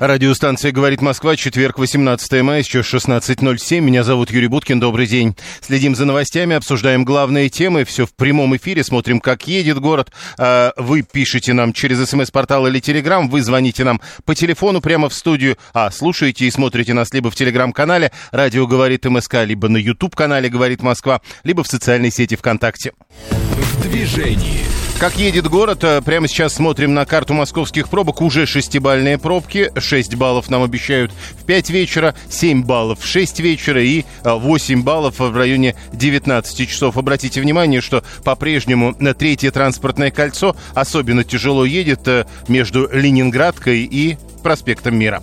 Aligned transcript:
Радиостанция 0.00 0.72
«Говорит 0.72 1.02
Москва», 1.02 1.36
четверг, 1.36 1.78
18 1.78 2.40
мая, 2.40 2.62
сейчас 2.62 2.86
16.07. 2.86 3.80
Меня 3.80 4.02
зовут 4.02 4.30
Юрий 4.30 4.46
Буткин, 4.46 4.80
добрый 4.80 5.06
день. 5.06 5.36
Следим 5.60 5.94
за 5.94 6.06
новостями, 6.06 6.56
обсуждаем 6.56 7.04
главные 7.04 7.50
темы. 7.50 7.84
Все 7.84 8.06
в 8.06 8.14
прямом 8.14 8.56
эфире, 8.56 8.82
смотрим, 8.82 9.20
как 9.20 9.46
едет 9.46 9.78
город. 9.78 10.10
А, 10.38 10.72
вы 10.78 11.02
пишете 11.02 11.52
нам 11.52 11.74
через 11.74 12.08
смс-портал 12.08 12.66
или 12.66 12.80
телеграм, 12.80 13.28
вы 13.28 13.42
звоните 13.42 13.84
нам 13.84 14.00
по 14.24 14.34
телефону 14.34 14.80
прямо 14.80 15.10
в 15.10 15.12
студию, 15.12 15.58
а 15.74 15.90
слушаете 15.90 16.46
и 16.46 16.50
смотрите 16.50 16.94
нас 16.94 17.12
либо 17.12 17.30
в 17.30 17.34
телеграм-канале 17.34 18.10
«Радио 18.30 18.66
говорит 18.66 19.04
МСК», 19.04 19.44
либо 19.44 19.68
на 19.68 19.76
YouTube-канале 19.76 20.48
«Говорит 20.48 20.82
Москва», 20.82 21.20
либо 21.44 21.62
в 21.62 21.66
социальной 21.66 22.10
сети 22.10 22.36
ВКонтакте. 22.36 22.94
В 23.28 23.82
движении. 23.82 24.64
Как 25.00 25.16
едет 25.16 25.48
город, 25.48 25.82
э, 25.82 26.02
прямо 26.02 26.28
сейчас 26.28 26.52
смотрим 26.52 26.92
на 26.92 27.06
карту 27.06 27.32
московских 27.32 27.88
пробок. 27.88 28.20
Уже 28.20 28.44
шестибальные 28.44 29.16
пробки. 29.16 29.72
6 29.74 30.14
баллов 30.16 30.50
нам 30.50 30.62
обещают 30.62 31.10
в 31.10 31.44
5 31.44 31.70
вечера, 31.70 32.14
7 32.28 32.62
баллов 32.64 33.00
в 33.00 33.06
6 33.06 33.40
вечера 33.40 33.82
и 33.82 34.04
8 34.24 34.78
э, 34.78 34.82
баллов 34.82 35.18
в 35.18 35.34
районе 35.34 35.74
19 35.94 36.68
часов. 36.68 36.98
Обратите 36.98 37.40
внимание, 37.40 37.80
что 37.80 38.04
по-прежнему 38.24 38.94
на 38.98 39.14
третье 39.14 39.50
транспортное 39.50 40.10
кольцо 40.10 40.54
особенно 40.74 41.24
тяжело 41.24 41.64
едет 41.64 42.06
э, 42.06 42.26
между 42.46 42.86
Ленинградкой 42.92 43.84
и 43.90 44.18
проспектом 44.42 44.96
Мира. 44.96 45.22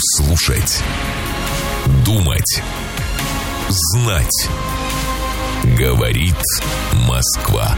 Слушать. 0.00 0.82
Думать. 2.04 2.60
Знать. 3.68 4.48
Говорит 5.76 6.36
Москва. 7.06 7.76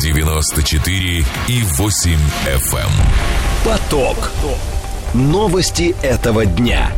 94 0.00 1.24
и 1.48 1.62
8 1.76 2.18
FM. 2.46 2.76
Эм. 2.76 2.90
Поток. 3.64 4.30
Новости 5.12 5.96
этого 6.02 6.46
дня. 6.46 6.92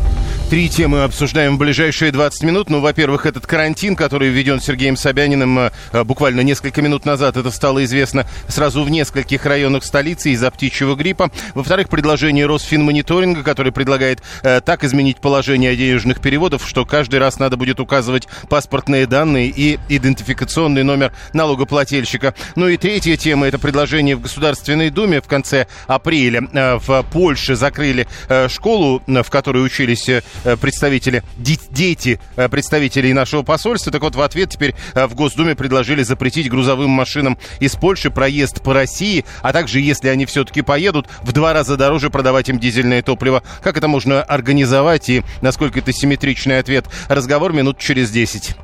Три 0.48 0.70
темы 0.70 1.02
обсуждаем 1.02 1.56
в 1.56 1.58
ближайшие 1.58 2.10
20 2.10 2.42
минут. 2.42 2.70
Ну, 2.70 2.80
во-первых, 2.80 3.26
этот 3.26 3.46
карантин, 3.46 3.94
который 3.94 4.30
введен 4.30 4.60
Сергеем 4.62 4.96
Собяниным 4.96 5.58
э, 5.58 5.70
э, 5.92 6.04
буквально 6.04 6.40
несколько 6.40 6.80
минут 6.80 7.04
назад. 7.04 7.36
Это 7.36 7.50
стало 7.50 7.84
известно 7.84 8.26
сразу 8.48 8.82
в 8.82 8.88
нескольких 8.88 9.44
районах 9.44 9.84
столицы 9.84 10.30
из-за 10.30 10.50
птичьего 10.50 10.94
гриппа. 10.94 11.30
Во-вторых, 11.54 11.90
предложение 11.90 12.46
Росфинмониторинга, 12.46 13.42
который 13.42 13.72
предлагает 13.72 14.22
э, 14.42 14.62
так 14.62 14.84
изменить 14.84 15.18
положение 15.18 15.76
денежных 15.76 16.22
переводов, 16.22 16.66
что 16.66 16.86
каждый 16.86 17.20
раз 17.20 17.38
надо 17.38 17.58
будет 17.58 17.78
указывать 17.78 18.26
паспортные 18.48 19.06
данные 19.06 19.48
и 19.54 19.78
идентификационный 19.90 20.82
номер 20.82 21.12
налогоплательщика. 21.34 22.32
Ну 22.56 22.68
и 22.68 22.78
третья 22.78 23.18
тема– 23.18 23.46
это 23.48 23.58
предложение 23.58 24.16
в 24.16 24.22
Государственной 24.22 24.88
Думе 24.88 25.20
в 25.20 25.26
конце 25.26 25.66
апреля. 25.86 26.48
Э, 26.54 26.78
в 26.78 27.02
Польше 27.12 27.54
закрыли 27.54 28.08
э, 28.30 28.48
школу, 28.48 29.02
в 29.06 29.28
которой 29.28 29.62
учились 29.62 30.08
Э, 30.08 30.20
представители, 30.56 31.22
дети 31.36 32.20
э, 32.36 32.48
представителей 32.48 33.12
нашего 33.12 33.42
посольства. 33.42 33.92
Так 33.92 34.02
вот, 34.02 34.14
в 34.14 34.20
ответ 34.20 34.50
теперь 34.50 34.74
э, 34.94 35.06
в 35.06 35.14
Госдуме 35.14 35.54
предложили 35.54 36.02
запретить 36.02 36.48
грузовым 36.50 36.90
машинам 36.90 37.38
из 37.60 37.74
Польши 37.74 38.10
проезд 38.10 38.62
по 38.62 38.74
России, 38.74 39.24
а 39.42 39.52
также, 39.52 39.80
если 39.80 40.08
они 40.08 40.26
все-таки 40.26 40.62
поедут, 40.62 41.08
в 41.22 41.32
два 41.32 41.52
раза 41.52 41.76
дороже 41.76 42.10
продавать 42.10 42.48
им 42.48 42.58
дизельное 42.58 43.02
топливо. 43.02 43.42
Как 43.62 43.76
это 43.76 43.88
можно 43.88 44.22
организовать 44.22 45.08
и 45.08 45.22
насколько 45.40 45.78
это 45.78 45.92
симметричный 45.92 46.58
ответ? 46.58 46.86
Разговор 47.08 47.52
минут 47.52 47.78
через 47.78 48.10
10. 48.10 48.56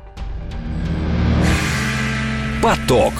Поток. 2.61 3.13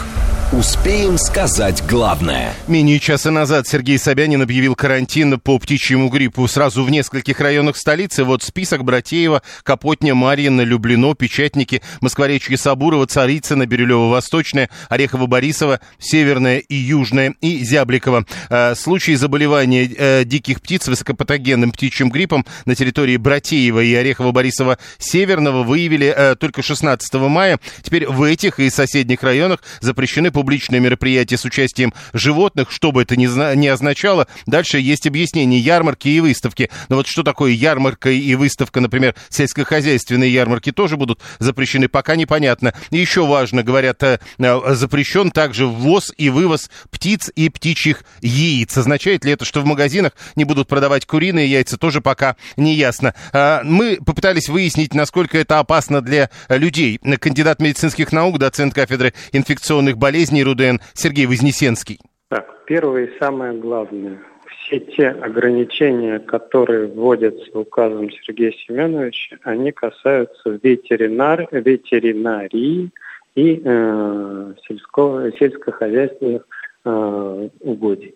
Успеем 0.52 1.18
сказать 1.18 1.84
главное. 1.90 2.54
Менее 2.68 3.00
часа 3.00 3.32
назад 3.32 3.68
Сергей 3.68 3.98
Собянин 3.98 4.44
объявил 4.44 4.76
карантин 4.76 5.40
по 5.40 5.58
птичьему 5.58 6.08
гриппу 6.10 6.48
сразу 6.48 6.84
в 6.84 6.92
нескольких 6.92 7.40
районах 7.40 7.76
столицы. 7.78 8.24
Вот 8.24 8.44
список 8.44 8.84
Братеева, 8.84 9.42
Капотня, 9.64 10.14
Марьино, 10.14 10.62
Люблино, 10.62 11.16
Печатники, 11.16 11.82
Москворечье, 12.00 12.58
Сабурова, 12.58 13.08
Царицына, 13.08 13.66
Бирюлево-Восточная, 13.66 14.70
Орехово-Борисово, 14.90 15.80
Северная 15.98 16.60
и 16.60 16.76
Южная 16.76 17.34
и 17.42 17.64
Зябликова. 17.64 18.26
Э, 18.52 18.76
случаи 18.76 19.16
заболевания 19.16 19.90
э, 19.98 20.26
диких 20.26 20.62
птиц 20.62 20.88
высокопатогенным 20.88 21.72
птичьим 21.72 22.12
гриппом 22.12 22.46
на 22.66 22.76
территории 22.76 23.18
Братеева 23.18 23.80
и 23.80 23.96
Орехово-Борисова 23.96 24.78
Северного 25.00 25.64
выявили 25.64 26.14
э, 26.16 26.36
только 26.36 26.62
16 26.62 27.16
мая. 27.16 27.60
Теперь 27.82 28.08
в 28.08 28.22
этих 28.22 28.60
и 28.60 28.70
соседних 28.70 29.24
районах 29.24 29.64
запрещены 29.82 30.32
публичное 30.46 30.80
мероприятие 30.80 31.40
с 31.40 31.46
участием 31.46 31.92
животных, 32.14 32.70
что 32.70 32.92
бы 32.92 33.02
это 33.02 33.16
ни, 33.16 33.26
ни 33.56 33.66
означало. 33.66 34.28
Дальше 34.46 34.78
есть 34.78 35.08
объяснение 35.08 35.60
ярмарки 35.60 36.08
и 36.08 36.20
выставки. 36.20 36.70
Но 36.88 36.98
вот 36.98 37.08
что 37.08 37.24
такое 37.24 37.50
ярмарка 37.50 38.12
и 38.12 38.36
выставка, 38.36 38.80
например, 38.80 39.16
сельскохозяйственные 39.30 40.32
ярмарки 40.32 40.72
тоже 40.72 40.98
будут 40.98 41.20
запрещены, 41.40 41.88
пока 41.88 42.16
непонятно. 42.16 42.76
И 42.92 42.98
еще 42.98 43.26
важно, 43.26 43.64
говорят, 43.64 44.04
э, 44.04 44.20
э, 44.38 44.74
запрещен 44.76 45.32
также 45.32 45.66
ввоз 45.66 46.14
и 46.16 46.30
вывоз 46.30 46.70
птиц 46.92 47.32
и 47.36 47.50
птичьих 47.50 48.04
яиц. 48.22 48.78
Означает 48.78 49.26
ли 49.26 49.32
это, 49.32 49.46
что 49.46 49.62
в 49.62 49.66
магазинах 49.66 50.12
не 50.36 50.44
будут 50.44 50.68
продавать 50.68 51.08
куриные 51.08 51.50
яйца, 51.50 51.80
тоже 51.80 52.02
пока 52.02 52.36
не 52.56 52.76
ясно. 52.76 53.16
А, 53.34 53.64
мы 53.64 53.98
попытались 53.98 54.48
выяснить, 54.48 54.94
насколько 54.94 55.40
это 55.40 55.58
опасно 55.58 56.02
для 56.02 56.30
людей. 56.50 57.00
Кандидат 57.20 57.60
медицинских 57.60 58.12
наук, 58.12 58.38
доцент 58.38 58.76
кафедры 58.76 59.16
инфекционных 59.32 59.98
болезней 59.98 60.25
болезней 60.26 60.44
РУДН 60.44 60.82
Сергей 60.94 61.28
Вознесенский. 61.28 62.00
Так, 62.30 62.66
первое 62.66 63.06
и 63.06 63.20
самое 63.20 63.54
главное. 63.54 64.18
Все 64.48 64.80
те 64.80 65.10
ограничения, 65.10 66.20
которые 66.20 66.88
вводятся 66.88 67.60
указом 67.60 68.10
Сергея 68.10 68.52
Семеновича, 68.52 69.38
они 69.44 69.72
касаются 69.72 70.60
ветеринар, 70.64 71.48
ветеринарии 71.52 72.90
и 73.36 73.62
э, 73.64 74.54
сельского, 74.68 75.32
сельскохозяйственных 75.34 76.48
э, 76.86 77.50
угодий. 77.60 78.16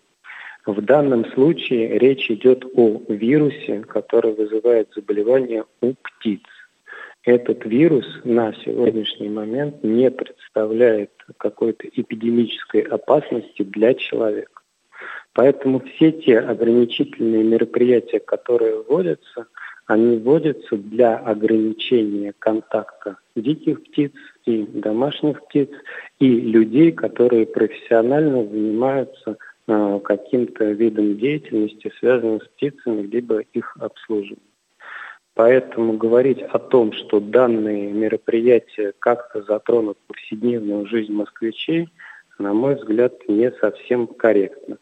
В 0.66 0.80
данном 0.82 1.24
случае 1.32 1.98
речь 1.98 2.28
идет 2.30 2.64
о 2.74 3.00
вирусе, 3.08 3.80
который 3.82 4.34
вызывает 4.34 4.88
заболевание 4.94 5.64
у 5.80 5.94
птиц. 5.94 6.42
Этот 7.24 7.64
вирус 7.64 8.06
на 8.24 8.52
сегодняшний 8.64 9.28
момент 9.28 9.84
не 9.84 10.10
представляет 10.10 11.10
какой-то 11.36 11.88
эпидемической 11.88 12.80
опасности 12.82 13.62
для 13.62 13.94
человека. 13.94 14.60
Поэтому 15.32 15.80
все 15.80 16.12
те 16.12 16.38
ограничительные 16.38 17.44
мероприятия, 17.44 18.20
которые 18.20 18.82
вводятся, 18.82 19.46
они 19.86 20.18
вводятся 20.18 20.76
для 20.76 21.16
ограничения 21.16 22.32
контакта 22.38 23.16
диких 23.34 23.82
птиц 23.84 24.12
и 24.44 24.62
домашних 24.62 25.42
птиц 25.46 25.68
и 26.18 26.28
людей, 26.28 26.92
которые 26.92 27.46
профессионально 27.46 28.44
занимаются 28.46 29.36
э, 29.66 30.00
каким-то 30.04 30.64
видом 30.66 31.16
деятельности, 31.16 31.92
связанным 31.98 32.40
с 32.40 32.48
птицами, 32.48 33.02
либо 33.02 33.40
их 33.40 33.76
обслуживанием. 33.80 34.49
Поэтому 35.34 35.94
говорить 35.94 36.42
о 36.42 36.58
том, 36.58 36.92
что 36.92 37.20
данные 37.20 37.92
мероприятия 37.92 38.92
как-то 38.98 39.42
затронут 39.42 39.96
повседневную 40.06 40.86
жизнь 40.86 41.12
москвичей, 41.12 41.88
на 42.38 42.52
мой 42.52 42.74
взгляд, 42.74 43.14
не 43.28 43.50
совсем 43.52 44.06
корректно. 44.06 44.78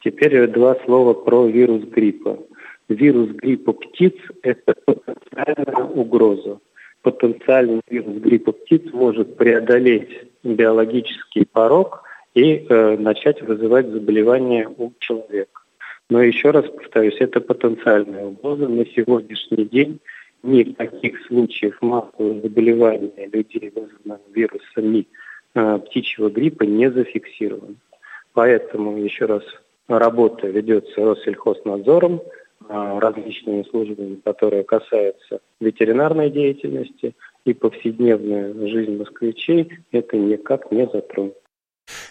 Теперь 0.00 0.46
два 0.48 0.76
слова 0.84 1.14
про 1.14 1.46
вирус 1.46 1.84
гриппа. 1.84 2.38
Вирус 2.88 3.30
гриппа 3.30 3.72
птиц– 3.72 4.14
это 4.42 4.74
потенциальная 4.84 5.84
угроза. 5.84 6.58
Потенциальный 7.02 7.80
вирус 7.88 8.16
гриппа 8.16 8.52
птиц 8.52 8.92
может 8.92 9.36
преодолеть 9.36 10.10
биологический 10.42 11.46
порог 11.46 12.02
и 12.34 12.66
э, 12.68 12.96
начать 12.98 13.40
вызывать 13.42 13.88
заболевания 13.88 14.68
у 14.76 14.92
человека. 14.98 15.63
Но 16.14 16.22
еще 16.22 16.52
раз 16.52 16.64
повторюсь, 16.66 17.16
это 17.18 17.40
потенциальная 17.40 18.26
угроза. 18.26 18.68
На 18.68 18.86
сегодняшний 18.86 19.64
день 19.64 19.98
никаких 20.44 21.26
случаев 21.26 21.76
массового 21.82 22.40
заболевания 22.40 23.28
людей, 23.32 23.72
вызванных 23.74 24.20
вирусами 24.32 25.08
э, 25.56 25.78
птичьего 25.84 26.30
гриппа, 26.30 26.62
не 26.62 26.88
зафиксировано. 26.88 27.74
Поэтому, 28.32 28.96
еще 28.96 29.24
раз, 29.24 29.42
работа 29.88 30.46
ведется 30.46 31.04
Россельхознадзором, 31.04 32.20
э, 32.68 32.98
различными 33.00 33.64
службами, 33.64 34.20
которые 34.24 34.62
касаются 34.62 35.40
ветеринарной 35.58 36.30
деятельности, 36.30 37.16
и 37.44 37.54
повседневная 37.54 38.54
жизнь 38.68 38.96
москвичей 38.98 39.80
это 39.90 40.16
никак 40.16 40.70
не 40.70 40.86
затронет. 40.86 41.34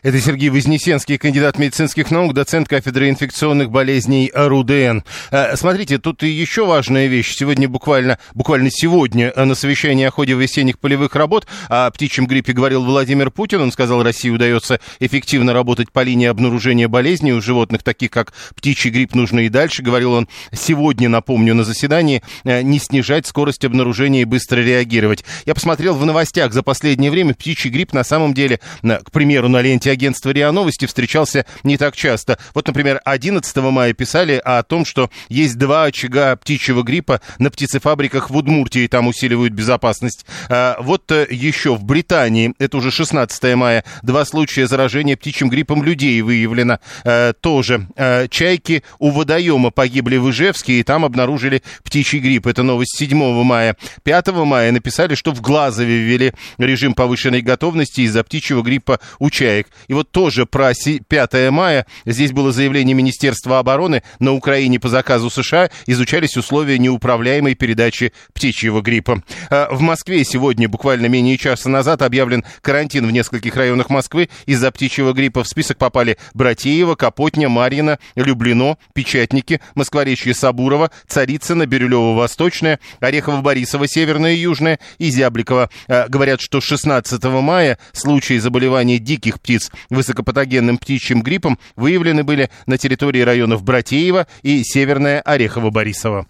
Это 0.03 0.19
Сергей 0.19 0.49
Вознесенский, 0.49 1.17
кандидат 1.17 1.57
медицинских 1.57 2.11
наук, 2.11 2.33
доцент 2.33 2.67
кафедры 2.67 3.09
инфекционных 3.09 3.71
болезней 3.71 4.29
РУДН. 4.35 4.99
Э, 5.31 5.55
смотрите, 5.55 5.97
тут 5.97 6.23
и 6.23 6.27
еще 6.27 6.65
важная 6.65 7.07
вещь. 7.07 7.33
Сегодня 7.33 7.69
буквально, 7.69 8.19
буквально 8.33 8.69
сегодня 8.69 9.31
на 9.33 9.55
совещании 9.55 10.03
о 10.03 10.11
ходе 10.11 10.33
весенних 10.33 10.77
полевых 10.79 11.15
работ 11.15 11.47
о 11.69 11.89
птичьем 11.89 12.27
гриппе 12.27 12.51
говорил 12.51 12.83
Владимир 12.83 13.31
Путин. 13.31 13.61
Он 13.61 13.71
сказал, 13.71 14.03
России 14.03 14.29
удается 14.29 14.81
эффективно 14.99 15.53
работать 15.53 15.89
по 15.89 16.03
линии 16.03 16.27
обнаружения 16.27 16.89
болезней 16.89 17.31
у 17.31 17.41
животных, 17.41 17.81
таких 17.81 18.11
как 18.11 18.33
птичий 18.57 18.89
грипп, 18.89 19.15
нужно 19.15 19.39
и 19.39 19.47
дальше. 19.47 19.83
Говорил 19.83 20.11
он 20.11 20.27
сегодня, 20.51 21.07
напомню, 21.07 21.55
на 21.55 21.63
заседании, 21.63 22.21
э, 22.43 22.61
не 22.61 22.79
снижать 22.79 23.25
скорость 23.25 23.63
обнаружения 23.63 24.23
и 24.23 24.25
быстро 24.25 24.59
реагировать. 24.59 25.23
Я 25.45 25.55
посмотрел 25.55 25.95
в 25.95 26.05
новостях 26.05 26.51
за 26.51 26.61
последнее 26.61 27.09
время, 27.09 27.33
птичий 27.33 27.69
грипп 27.69 27.93
на 27.93 28.03
самом 28.03 28.33
деле, 28.33 28.59
к 28.81 29.09
примеру, 29.09 29.47
на 29.47 29.61
ленте 29.61 29.92
агентства 29.93 30.31
РИА 30.31 30.51
Новости 30.51 30.85
встречался 30.85 31.45
не 31.63 31.77
так 31.77 31.95
часто. 31.95 32.37
Вот, 32.53 32.67
например, 32.67 33.01
11 33.05 33.55
мая 33.57 33.93
писали 33.93 34.41
о 34.43 34.61
том, 34.63 34.85
что 34.85 35.09
есть 35.29 35.57
два 35.57 35.85
очага 35.85 36.35
птичьего 36.35 36.83
гриппа 36.83 37.21
на 37.39 37.49
птицефабриках 37.49 38.29
в 38.29 38.35
Удмуртии, 38.37 38.87
там 38.87 39.07
усиливают 39.07 39.53
безопасность. 39.53 40.25
А, 40.49 40.77
вот 40.79 41.11
э, 41.11 41.27
еще 41.29 41.75
в 41.75 41.83
Британии, 41.83 42.53
это 42.59 42.77
уже 42.77 42.91
16 42.91 43.55
мая, 43.55 43.83
два 44.01 44.25
случая 44.25 44.67
заражения 44.67 45.15
птичьим 45.17 45.49
гриппом 45.49 45.83
людей 45.83 46.21
выявлено. 46.21 46.79
А, 47.03 47.33
тоже 47.33 47.87
а, 47.95 48.27
чайки 48.27 48.83
у 48.99 49.11
водоема 49.11 49.71
погибли 49.71 50.17
в 50.17 50.29
Ижевске, 50.29 50.79
и 50.79 50.83
там 50.83 51.05
обнаружили 51.05 51.63
птичий 51.83 52.19
грипп. 52.19 52.47
Это 52.47 52.63
новость 52.63 52.97
7 52.97 53.43
мая. 53.43 53.75
5 54.03 54.27
мая 54.29 54.71
написали, 54.71 55.15
что 55.15 55.31
в 55.31 55.41
Глазове 55.41 55.99
ввели 55.99 56.33
режим 56.57 56.93
повышенной 56.93 57.41
готовности 57.41 58.01
из-за 58.01 58.23
птичьего 58.23 58.61
гриппа 58.61 58.99
у 59.19 59.29
чаек. 59.29 59.67
И 59.87 59.93
вот 59.93 60.11
тоже 60.11 60.45
про 60.45 60.73
5 60.73 61.51
мая. 61.51 61.85
Здесь 62.05 62.31
было 62.31 62.51
заявление 62.51 62.93
Министерства 62.93 63.59
обороны. 63.59 64.03
На 64.19 64.33
Украине 64.33 64.79
по 64.79 64.89
заказу 64.89 65.29
США 65.29 65.69
изучались 65.85 66.37
условия 66.37 66.77
неуправляемой 66.77 67.55
передачи 67.55 68.13
птичьего 68.33 68.81
гриппа. 68.81 69.23
А, 69.49 69.67
в 69.71 69.81
Москве 69.81 70.23
сегодня, 70.23 70.67
буквально 70.69 71.07
менее 71.07 71.37
часа 71.37 71.69
назад, 71.69 72.01
объявлен 72.01 72.43
карантин 72.61 73.07
в 73.07 73.11
нескольких 73.11 73.55
районах 73.55 73.89
Москвы 73.89 74.29
из-за 74.45 74.71
птичьего 74.71 75.13
гриппа. 75.13 75.43
В 75.43 75.47
список 75.47 75.77
попали 75.77 76.17
Братеево, 76.33 76.95
Капотня, 76.95 77.49
Марьино, 77.49 77.99
Люблино, 78.15 78.77
Печатники, 78.93 79.61
Москворечье, 79.75 80.33
Сабурова, 80.33 80.91
Царицыно, 81.07 81.65
Бирюлево, 81.65 82.15
Восточное, 82.15 82.79
Орехово-Борисово, 82.99 83.87
Северное 83.87 84.33
и 84.33 84.39
Южное 84.39 84.79
и 84.97 85.09
Зябликово. 85.09 85.69
А, 85.87 86.07
говорят, 86.07 86.41
что 86.41 86.61
16 86.61 87.23
мая 87.23 87.77
случаи 87.91 88.37
заболевания 88.37 88.99
диких 88.99 89.39
птиц 89.41 89.62
высокопатогенным 89.89 90.77
птичьим 90.77 91.21
гриппом 91.21 91.59
выявлены 91.75 92.23
были 92.23 92.49
на 92.65 92.77
территории 92.77 93.21
районов 93.21 93.63
Братеева 93.63 94.27
и 94.41 94.63
Северная 94.63 95.21
Орехово-Борисово. 95.21 96.25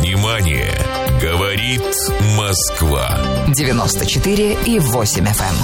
Внимание! 0.00 0.72
Говорит 1.20 1.82
Москва. 2.36 3.18
94 3.48 4.56
и 4.66 4.78
8 4.78 5.24
FM. 5.24 5.28
Эм. 5.28 5.56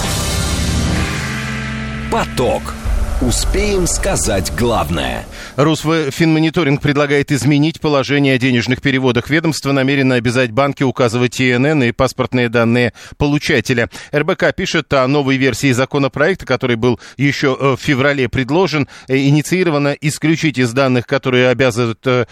Поток. 2.11 2.75
Успеем 3.21 3.87
сказать 3.87 4.53
главное. 4.57 5.27
Русфинмониторинг 5.57 6.83
предлагает 6.83 7.31
изменить 7.31 7.81
положение 7.81 8.35
о 8.35 8.39
денежных 8.39 8.83
переводах. 8.83 9.31
Ведомство 9.31 9.71
намерено 9.71 10.17
обязать 10.17 10.51
банки 10.51 10.83
указывать 10.83 11.41
ИНН 11.41 11.85
и 11.85 11.93
паспортные 11.93 12.49
данные 12.49 12.93
получателя. 13.19 13.89
РБК 14.13 14.53
пишет 14.57 14.93
о 14.93 15.07
новой 15.07 15.37
версии 15.37 15.71
законопроекта, 15.71 16.45
который 16.45 16.75
был 16.75 16.99
еще 17.17 17.57
э, 17.59 17.77
в 17.77 17.81
феврале 17.81 18.29
предложен. 18.29 18.89
Э, 19.07 19.17
инициировано 19.17 19.97
исключить 20.01 20.59
из 20.59 20.73
данных, 20.73 21.07
которые 21.07 21.49
обязывают, 21.51 22.05
э, 22.05 22.27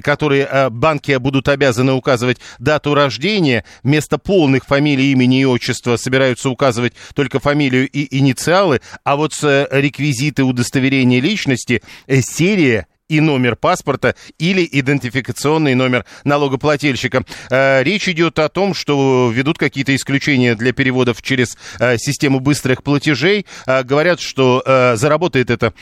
которые 0.00 0.68
банки 0.70 1.16
будут 1.16 1.48
обязаны 1.48 1.94
указывать 1.94 2.38
дату 2.60 2.94
рождения, 2.94 3.64
вместо 3.82 4.18
полных 4.18 4.66
фамилий, 4.66 5.10
имени 5.10 5.40
и 5.40 5.44
отчества 5.44 5.96
собираются 5.96 6.48
указывать 6.48 6.92
только 7.14 7.40
фамилию 7.40 7.88
и 7.88 8.16
инициалы, 8.16 8.80
а 9.02 9.16
вот 9.16 9.32
с 9.32 9.68
реквизиты 9.72 10.44
удостоверения 10.44 11.20
личности, 11.20 11.82
серия 12.22 12.86
и 13.08 13.20
номер 13.20 13.54
паспорта 13.54 14.14
или 14.38 14.66
идентификационный 14.70 15.74
номер 15.74 16.06
налогоплательщика. 16.24 17.24
Э, 17.50 17.82
речь 17.82 18.08
идет 18.08 18.38
о 18.38 18.48
том, 18.48 18.72
что 18.72 19.30
ведут 19.30 19.58
какие-то 19.58 19.94
исключения 19.94 20.54
для 20.54 20.72
переводов 20.72 21.20
через 21.20 21.58
э, 21.78 21.98
систему 21.98 22.40
быстрых 22.40 22.82
платежей. 22.82 23.44
Э, 23.66 23.82
говорят, 23.82 24.20
что 24.20 24.62
заработает 24.96 25.50
это 25.50 25.74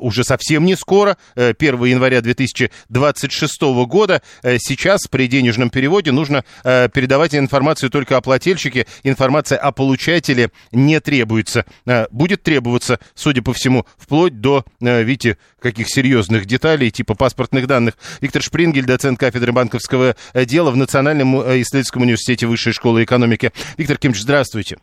уже 0.00 0.24
совсем 0.24 0.64
не 0.64 0.76
скоро, 0.76 1.16
1 1.34 1.84
января 1.84 2.20
2026 2.20 3.62
года. 3.86 4.22
Сейчас 4.42 5.06
при 5.08 5.26
денежном 5.26 5.70
переводе 5.70 6.12
нужно 6.12 6.44
передавать 6.62 7.34
информацию 7.34 7.90
только 7.90 8.16
о 8.16 8.20
плательщике. 8.20 8.86
Информация 9.02 9.58
о 9.58 9.72
получателе 9.72 10.50
не 10.70 11.00
требуется. 11.00 11.64
Будет 12.10 12.42
требоваться, 12.42 12.98
судя 13.14 13.42
по 13.42 13.52
всему, 13.52 13.86
вплоть 13.98 14.40
до, 14.40 14.64
видите, 14.80 15.38
каких 15.60 15.88
серьезных 15.88 16.46
деталей 16.46 16.61
деталей 16.62 16.90
типа 16.90 17.14
паспортных 17.14 17.66
данных. 17.66 17.94
Виктор 18.20 18.40
Шпрингель, 18.40 18.86
доцент 18.86 19.18
кафедры 19.18 19.52
банковского 19.52 20.14
э, 20.32 20.44
дела 20.44 20.70
в 20.70 20.76
Национальном 20.76 21.40
э, 21.40 21.60
исследовательском 21.60 22.02
университете 22.02 22.46
Высшей 22.46 22.72
школы 22.72 23.02
экономики. 23.02 23.50
Виктор 23.76 23.98
Кимович, 23.98 24.20
здравствуйте. 24.20 24.76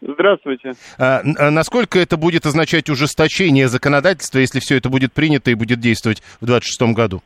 Здравствуйте. 0.00 0.72
А, 0.98 1.22
а 1.38 1.50
насколько 1.50 1.98
это 1.98 2.16
будет 2.16 2.46
означать 2.46 2.90
ужесточение 2.90 3.68
законодательства, 3.68 4.38
если 4.38 4.60
все 4.60 4.76
это 4.76 4.90
будет 4.90 5.12
принято 5.12 5.50
и 5.50 5.54
будет 5.54 5.80
действовать 5.80 6.20
в 6.40 6.46
2026 6.46 6.94
году? 6.94 7.22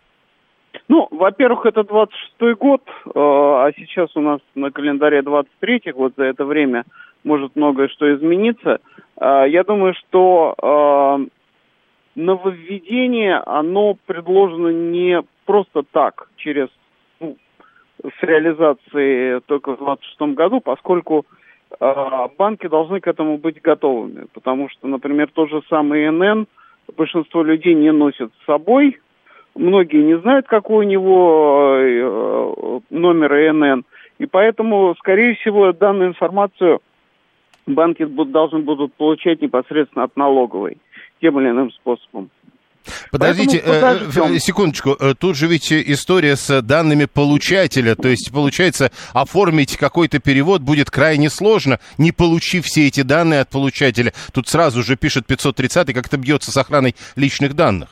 Ну, 0.89 1.09
во-первых, 1.11 1.67
это 1.67 1.83
26 1.83 2.59
год, 2.59 2.83
э, 2.87 3.11
а 3.15 3.69
сейчас 3.77 4.17
у 4.17 4.21
нас 4.21 4.41
на 4.55 4.71
календаре 4.71 5.23
23 5.23 5.93
год. 5.93 6.15
За 6.17 6.25
это 6.25 6.45
время 6.45 6.85
может 7.25 7.57
многое 7.57 7.89
что 7.89 8.13
измениться. 8.15 8.79
Я 9.21 9.63
думаю, 9.63 9.95
что 9.95 11.29
нововведение, 12.15 13.37
оно 13.39 13.97
предложено 14.07 14.69
не 14.69 15.23
просто 15.47 15.83
так, 15.91 16.29
через 16.37 16.69
ну, 17.21 17.37
с 18.03 18.23
реализацией 18.23 19.41
только 19.47 19.73
в 19.73 19.79
2026 19.79 20.37
году, 20.37 20.61
поскольку 20.61 21.25
э, 21.81 22.29
банки 22.37 22.69
должны 22.69 23.01
к 23.01 23.07
этому 23.07 23.39
быть 23.39 23.61
готовыми, 23.63 24.27
потому 24.33 24.69
что, 24.69 24.89
например, 24.89 25.31
тот 25.33 25.51
же 25.51 25.63
самый 25.69 26.11
НН 26.11 26.47
большинство 26.97 27.43
людей 27.43 27.75
не 27.75 27.93
носят 27.93 28.31
с 28.41 28.47
собой, 28.47 28.99
многие 29.55 30.03
не 30.03 30.19
знают, 30.19 30.47
какой 30.47 30.85
у 30.85 30.89
него 30.89 31.77
э, 31.79 32.81
номер 32.91 33.35
ИНН, 33.35 33.85
и 34.19 34.27
поэтому, 34.27 34.95
скорее 34.99 35.35
всего, 35.37 35.73
данную 35.73 36.11
информацию 36.11 36.81
банки 37.67 38.03
будут, 38.03 38.33
должны 38.33 38.59
будут 38.61 38.93
получать 38.95 39.41
непосредственно 39.41 40.05
от 40.05 40.17
налоговой 40.17 40.79
тем 41.23 41.41
или 41.41 41.49
иным 41.49 41.71
способом. 41.71 42.31
Подождите, 43.13 43.63
э, 43.65 43.99
э 44.35 44.39
секундочку, 44.41 44.97
э, 44.99 45.15
тут 45.15 45.37
же 45.37 45.47
ведь 45.47 45.73
история 45.73 46.35
с 46.35 46.63
данными 46.63 47.05
получателя, 47.05 47.95
то 47.95 48.09
есть 48.09 48.33
получается 48.33 48.91
оформить 49.15 49.77
какой-то 49.77 50.19
перевод 50.19 50.63
будет 50.63 50.91
крайне 50.91 51.31
сложно, 51.31 51.79
не 51.97 52.11
получив 52.11 52.65
все 52.65 52.89
эти 52.89 53.03
данные 53.03 53.43
от 53.43 53.51
получателя. 53.51 54.13
Тут 54.35 54.49
сразу 54.49 54.83
же 54.83 54.97
пишет 54.97 55.27
530 55.27 55.95
как 55.95 56.07
это 56.07 56.19
бьется 56.19 56.51
с 56.51 56.57
охраной 56.57 56.97
личных 57.15 57.55
данных. 57.55 57.91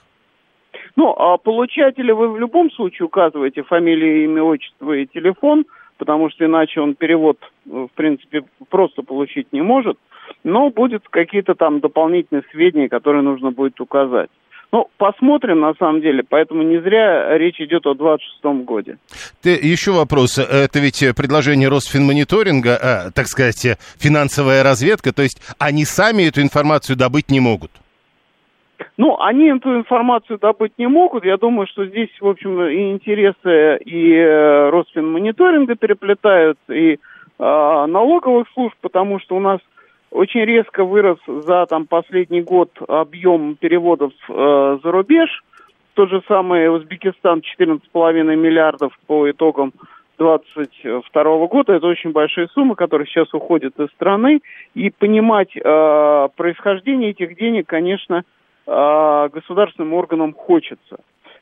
Ну, 0.96 1.14
а 1.16 1.38
получателя 1.38 2.12
вы 2.12 2.32
в 2.32 2.38
любом 2.38 2.72
случае 2.72 3.06
указываете 3.06 3.62
фамилию, 3.62 4.24
имя, 4.24 4.42
отчество 4.42 4.92
и 4.92 5.06
телефон, 5.06 5.66
потому 5.98 6.30
что 6.30 6.44
иначе 6.44 6.80
он 6.80 6.96
перевод, 6.96 7.38
э, 7.66 7.70
в 7.70 7.94
принципе, 7.94 8.42
просто 8.70 9.02
получить 9.02 9.52
не 9.52 9.62
может 9.62 9.96
но 10.44 10.70
будут 10.70 11.08
какие-то 11.08 11.54
там 11.54 11.80
дополнительные 11.80 12.42
сведения, 12.50 12.88
которые 12.88 13.22
нужно 13.22 13.50
будет 13.50 13.80
указать. 13.80 14.30
Ну, 14.72 14.88
посмотрим, 14.98 15.60
на 15.60 15.74
самом 15.74 16.00
деле, 16.00 16.22
поэтому 16.28 16.62
не 16.62 16.78
зря 16.80 17.36
речь 17.36 17.60
идет 17.60 17.86
о 17.86 17.94
26-м 17.94 18.62
годе. 18.62 18.98
Ты, 19.42 19.50
еще 19.50 19.90
вопрос. 19.90 20.38
Это 20.38 20.78
ведь 20.78 21.04
предложение 21.16 21.68
Росфинмониторинга, 21.68 22.78
а, 22.80 23.10
так 23.10 23.26
сказать, 23.26 23.76
финансовая 23.98 24.62
разведка, 24.62 25.12
то 25.12 25.22
есть 25.22 25.42
они 25.58 25.84
сами 25.84 26.28
эту 26.28 26.40
информацию 26.40 26.96
добыть 26.96 27.30
не 27.30 27.40
могут? 27.40 27.72
Ну, 28.96 29.20
они 29.20 29.48
эту 29.48 29.76
информацию 29.76 30.38
добыть 30.38 30.72
не 30.78 30.86
могут. 30.86 31.24
Я 31.24 31.36
думаю, 31.36 31.66
что 31.66 31.86
здесь, 31.86 32.10
в 32.20 32.28
общем, 32.28 32.62
и 32.62 32.92
интересы 32.92 33.78
и 33.84 34.12
э, 34.12 34.70
Росфинмониторинга 34.70 35.74
переплетают, 35.74 36.58
и 36.68 36.92
э, 36.92 36.98
налоговых 37.38 38.46
служб, 38.54 38.76
потому 38.80 39.18
что 39.18 39.36
у 39.36 39.40
нас 39.40 39.60
очень 40.10 40.44
резко 40.44 40.84
вырос 40.84 41.18
за 41.26 41.66
там, 41.66 41.86
последний 41.86 42.42
год 42.42 42.70
объем 42.88 43.56
переводов 43.56 44.12
э, 44.28 44.78
за 44.82 44.90
рубеж. 44.90 45.44
Тот 45.94 46.10
же 46.10 46.22
самый 46.26 46.68
Узбекистан 46.74 47.42
14,5 47.58 48.36
миллиардов 48.36 48.92
по 49.06 49.30
итогам 49.30 49.72
2022 50.18 51.46
года. 51.46 51.72
Это 51.72 51.86
очень 51.86 52.12
большие 52.12 52.48
суммы, 52.48 52.74
которые 52.74 53.06
сейчас 53.06 53.32
уходят 53.32 53.78
из 53.78 53.88
страны. 53.90 54.40
И 54.74 54.90
понимать 54.90 55.56
э, 55.56 56.28
происхождение 56.36 57.10
этих 57.10 57.36
денег, 57.36 57.66
конечно, 57.66 58.24
э, 58.66 59.28
государственным 59.32 59.94
органам 59.94 60.34
хочется. 60.34 60.98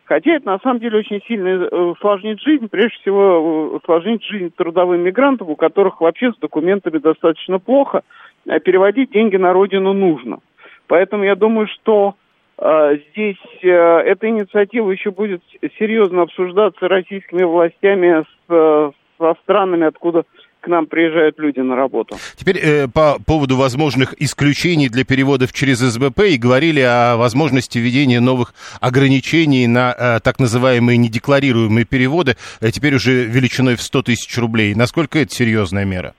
Хотя 0.09 0.37
это 0.37 0.47
на 0.47 0.59
самом 0.61 0.81
деле 0.81 1.01
очень 1.01 1.21
сильно 1.29 1.49
э, 1.49 1.77
усложнит 1.77 2.41
жизнь, 2.41 2.69
прежде 2.69 2.97
всего 2.97 3.71
э, 3.73 3.77
усложнит 3.77 4.23
жизнь 4.23 4.51
трудовым 4.57 5.03
мигрантам, 5.03 5.51
у 5.51 5.57
которых 5.57 6.01
вообще 6.01 6.33
с 6.33 6.37
документами 6.39 6.97
достаточно 6.97 7.59
плохо, 7.59 8.01
а 8.49 8.59
переводить 8.59 9.11
деньги 9.11 9.37
на 9.37 9.53
родину 9.53 9.93
нужно. 9.93 10.39
Поэтому 10.87 11.25
я 11.25 11.35
думаю, 11.37 11.69
что 11.69 12.15
э, 12.57 12.99
здесь 13.11 13.37
эта 13.61 14.27
инициатива 14.31 14.91
еще 14.91 15.11
будет 15.11 15.43
серьезно 15.79 16.23
обсуждаться 16.23 16.89
российскими 16.89 17.43
властями 17.43 18.25
с, 18.25 18.93
со 19.19 19.35
странами, 19.43 19.85
откуда 19.85 20.25
к 20.69 20.71
нам 20.71 20.87
приезжают 20.87 21.39
люди 21.39 21.61
на 21.61 21.77
работу. 21.77 22.17
Теперь 22.37 22.59
э, 22.59 22.89
по 22.89 23.17
поводу 23.27 23.57
возможных 23.57 24.15
исключений 24.21 24.91
для 24.91 25.03
переводов 25.05 25.53
через 25.55 25.79
СБП 25.79 26.21
и 26.29 26.37
говорили 26.37 26.81
о 26.81 27.17
возможности 27.17 27.79
введения 27.79 28.21
новых 28.21 28.53
ограничений 28.81 29.67
на 29.67 29.95
э, 29.99 30.21
так 30.23 30.39
называемые 30.39 30.99
недекларируемые 30.99 31.87
переводы, 31.87 32.37
э, 32.61 32.71
теперь 32.71 32.95
уже 32.95 33.25
величиной 33.25 33.77
в 33.77 33.83
100 33.83 34.03
тысяч 34.03 34.37
рублей. 34.37 34.75
Насколько 34.75 35.21
это 35.21 35.31
серьезная 35.35 35.87
мера? 35.87 36.15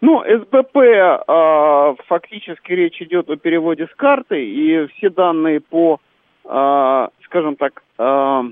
Ну, 0.00 0.22
СБП 0.24 0.76
э, 0.76 1.94
фактически 2.08 2.72
речь 2.72 3.00
идет 3.00 3.30
о 3.30 3.36
переводе 3.36 3.86
с 3.86 3.94
карты, 3.94 4.44
и 4.44 4.88
все 4.88 5.08
данные 5.08 5.60
по, 5.60 6.00
э, 6.44 7.08
скажем 7.26 7.54
так, 7.54 7.80
э, 7.96 8.42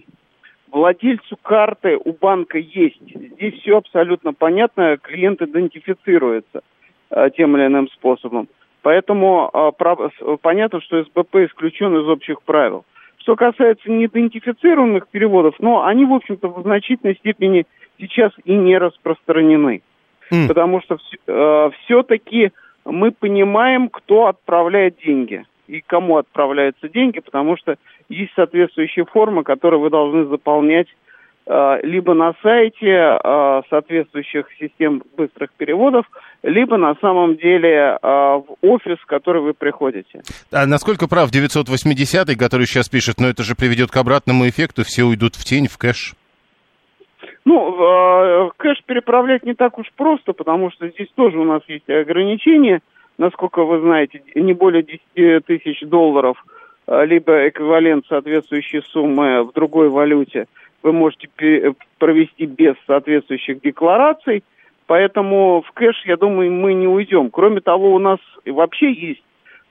владельцу 0.76 1.38
карты 1.42 1.99
у 2.04 2.12
банка 2.12 2.59
есть. 2.59 3.00
Здесь 3.09 3.54
все 3.61 3.78
абсолютно 3.78 4.35
понятно, 4.35 4.99
клиент 4.99 5.40
идентифицируется 5.40 6.61
э, 7.11 7.30
тем 7.35 7.56
или 7.56 7.66
иным 7.66 7.88
способом. 7.88 8.49
Поэтому 8.83 9.50
э, 9.52 9.73
прав, 9.76 9.99
понятно, 10.42 10.83
что 10.83 11.02
СБП 11.02 11.37
исключен 11.37 11.97
из 11.97 12.06
общих 12.06 12.42
правил. 12.42 12.85
Что 13.16 13.37
касается 13.37 13.90
неидентифицированных 13.90 15.09
переводов, 15.09 15.54
ну, 15.61 15.83
они, 15.83 16.04
в 16.04 16.12
общем-то, 16.12 16.49
в 16.49 16.62
значительной 16.62 17.16
степени 17.16 17.66
сейчас 17.99 18.33
и 18.45 18.52
не 18.52 18.76
распространены. 18.76 19.83
Mm. 20.30 20.47
Потому 20.47 20.83
что 20.83 20.99
э, 21.26 21.71
все-таки 21.80 22.52
мы 22.85 23.12
понимаем, 23.12 23.88
кто 23.88 24.26
отправляет 24.26 24.99
деньги 24.99 25.45
и 25.66 25.80
кому 25.80 26.16
отправляются 26.16 26.88
деньги, 26.88 27.20
потому 27.20 27.56
что 27.56 27.76
есть 28.08 28.32
соответствующие 28.35 29.04
формы, 29.04 29.42
которые 29.42 29.80
вы 29.80 29.90
должны 29.90 30.25
заполнять 30.26 30.87
э, 31.46 31.80
либо 31.82 32.14
на 32.14 32.35
сайте 32.42 32.87
э, 32.87 33.62
соответствующих 33.68 34.46
систем 34.58 35.02
быстрых 35.16 35.50
переводов, 35.56 36.06
либо 36.42 36.76
на 36.76 36.94
самом 36.96 37.37
деле 37.37 37.70
э, 37.70 37.99
в 38.02 38.56
офис, 38.62 38.99
в 38.99 39.06
который 39.06 39.42
вы 39.42 39.54
приходите. 39.54 40.23
А 40.52 40.66
насколько 40.66 41.08
прав 41.08 41.30
980-й, 41.30 42.37
который 42.37 42.66
сейчас 42.66 42.88
пишет, 42.88 43.16
но 43.18 43.28
это 43.28 43.42
же 43.42 43.54
приведет 43.54 43.90
к 43.90 43.96
обратному 43.96 44.49
эффекту, 44.49 44.85
все 44.85 45.04
уйдут 45.04 45.35
в 45.35 45.44
тень, 45.44 45.68
в 45.68 45.78
кэш? 45.78 46.14
Ну, 47.44 48.50
кэш 48.56 48.82
переправлять 48.87 49.44
не 49.44 49.54
так 49.54 49.78
уж 49.78 49.87
просто, 49.96 50.32
потому 50.32 50.73
что 50.73 50.88
здесь 50.88 51.08
тоже 51.14 51.38
у 51.38 51.44
нас 51.44 51.62
есть 51.68 51.88
ограничения. 51.88 52.80
Насколько 53.18 53.64
вы 53.64 53.80
знаете, 53.80 54.23
не 54.35 54.52
более 54.52 54.82
10 55.14 55.46
тысяч 55.46 55.80
долларов– 55.80 56.42
Э, 56.87 57.04
либо 57.04 57.49
эквивалент 57.49 58.06
соответствующей 58.06 58.82
суммы 58.92 59.44
в 59.44 59.52
другой 59.52 59.88
валюте 59.88 60.46
вы 60.82 60.92
можете 60.92 61.28
провести 61.99 62.46
без 62.46 62.75
соответствующих 62.87 63.61
деклараций. 63.61 64.44
Поэтому 64.87 65.64
в 65.66 65.73
кэш, 65.73 66.04
я 66.04 66.16
думаю, 66.16 66.52
мы 66.52 66.75
не 66.75 66.87
уйдем. 66.87 67.30
Кроме 67.30 67.61
того, 67.61 67.92
у 67.92 67.99
нас 67.99 68.20
вообще 68.44 68.92
есть 68.92 69.23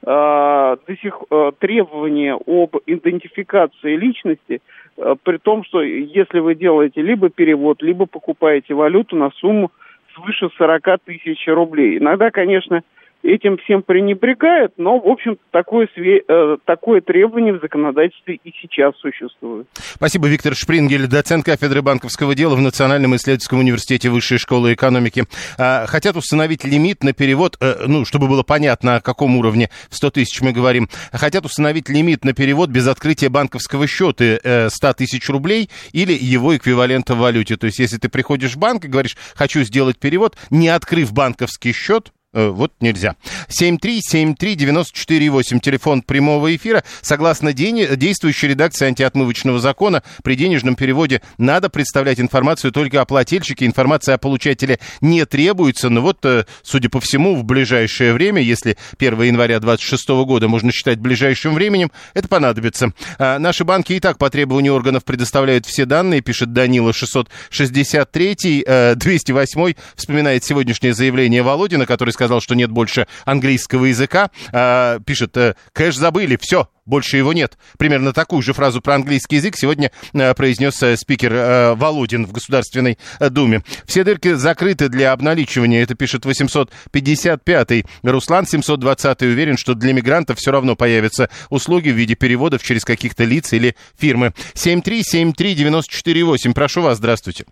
э, 0.02 0.06
до 0.06 0.96
сих 1.02 1.24
э, 1.30 1.52
требования 1.58 2.34
об 2.36 2.76
идентификации 2.86 3.96
личности, 3.96 4.62
э, 4.98 5.16
при 5.24 5.38
том, 5.38 5.64
что 5.64 5.82
если 5.82 6.40
вы 6.40 6.54
делаете 6.54 7.02
либо 7.02 7.30
перевод, 7.30 7.82
либо 7.82 8.08
покупаете 8.08 8.74
валюту 8.74 9.16
на 9.16 9.32
сумму 9.38 9.72
свыше 10.16 10.50
40 10.58 11.00
тысяч 11.06 11.48
рублей. 11.48 11.98
Иногда, 11.98 12.30
конечно, 12.30 12.82
этим 13.26 13.58
всем 13.58 13.82
пренебрегают, 13.82 14.74
но, 14.78 15.00
в 15.00 15.08
общем 15.08 15.38
такое, 15.52 15.88
све- 15.98 16.24
э, 16.28 16.58
такое 16.66 17.02
требование 17.02 17.54
в 17.54 17.62
законодательстве 17.62 18.40
и 18.44 18.54
сейчас 18.62 18.96
существует. 18.98 19.68
Спасибо, 19.74 20.28
Виктор 20.28 20.56
Шпрингель, 20.56 21.08
доцент 21.08 21.46
кафедры 21.46 21.82
банковского 21.82 22.36
дела 22.36 22.56
в 22.56 22.62
Национальном 22.62 23.16
исследовательском 23.16 23.60
университете 23.60 24.10
Высшей 24.10 24.38
школы 24.38 24.74
экономики. 24.74 25.24
А, 25.58 25.86
хотят 25.88 26.16
установить 26.16 26.64
лимит 26.64 27.04
на 27.04 27.14
перевод, 27.14 27.58
э, 27.60 27.86
ну, 27.88 28.06
чтобы 28.06 28.28
было 28.28 28.44
понятно, 28.44 28.98
о 28.98 29.02
каком 29.02 29.38
уровне 29.38 29.70
в 29.90 29.96
100 29.96 30.12
тысяч 30.12 30.42
мы 30.42 30.52
говорим. 30.52 30.90
Хотят 31.12 31.46
установить 31.46 31.90
лимит 31.90 32.24
на 32.24 32.34
перевод 32.34 32.70
без 32.70 32.88
открытия 32.88 33.30
банковского 33.30 33.88
счета 33.88 34.40
э, 34.44 34.70
100 34.70 34.94
тысяч 34.94 35.30
рублей 35.30 35.70
или 35.92 36.14
его 36.14 36.56
эквивалента 36.56 37.16
в 37.16 37.20
валюте. 37.20 37.58
То 37.58 37.66
есть, 37.66 37.80
если 37.80 37.98
ты 37.98 38.10
приходишь 38.10 38.56
в 38.56 38.60
банк 38.60 38.86
и 38.86 38.88
говоришь, 38.88 39.18
хочу 39.36 39.62
сделать 39.64 39.98
перевод, 39.98 40.36
не 40.50 40.70
открыв 40.70 41.12
банковский 41.14 41.72
счет, 41.72 42.12
Э, 42.16 42.25
вот 42.36 42.74
нельзя. 42.82 43.16
7373948, 43.50 45.60
телефон 45.60 46.02
прямого 46.02 46.56
эфира. 46.56 46.84
Согласно 47.02 47.54
день, 47.54 47.88
действующей 47.96 48.50
редакции 48.50 48.88
антиотмывочного 48.88 49.60
закона, 49.60 50.04
при 50.24 50.36
денежном 50.36 50.76
переводе 50.76 51.22
надо 51.38 51.70
представлять 51.70 52.20
информацию 52.20 52.72
только 52.72 53.02
о 53.02 53.06
плательщике. 53.06 53.66
Информация 53.66 54.16
о 54.16 54.18
получателе 54.18 54.80
не 55.02 55.26
требуется. 55.26 55.90
Но 55.90 56.02
вот, 56.02 56.26
э, 56.26 56.46
судя 56.64 56.90
по 56.90 57.00
всему, 57.00 57.36
в 57.36 57.44
ближайшее 57.44 58.14
время, 58.14 58.42
если 58.42 58.78
1 58.98 59.22
января 59.22 59.60
2026 59.60 60.26
года 60.26 60.48
можно 60.48 60.72
считать 60.72 61.00
ближайшим 61.00 61.54
временем, 61.54 61.92
это 62.14 62.28
понадобится. 62.28 62.94
А 63.18 63.40
наши 63.40 63.64
банки 63.64 63.94
и 63.94 64.00
так 64.00 64.18
по 64.18 64.30
требованию 64.30 64.74
органов 64.74 65.04
предоставляют 65.04 65.66
все 65.66 65.86
данные, 65.86 66.22
пишет 66.22 66.54
Данила 66.54 66.94
663, 66.94 68.66
208, 68.96 69.74
вспоминает 69.96 70.44
сегодняшнее 70.44 70.94
заявление 70.94 71.42
Володина, 71.42 71.86
который 71.86 72.12
сказал, 72.12 72.25
сказал, 72.26 72.42
что 72.42 72.56
нет 72.56 72.72
больше 72.72 73.08
английского 73.24 73.86
языка. 73.86 74.32
А, 74.52 75.00
пишет, 75.00 75.38
э, 75.38 75.56
кэш 75.74 75.96
забыли, 75.96 76.38
все, 76.42 76.68
больше 76.86 77.18
его 77.18 77.34
нет. 77.34 77.58
Примерно 77.78 78.14
такую 78.14 78.42
же 78.42 78.54
фразу 78.54 78.82
про 78.82 78.96
английский 78.96 79.36
язык 79.38 79.56
сегодня 79.58 79.92
э, 80.14 80.34
произнес 80.34 80.82
э, 80.82 80.98
спикер 80.98 81.34
э, 81.34 81.76
Володин 81.76 82.26
в 82.26 82.32
Государственной 82.32 82.98
э, 83.20 83.30
Думе. 83.30 83.62
Все 83.86 84.04
дырки 84.04 84.34
закрыты 84.34 84.90
для 84.90 85.12
обналичивания, 85.12 85.84
это 85.84 85.94
пишет 85.94 86.26
855-й. 86.26 87.86
Руслан 88.04 88.46
720-й 88.46 89.28
уверен, 89.28 89.58
что 89.58 89.76
для 89.76 89.94
мигрантов 89.94 90.40
все 90.40 90.52
равно 90.52 90.76
появятся 90.76 91.30
услуги 91.50 91.90
в 91.90 91.96
виде 91.96 92.16
переводов 92.16 92.64
через 92.64 92.84
каких-то 92.86 93.24
лиц 93.24 93.54
или 93.54 93.76
фирмы. 94.00 94.34
7373948, 94.56 96.54
прошу 96.54 96.82
вас, 96.82 96.98
здравствуйте. 96.98 97.46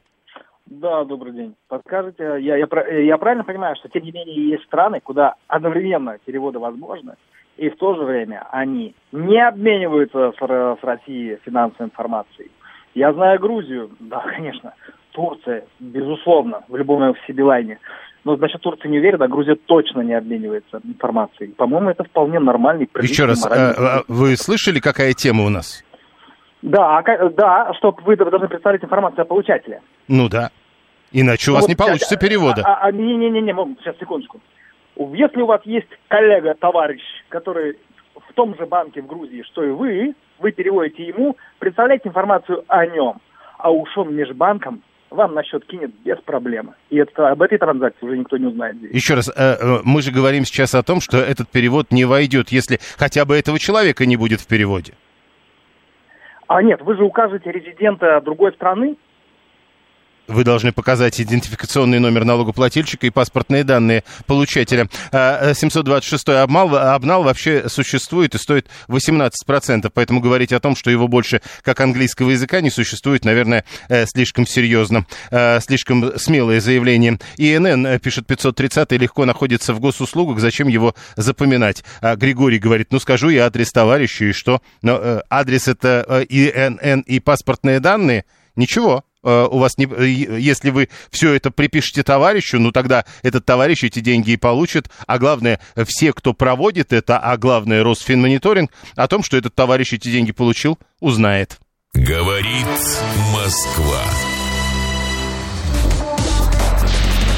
Да, 0.80 1.04
добрый 1.04 1.34
день. 1.34 1.56
Подскажите, 1.68 2.24
я, 2.40 2.58
я, 2.58 2.68
я 2.98 3.18
правильно 3.18 3.44
понимаю, 3.44 3.76
что 3.76 3.90
тем 3.90 4.04
не 4.04 4.12
менее 4.12 4.50
есть 4.50 4.64
страны, 4.64 5.02
куда 5.02 5.36
одновременно 5.48 6.18
переводы 6.26 6.58
возможны, 6.58 7.14
и 7.58 7.70
в 7.70 7.76
то 7.78 7.96
же 7.96 8.04
время 8.04 8.48
они 8.52 8.96
не 9.12 9.40
обмениваются 9.40 10.32
с, 10.32 10.38
с 10.38 10.84
Россией 10.84 11.38
финансовой 11.46 11.88
информацией. 11.88 12.50
Я 12.96 13.14
знаю 13.14 13.40
Грузию, 13.40 13.92
да, 14.00 14.22
конечно, 14.36 14.74
Турция, 15.12 15.66
безусловно, 15.80 16.64
в 16.68 16.76
любом 16.76 17.14
Сибилайне. 17.28 17.78
Но 18.24 18.36
насчет 18.38 18.62
Турции 18.62 18.88
не 18.88 18.98
уверен, 18.98 19.22
а 19.22 19.28
Грузия 19.28 19.56
точно 19.56 20.02
не 20.02 20.14
обменивается 20.14 20.82
информацией. 20.84 21.52
По-моему, 21.52 21.90
это 21.90 22.04
вполне 22.04 22.40
нормальный. 22.40 22.90
Еще 23.02 23.26
раз, 23.26 23.46
а, 23.46 23.74
а, 23.78 24.04
вы 24.08 24.36
слышали, 24.38 24.80
какая 24.80 25.14
тема 25.14 25.44
у 25.44 25.50
нас? 25.50 25.84
Да, 26.64 26.98
а 26.98 27.30
да, 27.30 27.74
что 27.78 27.96
вы 28.06 28.16
должны 28.16 28.48
представить 28.48 28.84
информацию 28.84 29.24
о 29.24 29.26
получателе. 29.26 29.82
Ну 30.08 30.30
да. 30.30 30.50
Иначе 31.14 31.52
у 31.52 31.54
вас 31.54 31.62
вот, 31.64 31.70
не 31.70 31.76
получится 31.76 32.18
перевода. 32.18 32.64
А, 32.66 32.88
а, 32.88 32.92
не-не-не, 32.92 33.54
сейчас, 33.80 33.96
секундочку. 34.00 34.42
Если 34.96 35.42
у 35.42 35.46
вас 35.46 35.62
есть 35.66 35.88
коллега, 36.08 36.56
товарищ, 36.56 37.02
который 37.30 37.78
в 38.16 38.34
том 38.34 38.56
же 38.58 38.66
банке 38.66 39.02
в 39.02 39.08
Грузии, 39.08 39.44
что 39.44 39.64
и 39.64 39.70
вы, 39.70 40.16
вы 40.40 40.52
переводите 40.52 41.04
ему, 41.04 41.38
представляете 41.60 42.10
информацию 42.10 42.64
о 42.68 42.86
нем, 42.86 43.22
а 43.58 43.72
уж 43.72 43.96
он 43.98 44.16
межбанком 44.16 44.82
вам 45.14 45.36
на 45.36 45.44
счет 45.44 45.66
кинет 45.66 45.92
без 46.04 46.18
проблем. 46.22 46.74
И 46.90 46.98
это, 46.98 47.30
об 47.30 47.42
этой 47.42 47.58
транзакции 47.58 48.06
уже 48.06 48.18
никто 48.18 48.38
не 48.38 48.48
узнает 48.48 48.78
здесь. 48.78 48.92
Еще 48.92 49.14
раз, 49.14 49.30
э, 49.30 49.34
э, 49.36 49.80
мы 49.84 50.02
же 50.02 50.12
говорим 50.12 50.44
сейчас 50.44 50.74
о 50.74 50.84
том, 50.84 51.00
что 51.02 51.18
этот 51.18 51.50
перевод 51.50 51.92
не 51.92 52.06
войдет, 52.06 52.50
если 52.50 52.80
хотя 52.98 53.24
бы 53.26 53.38
этого 53.38 53.60
человека 53.60 54.06
не 54.06 54.18
будет 54.18 54.42
в 54.42 54.48
переводе. 54.48 54.94
А 56.48 56.62
нет, 56.62 56.82
вы 56.82 56.96
же 56.98 57.04
укажете 57.04 57.52
резидента 57.52 58.20
другой 58.22 58.54
страны, 58.54 58.96
Вы 60.28 60.46
должны 60.46 60.72
показать 60.72 61.20
идентификационный 61.20 62.00
номер 62.00 62.24
налогоплательщика 62.24 63.06
и 63.06 63.10
паспортные 63.10 63.66
данные 63.66 64.06
получателя. 64.26 64.88
726 65.12 66.30
а, 66.30 66.44
обмал, 66.44 66.74
обнал 66.76 67.24
вообще 67.24 67.68
существует 67.68 68.34
и 68.34 68.38
стоит 68.38 68.70
18%, 68.88 69.92
поэтому 69.94 70.22
говорить 70.22 70.54
о 70.54 70.62
том, 70.62 70.78
что 70.78 70.90
его 70.90 71.10
больше 71.10 71.42
как 71.62 71.82
английского 71.82 72.30
языка 72.30 72.62
не 72.62 72.70
существует, 72.70 73.26
наверное, 73.26 73.66
э, 73.90 74.06
слишком 74.06 74.48
серьезно, 74.48 75.06
э, 75.30 75.60
слишком 75.60 76.18
смелое 76.18 76.62
заявление. 76.62 77.20
ИНН, 77.38 77.86
э, 77.86 78.00
пишет 78.00 78.26
530 78.26 78.98
легко 78.98 79.26
находится 79.26 79.74
в 79.74 79.82
госуслугах, 79.82 80.40
зачем 80.40 80.70
его 80.70 80.96
запоминать? 81.18 81.84
А 82.00 82.16
Григорий 82.16 82.60
говорит, 82.60 82.88
ну 82.92 83.00
скажу 83.00 83.28
я 83.28 83.48
адрес 83.48 83.74
товарища, 83.74 84.26
и 84.26 84.32
что? 84.32 84.62
Но 84.82 85.22
адрес 85.30 85.68
это 85.68 86.26
ИНН 86.30 87.02
и 87.02 87.20
паспортные 87.20 87.82
данные? 87.82 88.24
Ничего. 88.56 89.04
Э, 89.24 89.48
у 89.50 89.60
вас 89.60 89.78
не, 89.78 89.86
э, 89.86 90.06
если 90.40 90.70
вы 90.70 90.90
все 91.10 91.34
это 91.34 91.50
припишете 91.52 92.04
товарищу, 92.04 92.60
ну 92.60 92.72
тогда 92.72 93.06
этот 93.22 93.46
товарищ 93.46 93.84
эти 93.84 94.00
деньги 94.00 94.32
и 94.32 94.38
получит, 94.38 94.90
а 95.08 95.18
главное, 95.18 95.60
все, 95.86 96.14
кто 96.14 96.34
проводит 96.34 96.92
это, 96.94 97.18
а 97.18 97.38
главное, 97.38 97.84
Росфинмониторинг, 97.84 98.72
о 98.96 99.08
том, 99.08 99.24
что 99.24 99.38
этот 99.38 99.56
товарищ 99.56 99.94
эти 99.94 100.10
деньги 100.10 100.32
получил, 100.32 100.78
узнает. 101.00 101.58
Говорит 101.94 102.68
Москва. 103.34 104.02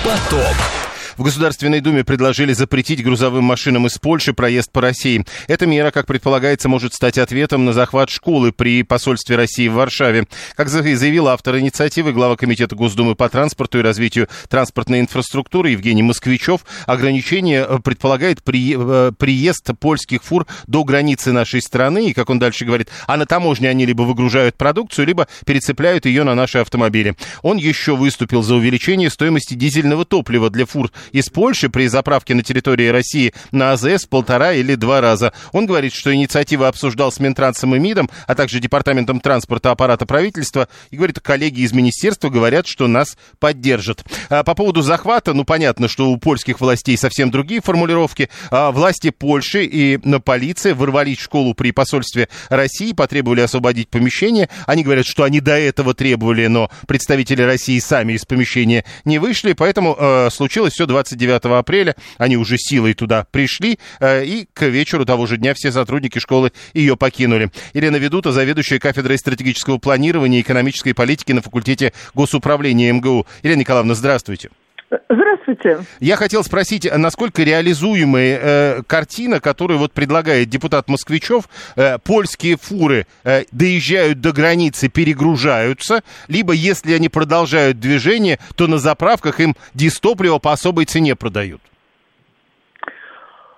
Поток. 0.03 0.84
В 1.17 1.24
Государственной 1.24 1.79
Думе 1.79 2.03
предложили 2.03 2.51
запретить 2.51 3.01
грузовым 3.01 3.45
машинам 3.45 3.88
из 3.88 3.98
Польши 3.98 4.34
проезд 4.34 4.69
по 4.72 4.81
России. 4.81 5.25
Эта 5.48 5.65
мера, 5.65 5.91
как 5.91 6.07
предполагается, 6.07 6.67
может 6.67 6.93
стать 6.93 7.17
ответом 7.17 7.63
на 7.63 7.72
захват 7.72 8.10
школы 8.10 8.51
при 8.51 8.84
посольстве 8.84 9.38
России 9.38 9.69
в 9.69 9.75
Варшаве. 9.75 10.27
Как 10.55 10.67
заявил 10.67 11.29
автор 11.29 11.57
инициативы, 11.57 12.12
глава 12.12 12.36
Комитета 12.36 12.75
Госдумы 12.75 13.15
по 13.15 13.29
транспорту 13.29 13.79
и 13.79 13.81
развитию 13.81 14.27
транспортной 14.50 15.00
инфраструктуры 15.00 15.69
Евгений 15.69 16.03
Москвичев, 16.03 16.65
ограничение 16.86 17.65
э, 17.65 17.79
предполагает 17.79 18.43
при, 18.43 18.75
э, 18.77 19.12
приезд 19.17 19.69
польских 19.79 20.22
фур 20.22 20.45
до 20.67 20.84
границы 20.84 21.31
нашей 21.31 21.62
страны. 21.62 22.10
И, 22.10 22.13
как 22.13 22.29
он 22.29 22.39
дальше 22.39 22.65
говорит, 22.65 22.89
а 23.07 23.15
на 23.15 23.25
таможне 23.25 23.69
они 23.69 23.86
либо 23.86 24.01
выгружают 24.01 24.57
продукцию, 24.57 25.07
либо 25.07 25.29
перецепляют 25.45 26.05
ее 26.05 26.25
на 26.25 26.36
наши 26.36 26.57
автомобили. 26.57 27.15
Он 27.41 27.55
еще 27.55 27.95
выступил 27.95 28.43
за 28.43 28.55
увеличение 28.55 29.10
стоимости 29.10 29.53
дизельного 29.53 30.03
топлива 30.03 30.50
для 30.50 30.65
фур 30.65 30.91
из 31.12 31.29
Польши 31.29 31.69
при 31.69 31.88
заправке 31.88 32.35
на 32.35 32.43
территории 32.43 32.88
России 32.88 33.33
на 33.51 33.74
АЗС 33.74 34.05
полтора 34.05 34.53
или 34.53 34.75
два 34.75 35.01
раза. 35.01 35.33
Он 35.51 35.65
говорит, 35.65 35.93
что 35.93 36.13
инициативу 36.13 36.65
обсуждал 36.65 37.12
с 37.12 37.19
Минтрансом 37.19 37.75
и 37.75 37.79
МИДом, 37.79 38.09
а 38.27 38.35
также 38.35 38.59
Департаментом 38.59 39.19
транспорта 39.19 39.71
аппарата 39.71 40.05
правительства. 40.05 40.67
И 40.91 40.97
говорит, 40.97 41.19
коллеги 41.19 41.62
из 41.62 41.74
министерства 41.74 42.29
говорят, 42.29 42.67
что 42.67 42.88
нас 42.88 43.17
поддержат. 43.39 44.03
А 44.29 44.43
по 44.43 44.55
поводу 44.55 44.81
захвата, 44.81 45.33
ну 45.33 45.45
понятно, 45.45 45.88
что 45.88 46.09
у 46.09 46.17
польских 46.17 46.62
властей 46.62 46.97
совсем 46.97 47.31
другие 47.31 47.62
формулировки. 47.62 48.29
А 48.51 48.71
власти 48.71 49.09
Польши 49.09 49.65
и 49.65 50.00
на 50.03 50.19
полиция 50.19 50.75
ворвались 50.75 51.17
в 51.17 51.24
школу 51.24 51.53
при 51.53 51.71
посольстве 51.71 52.29
России, 52.50 52.93
потребовали 52.93 53.41
освободить 53.41 53.89
помещение. 53.89 54.50
Они 54.65 54.83
говорят, 54.83 55.05
что 55.05 55.24
они 55.24 55.39
до 55.39 55.57
этого 55.57 55.93
требовали, 55.93 56.47
но 56.47 56.69
представители 56.88 57.41
России 57.41 57.79
сами 57.79 58.13
из 58.13 58.25
помещения 58.25 58.85
не 59.03 59.19
вышли, 59.19 59.53
поэтому 59.53 59.95
э, 59.97 60.29
случилось 60.31 60.74
все 60.74 60.85
29 60.95 61.45
апреля. 61.57 61.95
Они 62.17 62.37
уже 62.37 62.57
силой 62.57 62.93
туда 62.93 63.27
пришли, 63.29 63.79
э, 63.99 64.23
и 64.23 64.47
к 64.53 64.65
вечеру 64.65 65.05
того 65.05 65.25
же 65.27 65.35
дня 65.37 65.53
все 65.53 65.71
сотрудники 65.71 66.19
школы 66.19 66.53
ее 66.73 66.95
покинули. 66.95 67.51
Елена 67.73 67.97
Ведута, 67.97 68.31
заведующая 68.31 68.79
кафедрой 68.79 69.17
стратегического 69.17 69.77
планирования 69.77 70.39
и 70.39 70.41
экономической 70.41 70.93
политики 70.93 71.33
на 71.33 71.41
факультете 71.41 71.91
госуправления 72.13 72.93
МГУ. 72.93 73.27
Елена 73.43 73.59
Николаевна, 73.59 73.93
здравствуйте. 73.93 74.49
Здравствуйте. 75.09 75.79
Я 75.99 76.15
хотел 76.15 76.43
спросить, 76.43 76.87
насколько 76.95 77.41
реализуемая 77.41 78.39
э, 78.41 78.83
картина, 78.87 79.39
которую 79.39 79.79
вот 79.79 79.91
предлагает 79.93 80.49
депутат 80.49 80.87
Москвичев, 80.87 81.45
э, 81.75 81.97
польские 81.97 82.55
фуры 82.57 83.07
э, 83.23 83.43
доезжают 83.51 84.21
до 84.21 84.31
границы, 84.31 84.89
перегружаются, 84.89 86.01
либо 86.27 86.53
если 86.53 86.93
они 86.93 87.09
продолжают 87.09 87.79
движение, 87.79 88.37
то 88.55 88.67
на 88.67 88.77
заправках 88.77 89.39
им 89.39 89.55
дистопливо 89.73 90.37
по 90.37 90.53
особой 90.53 90.85
цене 90.85 91.15
продают? 91.15 91.61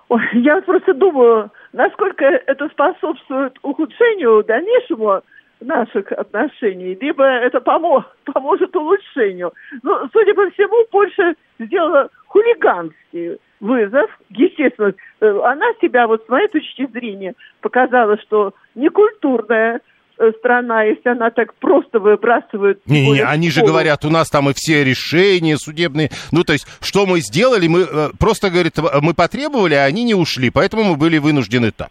Ой, 0.08 0.22
я 0.32 0.62
просто 0.62 0.94
думаю, 0.94 1.50
насколько 1.74 2.24
это 2.24 2.68
способствует 2.68 3.58
ухудшению 3.62 4.42
дальнейшему 4.44 5.20
наших 5.60 6.12
отношений, 6.12 6.96
либо 7.00 7.24
это 7.24 7.60
помо 7.60 8.04
поможет 8.24 8.74
улучшению. 8.76 9.52
Но, 9.82 10.00
ну, 10.00 10.08
судя 10.12 10.34
по 10.34 10.48
всему, 10.50 10.84
Польша 10.90 11.34
сделала 11.58 12.08
хулиганский 12.26 13.38
вызов. 13.60 14.10
Естественно, 14.30 14.94
э, 15.20 15.40
она 15.44 15.66
себя, 15.80 16.06
вот 16.06 16.24
с 16.24 16.28
моей 16.28 16.48
точки 16.48 16.86
зрения, 16.92 17.34
показала, 17.60 18.18
что 18.18 18.54
некультурная 18.74 19.80
э, 20.18 20.32
страна, 20.38 20.84
если 20.84 21.08
она 21.08 21.30
так 21.30 21.54
просто 21.54 21.98
выбрасывает... 21.98 22.80
Не, 22.86 23.10
не, 23.10 23.20
они 23.20 23.50
же 23.50 23.62
говорят, 23.62 24.04
у 24.04 24.10
нас 24.10 24.28
там 24.28 24.48
и 24.50 24.52
все 24.54 24.84
решения 24.84 25.56
судебные. 25.56 26.10
Ну, 26.30 26.44
то 26.44 26.52
есть, 26.52 26.66
что 26.80 27.06
мы 27.06 27.20
сделали, 27.20 27.66
мы 27.66 27.80
э, 27.80 28.10
просто, 28.18 28.50
говорит, 28.50 28.74
мы 29.02 29.14
потребовали, 29.14 29.74
а 29.74 29.84
они 29.84 30.04
не 30.04 30.14
ушли, 30.14 30.50
поэтому 30.50 30.84
мы 30.84 30.96
были 30.96 31.18
вынуждены 31.18 31.72
так. 31.72 31.90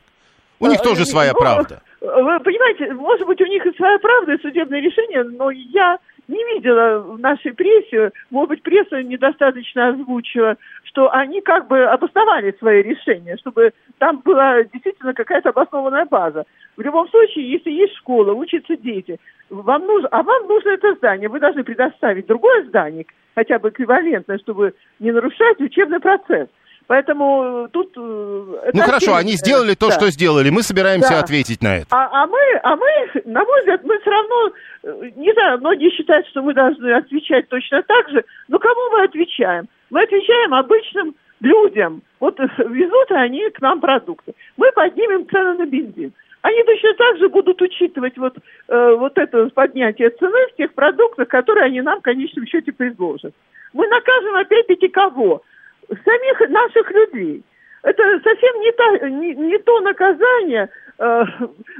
У 0.59 0.67
них 0.67 0.81
тоже 0.81 1.05
своя 1.05 1.33
ну, 1.33 1.39
правда. 1.39 1.81
Вы 1.99 2.39
понимаете, 2.41 2.93
может 2.93 3.25
быть, 3.25 3.41
у 3.41 3.45
них 3.45 3.65
и 3.65 3.75
своя 3.75 3.97
правда, 3.97 4.33
и 4.33 4.41
судебное 4.41 4.79
решение, 4.79 5.23
но 5.23 5.49
я 5.49 5.97
не 6.27 6.43
видела 6.53 6.99
в 6.99 7.19
нашей 7.19 7.53
прессе, 7.53 8.11
может 8.29 8.49
быть, 8.49 8.61
пресса 8.61 9.01
недостаточно 9.01 9.89
озвучила, 9.89 10.57
что 10.83 11.11
они 11.11 11.41
как 11.41 11.67
бы 11.67 11.83
обосновали 11.85 12.55
свои 12.59 12.83
решения, 12.83 13.37
чтобы 13.37 13.71
там 13.97 14.21
была 14.23 14.63
действительно 14.63 15.13
какая-то 15.13 15.49
обоснованная 15.49 16.05
база. 16.05 16.45
В 16.75 16.81
любом 16.81 17.07
случае, 17.09 17.51
если 17.51 17.71
есть 17.71 17.95
школа, 17.95 18.33
учатся 18.33 18.75
дети, 18.75 19.19
вам 19.49 19.87
нужно, 19.87 20.09
а 20.09 20.21
вам 20.21 20.47
нужно 20.47 20.69
это 20.69 20.93
здание, 20.95 21.29
вы 21.29 21.39
должны 21.39 21.63
предоставить 21.63 22.27
другое 22.27 22.65
здание, 22.65 23.05
хотя 23.33 23.57
бы 23.57 23.69
эквивалентное, 23.69 24.37
чтобы 24.39 24.73
не 24.99 25.11
нарушать 25.11 25.59
учебный 25.61 25.99
процесс. 25.99 26.49
Поэтому 26.87 27.67
тут... 27.71 27.91
Э, 27.97 28.71
ну 28.73 28.81
хорошо, 28.81 29.15
они 29.15 29.33
сделали 29.33 29.75
то, 29.75 29.89
да. 29.89 29.93
что 29.93 30.09
сделали. 30.09 30.49
Мы 30.49 30.63
собираемся 30.63 31.09
да. 31.09 31.19
ответить 31.19 31.61
на 31.61 31.77
это. 31.77 31.87
А, 31.91 32.23
а, 32.23 32.27
мы, 32.27 32.39
а 32.63 32.75
мы, 32.77 33.21
на 33.25 33.43
мой 33.43 33.59
взгляд, 33.59 33.83
мы 33.83 33.99
все 33.99 34.09
равно... 34.09 34.51
Э, 34.83 35.11
не 35.17 35.33
знаю, 35.33 35.59
многие 35.59 35.89
считают, 35.91 36.25
что 36.27 36.41
мы 36.41 36.53
должны 36.53 36.91
отвечать 36.93 37.49
точно 37.49 37.83
так 37.83 38.09
же. 38.09 38.23
Но 38.47 38.57
кому 38.57 38.89
мы 38.91 39.03
отвечаем? 39.03 39.67
Мы 39.89 40.03
отвечаем 40.03 40.53
обычным 40.53 41.15
людям. 41.41 42.01
Вот 42.21 42.39
э, 42.39 42.47
везут 42.57 43.11
они 43.11 43.49
к 43.49 43.61
нам 43.61 43.81
продукты. 43.81 44.33
Мы 44.55 44.71
поднимем 44.71 45.27
цены 45.29 45.55
на 45.55 45.65
бензин. 45.65 46.13
Они 46.41 46.63
точно 46.63 46.93
так 46.93 47.17
же 47.17 47.27
будут 47.27 47.61
учитывать 47.61 48.17
вот, 48.17 48.37
э, 48.69 48.95
вот 48.97 49.17
это 49.17 49.49
поднятие 49.49 50.09
цены 50.11 50.47
в 50.53 50.55
тех 50.55 50.73
продуктах, 50.73 51.27
которые 51.27 51.65
они 51.65 51.81
нам 51.81 51.99
в 51.99 52.03
конечном 52.03 52.45
счете 52.45 52.71
предложат. 52.71 53.33
Мы 53.73 53.87
накажем 53.87 54.35
опять-таки 54.37 54.87
кого? 54.87 55.43
Самих 55.89 56.49
наших 56.49 56.91
людей. 56.91 57.43
Это 57.83 58.19
совсем 58.23 58.59
не, 58.61 58.71
та, 58.71 59.09
не, 59.09 59.35
не 59.35 59.57
то 59.59 59.79
наказание. 59.81 60.69
Э, 60.99 61.23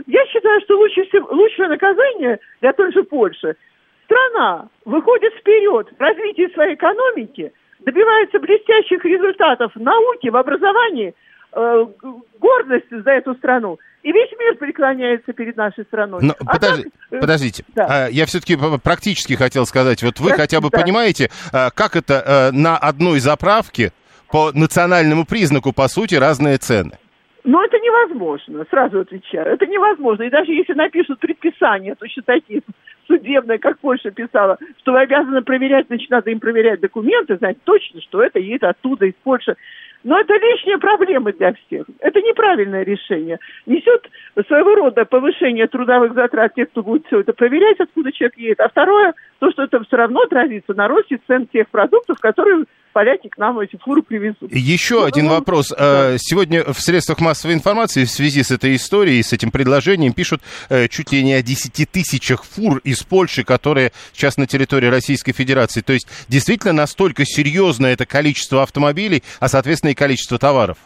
я 0.05 0.25
считаю, 0.27 0.61
что 0.61 0.77
лучше 0.77 1.03
всего, 1.05 1.27
лучшее 1.31 1.67
наказание 1.69 2.39
для 2.61 2.73
той 2.73 2.91
же 2.93 3.03
Польши. 3.03 3.55
Страна 4.05 4.69
выходит 4.85 5.33
вперед 5.33 5.89
в 5.97 6.01
развитии 6.01 6.51
своей 6.53 6.75
экономики, 6.75 7.51
добивается 7.79 8.39
блестящих 8.39 9.03
результатов 9.03 9.73
в 9.75 9.81
науке, 9.81 10.31
в 10.31 10.37
образовании, 10.37 11.13
э, 11.53 11.85
гордость 12.39 12.89
за 12.89 13.11
эту 13.11 13.35
страну. 13.35 13.79
И 14.03 14.11
весь 14.11 14.31
мир 14.39 14.55
преклоняется 14.55 15.33
перед 15.33 15.57
нашей 15.57 15.83
страной. 15.85 16.21
Но, 16.23 16.33
а 16.39 16.53
подожди, 16.53 16.83
так, 16.83 16.93
э, 17.11 17.19
подождите, 17.19 17.63
да. 17.75 18.05
А, 18.05 18.07
я 18.09 18.25
все-таки 18.25 18.57
практически 18.83 19.33
хотел 19.33 19.65
сказать, 19.65 20.01
вот 20.03 20.19
вы 20.19 20.29
Прости, 20.29 20.41
хотя 20.41 20.61
бы 20.61 20.69
да. 20.69 20.79
понимаете, 20.79 21.29
а, 21.51 21.71
как 21.71 21.95
это 21.95 22.23
а, 22.25 22.51
на 22.51 22.77
одной 22.77 23.19
заправке 23.19 23.91
по 24.31 24.51
национальному 24.53 25.25
признаку, 25.25 25.73
по 25.73 25.87
сути, 25.87 26.15
разные 26.15 26.57
цены? 26.57 26.97
Но 27.43 27.63
это 27.63 27.77
невозможно, 27.79 28.65
сразу 28.69 28.99
отвечаю. 28.99 29.47
Это 29.47 29.65
невозможно. 29.65 30.23
И 30.23 30.29
даже 30.29 30.51
если 30.51 30.73
напишут 30.73 31.19
предписание, 31.19 31.95
точно 31.95 32.23
такие 32.23 32.61
судебное, 33.07 33.57
как 33.57 33.79
Польша 33.79 34.11
писала, 34.11 34.57
что 34.79 34.91
вы 34.91 34.99
обязаны 34.99 35.41
проверять, 35.41 35.87
значит, 35.87 36.09
надо 36.09 36.29
им 36.29 36.39
проверять 36.39 36.81
документы, 36.81 37.37
знать 37.37 37.57
точно, 37.63 38.01
что 38.01 38.21
это 38.21 38.39
едет 38.39 38.63
оттуда, 38.63 39.05
из 39.05 39.13
Польши. 39.23 39.55
Но 40.03 40.19
это 40.19 40.33
лишние 40.33 40.77
проблемы 40.77 41.33
для 41.33 41.53
всех. 41.53 41.85
Это 41.99 42.21
неправильное 42.21 42.83
решение. 42.83 43.39
Несет 43.65 44.07
своего 44.47 44.75
рода 44.75 45.05
повышение 45.05 45.67
трудовых 45.67 46.13
затрат 46.13 46.53
тех, 46.53 46.69
кто 46.69 46.83
будет 46.83 47.05
все 47.07 47.21
это 47.21 47.33
проверять, 47.33 47.79
откуда 47.79 48.11
человек 48.11 48.37
едет. 48.37 48.59
А 48.59 48.69
второе, 48.69 49.13
то, 49.39 49.51
что 49.51 49.63
это 49.63 49.83
все 49.83 49.97
равно 49.97 50.21
отразится 50.21 50.73
на 50.73 50.87
росте 50.87 51.19
цен 51.27 51.47
тех 51.47 51.67
продуктов, 51.69 52.19
которые 52.19 52.65
поляки 52.97 53.27
к 53.27 53.37
нам 53.37 53.59
эти 53.59 53.77
фуры 53.77 54.01
привезут. 54.01 54.51
Еще 54.51 54.95
Ну, 55.01 55.05
один 55.05 55.25
ну, 55.25 55.35
вопрос. 55.35 55.69
да. 55.69 56.13
Э, 56.13 56.17
Сегодня 56.17 56.63
в 56.63 56.79
средствах 56.81 57.19
массовой 57.19 57.53
информации 57.53 58.05
в 58.05 58.09
связи 58.09 58.41
с 58.41 58.49
этой 58.49 58.75
историей, 58.75 59.21
с 59.21 59.33
этим 59.33 59.51
предложением 59.51 60.13
пишут 60.13 60.41
э, 60.71 60.87
чуть 60.87 61.11
ли 61.11 61.23
не 61.23 61.33
о 61.35 61.43
10 61.43 61.91
тысячах 61.91 62.43
фур 62.43 62.79
из 62.83 63.03
Польши, 63.03 63.43
которые 63.43 63.91
сейчас 64.13 64.37
на 64.37 64.47
территории 64.47 64.87
Российской 64.87 65.31
Федерации. 65.31 65.81
То 65.81 65.93
есть 65.93 66.07
действительно 66.27 66.73
настолько 66.73 67.23
серьезно 67.23 67.85
это 67.85 68.07
количество 68.07 68.63
автомобилей, 68.63 69.21
а 69.39 69.47
соответственно 69.47 69.91
и 69.91 69.93
количество 69.93 70.39
товаров. 70.39 70.79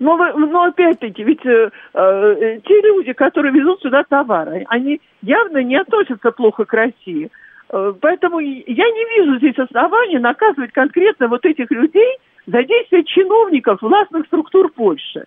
Но, 0.00 0.16
вы- 0.16 0.34
но 0.48 0.64
опять-таки, 0.64 1.22
ведь 1.22 1.46
э, 1.46 1.70
э, 1.94 2.58
те 2.66 2.80
люди, 2.82 3.12
которые 3.12 3.52
везут 3.54 3.80
сюда 3.80 4.02
товары, 4.08 4.64
они 4.70 5.00
явно 5.22 5.62
не 5.62 5.76
относятся 5.80 6.32
плохо 6.32 6.64
к 6.64 6.72
России. 6.72 7.30
Э, 7.70 7.92
поэтому 8.00 8.38
я 8.40 8.90
не 8.90 9.04
вижу 9.16 9.38
здесь 9.38 9.58
оснований 9.58 10.18
наказывать 10.18 10.72
конкретно 10.72 11.28
вот 11.28 11.44
этих 11.44 11.70
людей 11.70 12.16
за 12.46 12.62
действия 12.62 13.04
чиновников 13.04 13.82
властных 13.82 14.26
структур 14.26 14.70
Польши. 14.70 15.24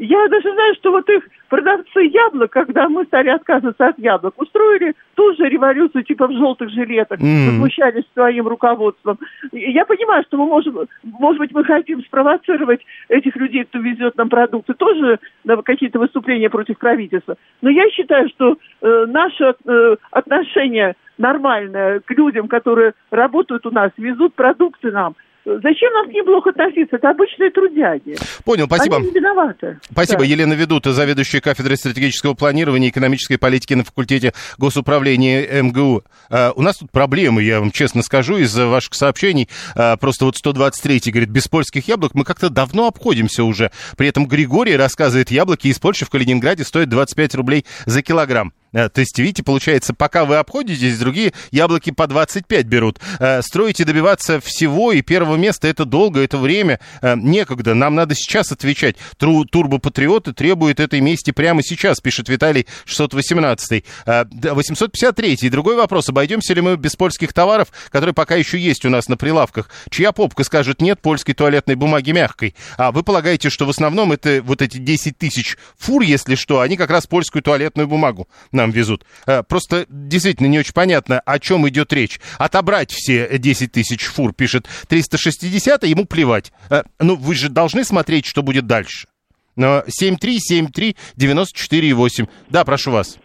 Я 0.00 0.28
даже 0.28 0.50
знаю, 0.50 0.74
что 0.76 0.92
вот 0.92 1.06
их 1.10 1.28
продавцы 1.50 2.00
яблок, 2.00 2.50
когда 2.50 2.88
мы 2.88 3.04
стали 3.04 3.28
отказываться 3.28 3.88
от 3.88 3.98
яблок, 3.98 4.32
устроили 4.40 4.94
ту 5.14 5.34
же 5.34 5.46
революцию 5.46 6.04
типа 6.04 6.26
в 6.26 6.32
желтых 6.32 6.70
жилетах, 6.70 7.20
возмущались 7.20 8.04
своим 8.14 8.48
руководством. 8.48 9.18
Я 9.52 9.84
понимаю, 9.84 10.24
что 10.26 10.38
мы 10.38 10.46
можем, 10.46 10.88
может 11.02 11.38
быть, 11.38 11.52
мы 11.52 11.64
хотим 11.64 12.02
спровоцировать 12.02 12.80
этих 13.10 13.36
людей, 13.36 13.64
кто 13.64 13.78
везет 13.78 14.16
нам 14.16 14.30
продукты, 14.30 14.72
тоже 14.72 15.18
на 15.44 15.60
какие-то 15.60 15.98
выступления 15.98 16.48
против 16.48 16.78
правительства. 16.78 17.36
Но 17.60 17.68
я 17.68 17.90
считаю, 17.90 18.30
что 18.30 18.56
э, 18.80 19.04
наше 19.06 19.54
э, 19.66 19.96
отношение 20.12 20.94
нормальное 21.18 22.00
к 22.00 22.10
людям, 22.12 22.48
которые 22.48 22.94
работают 23.10 23.66
у 23.66 23.70
нас, 23.70 23.90
везут 23.98 24.34
продукты 24.34 24.92
нам. 24.92 25.14
Зачем 25.44 25.92
нам 25.94 26.08
к 26.08 26.12
ним 26.12 26.24
плохо 26.26 26.50
относиться? 26.50 26.96
Это 26.96 27.10
обычные 27.10 27.50
трудяги. 27.50 28.16
Понял, 28.44 28.66
спасибо. 28.66 28.96
Они 28.96 29.06
не 29.06 29.12
виноваты. 29.12 29.78
Спасибо. 29.90 30.20
Да. 30.20 30.26
Елена 30.26 30.52
Ведута, 30.52 30.92
заведующая 30.92 31.40
кафедрой 31.40 31.76
стратегического 31.76 32.34
планирования 32.34 32.88
и 32.88 32.90
экономической 32.90 33.36
политики 33.36 33.74
на 33.74 33.84
факультете 33.84 34.34
госуправления 34.58 35.62
МГУ. 35.62 36.02
А, 36.30 36.52
у 36.54 36.62
нас 36.62 36.78
тут 36.78 36.90
проблемы, 36.90 37.42
я 37.42 37.60
вам 37.60 37.70
честно 37.70 38.02
скажу, 38.02 38.36
из-за 38.38 38.66
ваших 38.66 38.94
сообщений. 38.94 39.48
А, 39.74 39.96
просто 39.96 40.26
вот 40.26 40.36
123 40.36 41.10
говорит, 41.10 41.30
без 41.30 41.48
польских 41.48 41.88
яблок 41.88 42.14
мы 42.14 42.24
как-то 42.24 42.50
давно 42.50 42.86
обходимся 42.86 43.44
уже. 43.44 43.70
При 43.96 44.08
этом 44.08 44.26
Григорий 44.26 44.76
рассказывает, 44.76 45.30
яблоки 45.30 45.68
из 45.68 45.78
Польши 45.78 46.04
в 46.04 46.10
Калининграде 46.10 46.64
стоят 46.64 46.90
25 46.90 47.34
рублей 47.36 47.64
за 47.86 48.02
килограмм. 48.02 48.52
А, 48.72 48.88
То 48.88 49.00
есть, 49.00 49.18
видите, 49.18 49.42
получается, 49.42 49.94
пока 49.94 50.24
вы 50.24 50.36
обходитесь, 50.36 50.98
другие 50.98 51.32
яблоки 51.50 51.90
по 51.90 52.06
25 52.06 52.66
берут. 52.66 52.98
Строить 53.40 53.80
и 53.80 53.84
добиваться 53.84 54.40
всего 54.40 54.92
и 54.92 55.02
первого 55.02 55.36
места 55.36 55.68
это 55.68 55.84
долго, 55.84 56.20
это 56.20 56.38
время. 56.38 56.80
А, 57.02 57.16
Некогда. 57.16 57.74
Нам 57.74 57.94
надо 57.94 58.14
сейчас 58.14 58.52
отвечать. 58.52 58.96
Тру- 59.18 59.44
Турбопатриоты 59.44 60.32
требуют 60.32 60.80
этой 60.80 61.00
мести 61.00 61.30
прямо 61.30 61.62
сейчас, 61.62 62.00
пишет 62.00 62.28
Виталий 62.28 62.66
618. 62.84 63.84
А, 64.06 64.24
да, 64.30 64.54
853. 64.54 65.38
И 65.42 65.48
другой 65.48 65.76
вопрос. 65.76 66.08
Обойдемся 66.08 66.54
ли 66.54 66.60
мы 66.60 66.76
без 66.76 66.96
польских 66.96 67.32
товаров, 67.32 67.68
которые 67.90 68.14
пока 68.14 68.36
еще 68.36 68.58
есть 68.58 68.84
у 68.84 68.90
нас 68.90 69.08
на 69.08 69.16
прилавках? 69.16 69.70
Чья 69.90 70.12
попка 70.12 70.44
скажет 70.44 70.80
нет 70.80 71.00
польской 71.00 71.34
туалетной 71.34 71.74
бумаги 71.74 72.10
мягкой? 72.12 72.54
А 72.76 72.92
вы 72.92 73.02
полагаете, 73.02 73.50
что 73.50 73.66
в 73.66 73.70
основном 73.70 74.12
это 74.12 74.40
вот 74.42 74.62
эти 74.62 74.78
10 74.78 75.16
тысяч 75.18 75.56
фур, 75.78 76.02
если 76.02 76.34
что, 76.34 76.60
они 76.60 76.76
как 76.76 76.90
раз 76.90 77.06
польскую 77.06 77.42
туалетную 77.42 77.88
бумагу 77.88 78.28
нам 78.60 78.70
везут. 78.70 79.04
А, 79.26 79.42
Просто 79.42 79.86
действительно 79.88 80.46
не 80.46 80.58
очень 80.58 80.74
понятно, 80.74 81.20
о 81.20 81.38
чем 81.38 81.68
идет 81.68 81.92
речь. 81.92 82.20
Отобрать 82.38 82.90
все 82.92 83.38
10 83.38 83.72
тысяч 83.72 84.04
фур, 84.04 84.32
пишет 84.32 84.66
360, 84.88 85.84
ему 85.84 86.04
плевать. 86.06 86.52
А, 86.70 86.84
Ну, 87.00 87.16
вы 87.16 87.34
же 87.34 87.48
должны 87.48 87.84
смотреть, 87.84 88.26
что 88.26 88.42
будет 88.42 88.66
дальше. 88.66 89.08
Но 89.56 89.82
7373948. 89.88 92.28
Да, 92.48 92.64
прошу 92.64 92.92
вас. 92.92 93.18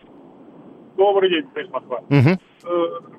Добрый 0.98 1.30
день, 1.30 1.43
здесь 1.52 1.69
Москва. 1.71 2.00
Э, 2.10 2.38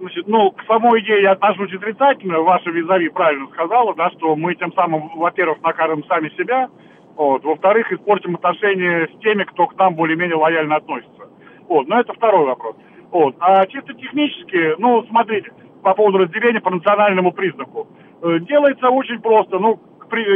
Значит, 0.00 0.26
ну, 0.26 0.50
к 0.50 0.62
самой 0.66 1.00
идее 1.02 1.22
я 1.22 1.32
отношусь 1.32 1.72
отрицательно. 1.74 2.40
Ваша 2.40 2.70
визави 2.70 3.08
правильно 3.10 3.46
сказала, 3.52 3.94
да, 3.94 4.10
что 4.16 4.34
мы 4.34 4.54
тем 4.54 4.72
самым, 4.72 5.10
во-первых, 5.16 5.58
накажем 5.62 6.02
сами 6.06 6.30
себя, 6.36 6.68
вот, 7.16 7.44
во-вторых, 7.44 7.92
испортим 7.92 8.34
отношения 8.36 9.08
с 9.08 9.18
теми, 9.22 9.44
кто 9.44 9.66
к 9.66 9.76
нам 9.78 9.94
более-менее 9.94 10.36
лояльно 10.36 10.76
относится. 10.76 11.25
Вот, 11.68 11.88
но 11.88 12.00
это 12.00 12.12
второй 12.12 12.46
вопрос. 12.46 12.76
Вот. 13.10 13.36
А 13.40 13.66
чисто 13.66 13.94
технически, 13.94 14.74
ну, 14.78 15.04
смотрите, 15.08 15.50
по 15.82 15.94
поводу 15.94 16.18
разделения 16.18 16.60
по 16.60 16.70
национальному 16.70 17.32
признаку. 17.32 17.86
Э, 18.22 18.38
Делается 18.40 18.88
очень 18.90 19.20
просто. 19.20 19.58
Ну, 19.58 19.80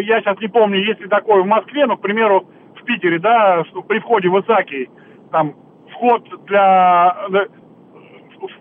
я 0.05 0.21
сейчас 0.21 0.39
не 0.41 0.49
помню, 0.49 0.79
есть 0.85 1.01
ли 1.01 1.09
такое 1.09 1.43
в 1.43 1.47
Москве, 1.47 1.87
но, 1.87 1.97
к 1.97 2.01
примеру, 2.01 2.47
в 2.81 2.85
Питере, 2.85 3.19
да, 3.19 3.65
что 3.67 3.83
при 3.83 3.99
входе 4.01 4.29
в 4.29 4.41
Исаки, 4.41 4.89
там, 5.33 5.55
вход 5.93 6.23
для... 6.47 7.17
э, 7.33 7.47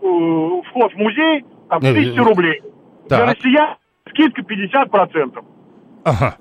в- 0.02 0.62
вход 0.64 0.94
в 0.94 0.98
музей, 0.98 1.46
там, 1.70 1.80
Э, 1.84 1.92
1000 1.92 2.24
рублей. 2.24 2.62
Для 3.08 3.18
так. 3.20 3.36
россиян 3.36 3.76
скидка 4.10 4.42
50%. 4.42 5.44
Ага. 6.04 6.36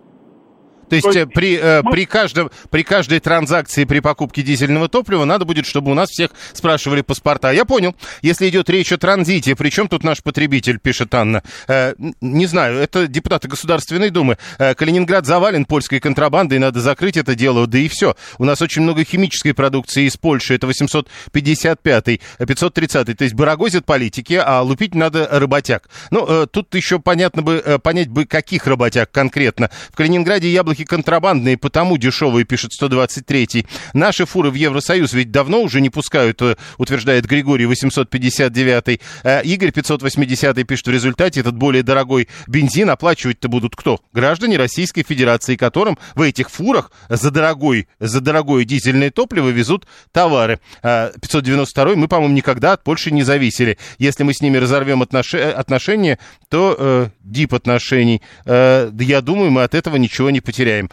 То 0.88 0.96
есть, 0.96 1.04
То 1.04 1.12
э, 1.12 1.20
есть 1.20 1.32
при, 1.32 1.56
э, 1.56 1.82
мы- 1.82 1.90
при, 1.92 2.04
каждом, 2.06 2.50
при 2.70 2.82
каждой 2.82 3.20
транзакции 3.20 3.84
при 3.84 4.00
покупке 4.00 4.42
дизельного 4.42 4.88
топлива 4.88 5.24
надо 5.24 5.44
будет, 5.44 5.66
чтобы 5.66 5.90
у 5.90 5.94
нас 5.94 6.08
всех 6.10 6.30
спрашивали 6.52 7.02
паспорта. 7.02 7.52
Я 7.52 7.64
понял. 7.64 7.94
Если 8.22 8.48
идет 8.48 8.70
речь 8.70 8.92
о 8.92 8.98
транзите, 8.98 9.54
при 9.56 9.70
чем 9.70 9.88
тут 9.88 10.04
наш 10.04 10.22
потребитель, 10.22 10.78
пишет 10.78 11.14
Анна. 11.14 11.42
Э, 11.66 11.94
не 12.20 12.46
знаю, 12.46 12.78
это 12.78 13.06
депутаты 13.06 13.48
Государственной 13.48 14.10
Думы. 14.10 14.38
Э, 14.58 14.74
Калининград 14.74 15.26
завален 15.26 15.64
польской 15.64 16.00
контрабандой, 16.00 16.58
надо 16.58 16.80
закрыть 16.80 17.16
это 17.16 17.34
дело, 17.34 17.66
да 17.66 17.78
и 17.78 17.88
все. 17.88 18.16
У 18.38 18.44
нас 18.44 18.62
очень 18.62 18.82
много 18.82 19.04
химической 19.04 19.52
продукции 19.52 20.04
из 20.06 20.16
Польши, 20.16 20.54
это 20.54 20.66
855-й, 20.66 22.20
э, 22.38 22.44
530-й. 22.44 23.14
То 23.14 23.24
есть 23.24 23.34
барагозят 23.34 23.84
политики, 23.84 24.40
а 24.42 24.62
лупить 24.62 24.94
надо 24.94 25.28
работяг. 25.30 25.88
Ну, 26.10 26.26
э, 26.26 26.46
тут 26.50 26.74
еще 26.74 26.98
понятно 26.98 27.42
бы, 27.42 27.62
э, 27.64 27.78
понять 27.78 28.08
бы, 28.08 28.24
каких 28.24 28.66
работяг 28.66 29.10
конкретно. 29.10 29.70
В 29.90 29.96
Калининграде 29.96 30.50
яблоки 30.50 30.77
контрабандные, 30.84 31.56
потому 31.56 31.96
дешевые, 31.96 32.44
пишет 32.44 32.72
123-й. 32.80 33.66
Наши 33.94 34.26
фуры 34.26 34.50
в 34.50 34.54
Евросоюз 34.54 35.12
ведь 35.12 35.30
давно 35.30 35.62
уже 35.62 35.80
не 35.80 35.90
пускают, 35.90 36.40
э, 36.42 36.56
утверждает 36.76 37.26
Григорий 37.26 37.64
859-й. 37.64 39.00
Э, 39.24 39.42
Игорь 39.42 39.70
580-й 39.70 40.64
пишет, 40.64 40.86
в 40.88 40.90
результате 40.90 41.40
этот 41.40 41.56
более 41.56 41.82
дорогой 41.82 42.28
бензин 42.46 42.90
оплачивать-то 42.90 43.48
будут 43.48 43.76
кто? 43.76 44.00
Граждане 44.12 44.56
Российской 44.56 45.02
Федерации, 45.02 45.56
которым 45.56 45.98
в 46.14 46.22
этих 46.22 46.50
фурах 46.50 46.90
за, 47.08 47.30
дорогой, 47.30 47.88
за 47.98 48.20
дорогое 48.20 48.64
дизельное 48.64 49.10
топливо 49.10 49.48
везут 49.48 49.86
товары. 50.12 50.60
А, 50.82 51.12
592 51.20 51.96
мы, 51.96 52.08
по-моему, 52.08 52.34
никогда 52.34 52.72
от 52.72 52.84
Польши 52.84 53.10
не 53.10 53.22
зависели. 53.22 53.78
Если 53.98 54.22
мы 54.22 54.34
с 54.34 54.40
ними 54.40 54.58
разорвем 54.58 55.02
отнош- 55.02 55.38
отношения, 55.38 56.18
то 56.48 56.76
э, 56.78 57.08
дип 57.22 57.54
отношений, 57.54 58.22
э, 58.44 58.90
я 58.98 59.20
думаю, 59.20 59.50
мы 59.50 59.62
от 59.62 59.74
этого 59.74 59.96
ничего 59.96 60.30
не 60.30 60.40
потеряем. 60.40 60.67
game. 60.68 60.88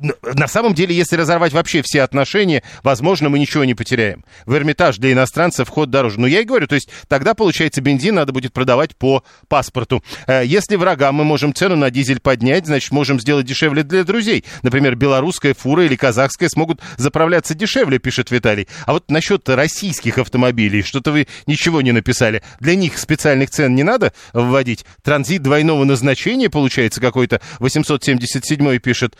На 0.00 0.46
самом 0.46 0.74
деле, 0.74 0.94
если 0.94 1.16
разорвать 1.16 1.52
вообще 1.52 1.82
все 1.82 2.02
отношения, 2.02 2.62
возможно, 2.82 3.28
мы 3.28 3.38
ничего 3.38 3.64
не 3.64 3.74
потеряем. 3.74 4.24
В 4.46 4.54
Эрмитаж 4.54 4.98
для 4.98 5.12
иностранцев 5.12 5.68
вход 5.68 5.90
дороже. 5.90 6.20
Но 6.20 6.26
я 6.26 6.40
и 6.40 6.44
говорю, 6.44 6.66
то 6.68 6.76
есть 6.76 6.88
тогда, 7.08 7.34
получается, 7.34 7.80
бензин 7.80 8.14
надо 8.14 8.32
будет 8.32 8.52
продавать 8.52 8.96
по 8.96 9.24
паспорту. 9.48 10.04
Э, 10.26 10.42
Если 10.44 10.76
врагам 10.76 11.16
мы 11.16 11.24
можем 11.24 11.52
цену 11.52 11.74
на 11.76 11.90
дизель 11.90 12.20
поднять, 12.20 12.66
значит, 12.66 12.92
можем 12.92 13.18
сделать 13.18 13.46
дешевле 13.46 13.82
для 13.82 14.04
друзей. 14.04 14.44
Например, 14.62 14.94
белорусская 14.94 15.54
фура 15.54 15.84
или 15.84 15.96
казахская 15.96 16.48
смогут 16.48 16.80
заправляться 16.96 17.54
дешевле, 17.54 17.98
пишет 17.98 18.30
Виталий. 18.30 18.68
А 18.86 18.92
вот 18.92 19.10
насчет 19.10 19.48
российских 19.48 20.18
автомобилей, 20.18 20.82
что-то 20.82 21.10
вы 21.10 21.26
ничего 21.46 21.82
не 21.82 21.90
написали. 21.92 22.42
Для 22.60 22.76
них 22.76 22.98
специальных 22.98 23.50
цен 23.50 23.74
не 23.74 23.82
надо 23.82 24.12
вводить. 24.32 24.84
Транзит 25.02 25.42
двойного 25.42 25.84
назначения, 25.84 26.48
получается, 26.48 27.00
какой-то 27.00 27.40
877 27.58 28.78
пишет. 28.78 29.16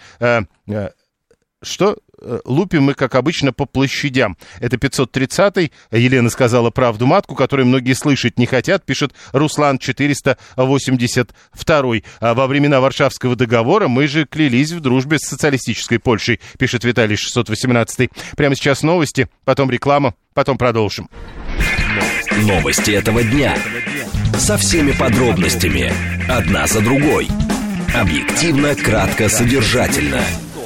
Э, 0.69 0.91
что? 1.63 1.99
Э, 2.21 2.41
Лупим 2.45 2.83
мы, 2.85 2.95
как 2.95 3.17
обычно, 3.17 3.53
по 3.53 3.67
площадям. 3.67 4.37
Это 4.61 4.77
530-й. 4.77 5.73
Елена 5.91 6.31
сказала 6.31 6.71
правду 6.71 7.07
матку, 7.07 7.35
которую 7.35 7.67
многие 7.67 7.95
слышать 7.95 8.39
не 8.39 8.47
хотят, 8.47 8.85
пишет 8.85 9.13
Руслан 9.33 9.79
482-й. 9.79 12.05
А 12.21 12.35
во 12.35 12.47
времена 12.47 12.81
Варшавского 12.81 13.35
договора 13.35 13.89
мы 13.89 14.07
же 14.07 14.25
клялись 14.25 14.71
в 14.73 14.81
дружбе 14.81 15.19
с 15.19 15.29
социалистической 15.29 15.99
Польшей, 15.99 16.41
пишет 16.59 16.85
Виталий 16.85 17.17
618-й. 17.17 18.11
Прямо 18.37 18.55
сейчас 18.55 18.83
новости, 18.83 19.29
потом 19.45 19.71
реклама, 19.71 20.15
потом 20.35 20.59
продолжим. 20.59 21.11
Новости 22.43 22.93
этого 22.93 23.25
дня. 23.25 23.57
Со 24.39 24.57
всеми 24.57 24.93
подробностями. 24.93 25.93
Одна 26.29 26.69
за 26.69 26.81
другой. 26.81 27.27
Объективно, 27.95 28.77
кратко, 28.77 29.29
содержательно. 29.29 30.23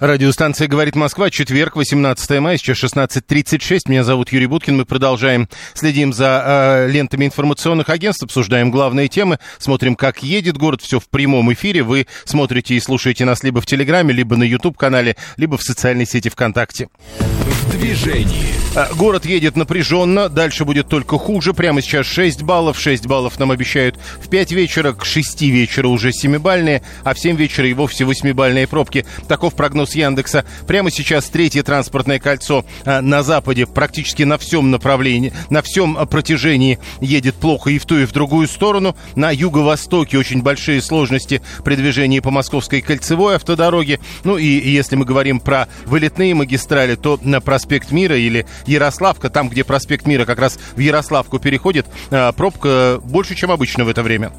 Радиостанция 0.00 0.66
«Говорит 0.66 0.96
Москва», 0.96 1.28
четверг, 1.28 1.76
18 1.76 2.40
мая, 2.40 2.56
сейчас 2.56 2.82
16.36. 2.82 3.80
Меня 3.86 4.02
зовут 4.02 4.32
Юрий 4.32 4.46
Буткин. 4.46 4.78
Мы 4.78 4.86
продолжаем, 4.86 5.46
следим 5.74 6.14
за 6.14 6.86
э, 6.86 6.90
лентами 6.90 7.26
информационных 7.26 7.90
агентств, 7.90 8.22
обсуждаем 8.22 8.70
главные 8.70 9.08
темы, 9.08 9.38
смотрим, 9.58 9.96
как 9.96 10.22
едет 10.22 10.56
город, 10.56 10.80
все 10.80 11.00
в 11.00 11.10
прямом 11.10 11.52
эфире. 11.52 11.82
Вы 11.82 12.06
смотрите 12.24 12.76
и 12.76 12.80
слушаете 12.80 13.26
нас 13.26 13.42
либо 13.42 13.60
в 13.60 13.66
Телеграме, 13.66 14.14
либо 14.14 14.36
на 14.36 14.44
YouTube-канале, 14.44 15.16
либо 15.36 15.58
в 15.58 15.62
социальной 15.62 16.06
сети 16.06 16.30
ВКонтакте. 16.30 16.88
В 17.18 17.70
движении. 17.70 18.54
А, 18.74 18.88
Город 18.94 19.26
едет 19.26 19.56
напряженно, 19.56 20.28
дальше 20.28 20.64
будет 20.64 20.88
только 20.88 21.18
хуже. 21.18 21.52
Прямо 21.52 21.82
сейчас 21.82 22.06
6 22.06 22.42
баллов, 22.42 22.78
6 22.78 23.06
баллов 23.06 23.38
нам 23.38 23.50
обещают 23.50 23.98
в 24.22 24.28
5 24.30 24.52
вечера, 24.52 24.92
к 24.92 25.04
6 25.04 25.42
вечера 25.42 25.88
уже 25.88 26.10
7-бальные, 26.10 26.82
а 27.04 27.14
в 27.14 27.18
7 27.18 27.36
вечера 27.36 27.68
и 27.68 27.74
вовсе 27.74 28.04
8-бальные 28.04 28.66
пробки. 28.66 29.04
Таков 29.28 29.54
прогноз 29.54 29.89
Яндекса. 29.94 30.44
Прямо 30.66 30.90
сейчас 30.90 31.26
третье 31.26 31.62
транспортное 31.62 32.18
кольцо 32.18 32.64
а, 32.84 33.00
на 33.00 33.22
западе 33.22 33.66
практически 33.66 34.22
на 34.22 34.38
всем 34.38 34.70
направлении, 34.70 35.32
на 35.50 35.62
всем 35.62 35.96
а, 35.98 36.06
протяжении 36.06 36.78
едет 37.00 37.36
плохо 37.36 37.70
и 37.70 37.78
в 37.78 37.86
ту, 37.86 37.98
и 37.98 38.04
в 38.04 38.12
другую 38.12 38.48
сторону. 38.48 38.96
На 39.14 39.30
юго-востоке 39.30 40.18
очень 40.18 40.42
большие 40.42 40.82
сложности 40.82 41.42
при 41.64 41.76
движении 41.76 42.20
по 42.20 42.30
Московской 42.30 42.80
кольцевой 42.80 43.36
автодороге. 43.36 44.00
Ну 44.24 44.36
и 44.36 44.46
если 44.46 44.96
мы 44.96 45.04
говорим 45.04 45.40
про 45.40 45.68
вылетные 45.86 46.34
магистрали, 46.34 46.94
то 46.94 47.18
на 47.22 47.40
проспект 47.40 47.90
Мира 47.90 48.16
или 48.16 48.46
Ярославка, 48.66 49.30
там, 49.30 49.48
где 49.48 49.64
проспект 49.64 50.06
Мира 50.06 50.24
как 50.24 50.38
раз 50.38 50.58
в 50.76 50.80
Ярославку 50.80 51.38
переходит, 51.38 51.86
а, 52.10 52.32
пробка 52.32 53.00
больше, 53.02 53.34
чем 53.34 53.50
обычно 53.50 53.84
в 53.84 53.88
это 53.88 54.02
время. 54.02 54.32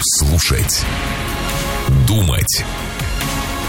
Слушать. 0.00 0.84
Думать. 2.06 2.64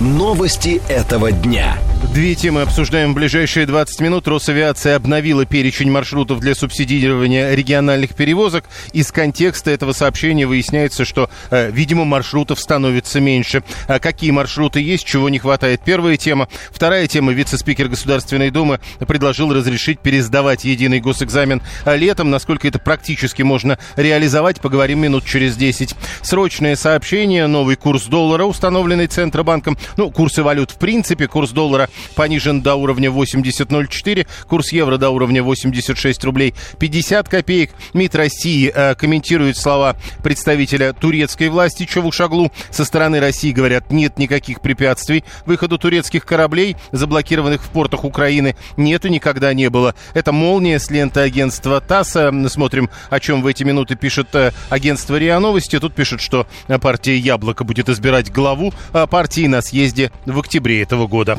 Новости 0.00 0.80
этого 0.88 1.32
дня. 1.32 1.76
Две 2.14 2.36
темы 2.36 2.62
обсуждаем 2.62 3.12
в 3.12 3.16
ближайшие 3.16 3.66
20 3.66 4.00
минут. 4.00 4.28
Росавиация 4.28 4.94
обновила 4.94 5.44
перечень 5.44 5.90
маршрутов 5.90 6.38
для 6.38 6.54
субсидирования 6.54 7.52
региональных 7.54 8.14
перевозок. 8.14 8.64
Из 8.92 9.10
контекста 9.10 9.72
этого 9.72 9.92
сообщения 9.92 10.46
выясняется, 10.46 11.04
что, 11.04 11.28
э, 11.50 11.70
видимо, 11.72 12.04
маршрутов 12.04 12.60
становится 12.60 13.20
меньше. 13.20 13.64
А 13.88 13.98
какие 13.98 14.30
маршруты 14.30 14.80
есть, 14.80 15.04
чего 15.04 15.28
не 15.28 15.40
хватает? 15.40 15.80
Первая 15.84 16.16
тема. 16.16 16.48
Вторая 16.70 17.08
тема. 17.08 17.32
Вице-спикер 17.32 17.88
Государственной 17.88 18.50
Думы 18.50 18.78
предложил 19.00 19.52
разрешить 19.52 19.98
пересдавать 19.98 20.64
единый 20.64 21.00
госэкзамен 21.00 21.60
летом. 21.86 22.30
Насколько 22.30 22.68
это 22.68 22.78
практически 22.78 23.42
можно 23.42 23.78
реализовать, 23.96 24.60
поговорим 24.60 25.00
минут 25.00 25.24
через 25.24 25.56
10. 25.56 25.96
Срочное 26.22 26.76
сообщение. 26.76 27.48
Новый 27.48 27.74
курс 27.74 28.04
доллара, 28.04 28.44
установленный 28.44 29.08
Центробанком. 29.08 29.76
Ну, 29.96 30.10
курсы 30.10 30.42
валют 30.42 30.70
в 30.70 30.78
принципе. 30.78 31.26
Курс 31.26 31.50
доллара 31.50 31.88
понижен 32.14 32.62
до 32.62 32.74
уровня 32.74 33.10
80.04, 33.10 34.26
курс 34.48 34.72
евро 34.72 34.96
до 34.98 35.10
уровня 35.10 35.42
86 35.42 36.24
рублей 36.24 36.54
50 36.78 37.28
копеек. 37.28 37.70
МИД 37.94 38.14
России 38.14 38.70
э, 38.74 38.94
комментирует 38.94 39.56
слова 39.56 39.96
представителя 40.22 40.92
турецкой 40.92 41.48
власти 41.48 41.84
Чавушаглу. 41.84 42.52
Со 42.70 42.84
стороны 42.84 43.20
России 43.20 43.52
говорят, 43.52 43.90
нет 43.90 44.18
никаких 44.18 44.60
препятствий 44.60 45.24
выходу 45.46 45.78
турецких 45.78 46.24
кораблей, 46.24 46.76
заблокированных 46.92 47.62
в 47.62 47.68
портах 47.70 48.04
Украины. 48.04 48.56
Нет 48.76 49.04
и 49.04 49.10
никогда 49.10 49.54
не 49.54 49.70
было. 49.70 49.94
Это 50.14 50.32
молния 50.32 50.78
с 50.78 50.90
ленты 50.90 51.20
агентства 51.20 51.80
ТАСС. 51.80 52.16
Смотрим, 52.48 52.90
о 53.10 53.20
чем 53.20 53.42
в 53.42 53.46
эти 53.46 53.64
минуты 53.64 53.96
пишет 53.96 54.34
э, 54.34 54.52
агентство 54.68 55.16
РИА 55.16 55.38
Новости. 55.38 55.78
Тут 55.78 55.94
пишет, 55.94 56.20
что 56.20 56.46
э, 56.66 56.78
партия 56.78 57.16
«Яблоко» 57.16 57.64
будет 57.64 57.88
избирать 57.88 58.32
главу 58.32 58.72
э, 58.92 59.06
партии 59.06 59.46
на 59.46 59.62
съезде 59.62 59.77
в 60.26 60.38
октябре 60.38 60.82
этого 60.82 61.06
года. 61.06 61.38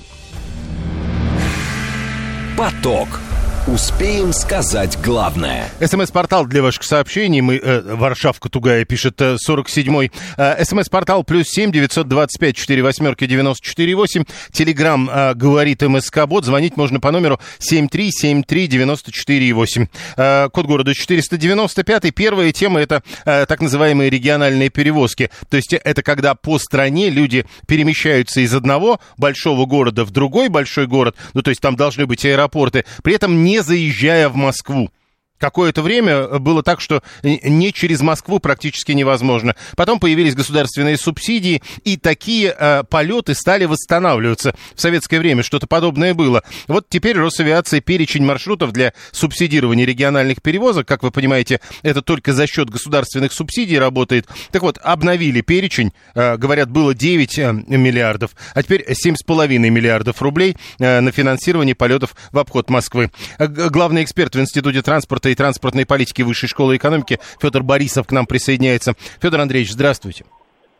Поток. 2.57 3.19
Успеем 3.67 4.31
сказать 4.33 4.97
главное. 5.03 5.69
СМС-портал 5.79 6.45
для 6.45 6.63
ваших 6.63 6.83
сообщений. 6.83 7.41
Мы, 7.41 7.57
э, 7.57 7.81
Варшавка 7.95 8.49
Тугая 8.49 8.85
пишет 8.85 9.21
э, 9.21 9.35
47-й. 9.35 10.11
Э, 10.37 10.63
СМС-портал 10.63 11.23
плюс 11.23 11.47
7 11.49 11.71
925 11.71 12.55
4 12.55 12.81
восьмерки 12.81 13.27
94 13.27 13.95
8. 13.95 14.23
Телеграмм 14.53 15.09
э, 15.09 15.33
говорит 15.35 15.81
МСК-бот. 15.81 16.45
Звонить 16.45 16.77
можно 16.77 16.99
по 16.99 17.11
номеру 17.11 17.39
7373 17.59 18.67
94 18.67 19.53
8. 19.53 19.87
Э, 20.17 20.49
код 20.51 20.65
города 20.65 20.93
495. 20.93 22.15
Первая 22.15 22.51
тема 22.51 22.79
это 22.79 23.03
э, 23.25 23.45
так 23.45 23.61
называемые 23.61 24.09
региональные 24.09 24.69
перевозки. 24.69 25.29
То 25.49 25.57
есть 25.57 25.73
это 25.73 26.01
когда 26.01 26.33
по 26.33 26.59
стране 26.59 27.09
люди 27.09 27.45
перемещаются 27.67 28.39
из 28.41 28.53
одного 28.53 28.99
большого 29.17 29.65
города 29.65 30.05
в 30.05 30.11
другой 30.11 30.49
большой 30.49 30.87
город. 30.87 31.15
Ну, 31.33 31.41
то 31.41 31.49
есть 31.49 31.61
там 31.61 31.75
должны 31.75 32.05
быть 32.05 32.25
аэропорты. 32.25 32.85
При 33.03 33.13
этом 33.13 33.43
не 33.43 33.48
заезжая 33.57 34.29
в 34.29 34.35
Москву. 34.35 34.91
Какое-то 35.39 35.81
время 35.81 36.39
было 36.39 36.63
так, 36.63 36.81
что 36.81 37.01
не 37.23 37.71
через 37.71 38.01
Москву 38.01 38.39
практически 38.39 38.91
невозможно. 38.91 39.55
Потом 39.77 39.99
появились 39.99 40.35
государственные 40.35 40.97
субсидии, 40.97 41.63
и 41.85 41.95
такие 41.97 42.53
э, 42.57 42.83
полеты 42.83 43.33
стали 43.33 43.65
восстанавливаться. 43.65 44.53
В 44.75 44.81
советское 44.81 45.19
время 45.19 45.43
что-то 45.43 45.65
подобное 45.65 46.13
было. 46.13 46.43
Вот 46.67 46.87
теперь 46.89 47.17
Росавиация 47.17 47.79
перечень 47.79 48.25
маршрутов 48.25 48.73
для 48.73 48.93
субсидирования 49.11 49.85
региональных 49.85 50.41
перевозок, 50.41 50.87
как 50.87 51.03
вы 51.03 51.11
понимаете, 51.11 51.61
это 51.83 52.01
только 52.01 52.33
за 52.33 52.45
счет 52.45 52.69
государственных 52.69 53.31
субсидий 53.31 53.79
работает. 53.79 54.27
Так 54.51 54.61
вот, 54.61 54.77
обновили 54.83 55.39
перечень, 55.39 55.93
э, 56.15 56.35
говорят, 56.35 56.69
было 56.69 56.93
9 56.93 57.39
э, 57.39 57.53
миллиардов, 57.67 58.31
а 58.53 58.61
теперь 58.61 58.85
7,5 58.89 59.57
миллиардов 59.57 60.21
рублей 60.21 60.57
э, 60.79 60.99
на 60.99 61.11
финансирование 61.11 61.75
полетов 61.75 62.15
в 62.33 62.39
обход 62.39 62.69
Москвы. 62.69 63.09
Э, 63.37 63.47
Главный 63.47 64.03
эксперт 64.03 64.35
в 64.35 64.39
Институте 64.39 64.81
транспорта 64.81 65.28
и 65.31 65.35
транспортной 65.35 65.85
политики 65.85 66.21
Высшей 66.21 66.49
школы 66.49 66.77
экономики 66.77 67.19
Федор 67.41 67.63
Борисов 67.63 68.07
к 68.07 68.11
нам 68.11 68.25
присоединяется. 68.25 68.93
Федор 69.21 69.41
Андреевич, 69.41 69.71
здравствуйте. 69.71 70.25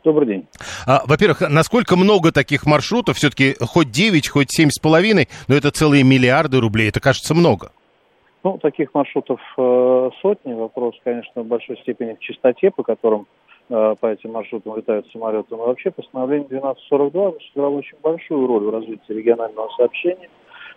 Добрый 0.02 0.26
день. 0.26 0.46
А, 0.86 1.02
во-первых, 1.06 1.42
насколько 1.50 1.96
много 1.96 2.32
таких 2.32 2.64
маршрутов? 2.64 3.18
Все-таки 3.18 3.54
хоть 3.60 3.90
9, 3.90 4.28
хоть 4.28 4.48
7,5, 4.58 5.28
но 5.48 5.54
это 5.54 5.70
целые 5.70 6.04
миллиарды 6.04 6.58
рублей. 6.58 6.88
Это 6.88 7.00
кажется 7.00 7.34
много. 7.34 7.72
Ну, 8.42 8.56
таких 8.56 8.94
маршрутов 8.94 9.40
э, 9.58 10.10
сотни. 10.22 10.54
Вопрос, 10.54 10.94
конечно, 11.04 11.42
в 11.42 11.46
большой 11.46 11.76
степени 11.78 12.14
в 12.14 12.20
частоте, 12.20 12.70
по 12.70 12.82
которым 12.82 13.26
э, 13.68 13.94
по 14.00 14.06
этим 14.06 14.32
маршрутам 14.32 14.76
летают 14.76 15.06
самолеты. 15.12 15.48
Но 15.50 15.66
вообще 15.66 15.90
постановление 15.90 16.46
1242 16.46 17.32
сыграло 17.52 17.76
очень 17.76 17.98
большую 18.02 18.46
роль 18.46 18.64
в 18.64 18.70
развитии 18.70 19.12
регионального 19.12 19.68
сообщения. 19.76 20.30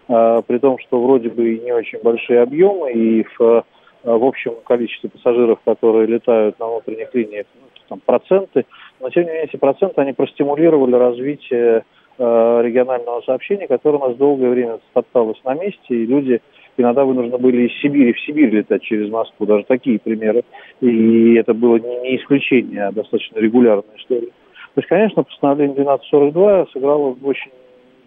Э, 0.08 0.42
при 0.46 0.58
том, 0.58 0.78
что 0.80 1.02
вроде 1.02 1.30
бы 1.30 1.56
и 1.56 1.60
не 1.60 1.72
очень 1.72 2.00
большие 2.02 2.42
объемы, 2.42 2.92
и 2.92 3.24
в, 3.24 3.42
э, 3.42 3.64
в 4.04 4.26
общем 4.26 4.56
количестве 4.66 5.10
пассажиров, 5.10 5.60
которые 5.64 6.08
летают 6.08 6.60
на 6.60 6.68
внутренних 6.68 7.14
линиях, 7.14 7.46
ну, 7.56 7.68
там 7.88 8.02
проценты, 8.06 8.66
но 9.00 9.10
тем 9.10 9.24
не 9.24 9.30
менее 9.30 9.46
эти 9.46 9.58
проценты, 9.58 10.02
они 10.02 10.14
простимулировали 10.14 10.96
развитие 10.96 11.86
э, 12.18 12.62
регионального 12.64 13.22
сообщения, 13.22 13.68
которое 13.68 13.98
у 13.98 14.08
нас 14.08 14.18
долгое 14.18 14.50
время 14.50 14.80
топталось 14.94 15.42
на 15.46 15.54
месте, 15.54 15.80
и 15.88 16.06
люди 16.06 16.42
иногда 16.76 17.06
вынуждены 17.06 17.38
были 17.38 17.68
из 17.68 17.82
Сибири 17.82 18.14
в 18.14 18.20
Сибирь 18.22 18.50
летать 18.50 18.84
через 18.84 19.10
Москву, 19.10 19.46
даже 19.46 19.64
такие 19.66 20.00
примеры. 20.00 20.44
И 20.82 21.36
это 21.36 21.54
было 21.54 21.78
не 21.78 22.18
исключение, 22.18 22.88
а 22.88 22.92
достаточно 22.92 23.40
регулярная 23.40 23.96
история. 23.98 24.28
То 24.28 24.80
есть, 24.80 24.90
конечно, 24.90 25.24
постановление 25.24 25.84
1242 25.84 26.66
сыграло 26.74 27.16
очень 27.24 27.52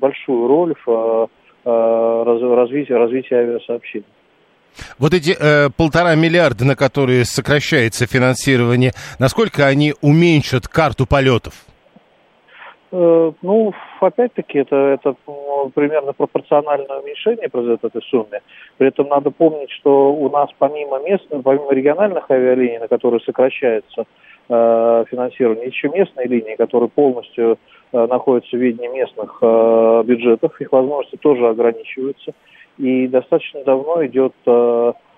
большую 0.00 0.48
роль 0.48 0.74
в 0.84 1.28
э, 1.66 2.22
раз- 2.24 2.42
развитии, 2.42 2.92
развитии 2.92 3.34
авиасообщения. 3.34 4.06
Вот 4.98 5.14
эти 5.14 5.34
э, 5.38 5.70
полтора 5.76 6.14
миллиарда, 6.14 6.64
на 6.64 6.76
которые 6.76 7.24
сокращается 7.24 8.06
финансирование, 8.06 8.92
насколько 9.18 9.66
они 9.66 9.94
уменьшат 10.02 10.68
карту 10.68 11.06
полетов? 11.06 11.54
Э, 12.92 13.32
Ну, 13.42 13.72
опять-таки, 14.00 14.58
это, 14.58 14.76
это 14.76 15.14
ну, 15.26 15.70
примерно 15.74 16.12
пропорциональное 16.12 16.98
уменьшение 17.00 17.48
произойдет 17.48 17.84
этой 17.84 18.02
сумме. 18.02 18.40
При 18.78 18.88
этом 18.88 19.08
надо 19.08 19.30
помнить, 19.30 19.70
что 19.70 20.12
у 20.12 20.30
нас 20.30 20.50
помимо 20.58 21.00
местных, 21.00 21.42
помимо 21.42 21.72
региональных 21.72 22.30
авиалиний, 22.30 22.78
на 22.78 22.88
которые 22.88 23.20
сокращается 23.20 24.04
э, 24.48 25.04
финансирование, 25.10 25.66
еще 25.66 25.88
местные 25.88 26.26
линии, 26.26 26.56
которые 26.56 26.88
полностью 26.88 27.58
э, 27.92 28.06
находятся 28.06 28.56
в 28.56 28.60
виде 28.60 28.86
местных 28.88 29.38
э, 29.40 30.02
бюджетов, 30.04 30.60
их 30.60 30.72
возможности 30.72 31.16
тоже 31.16 31.48
ограничиваются. 31.48 32.32
И 32.78 33.06
достаточно 33.06 33.64
давно 33.64 34.04
идет 34.04 34.34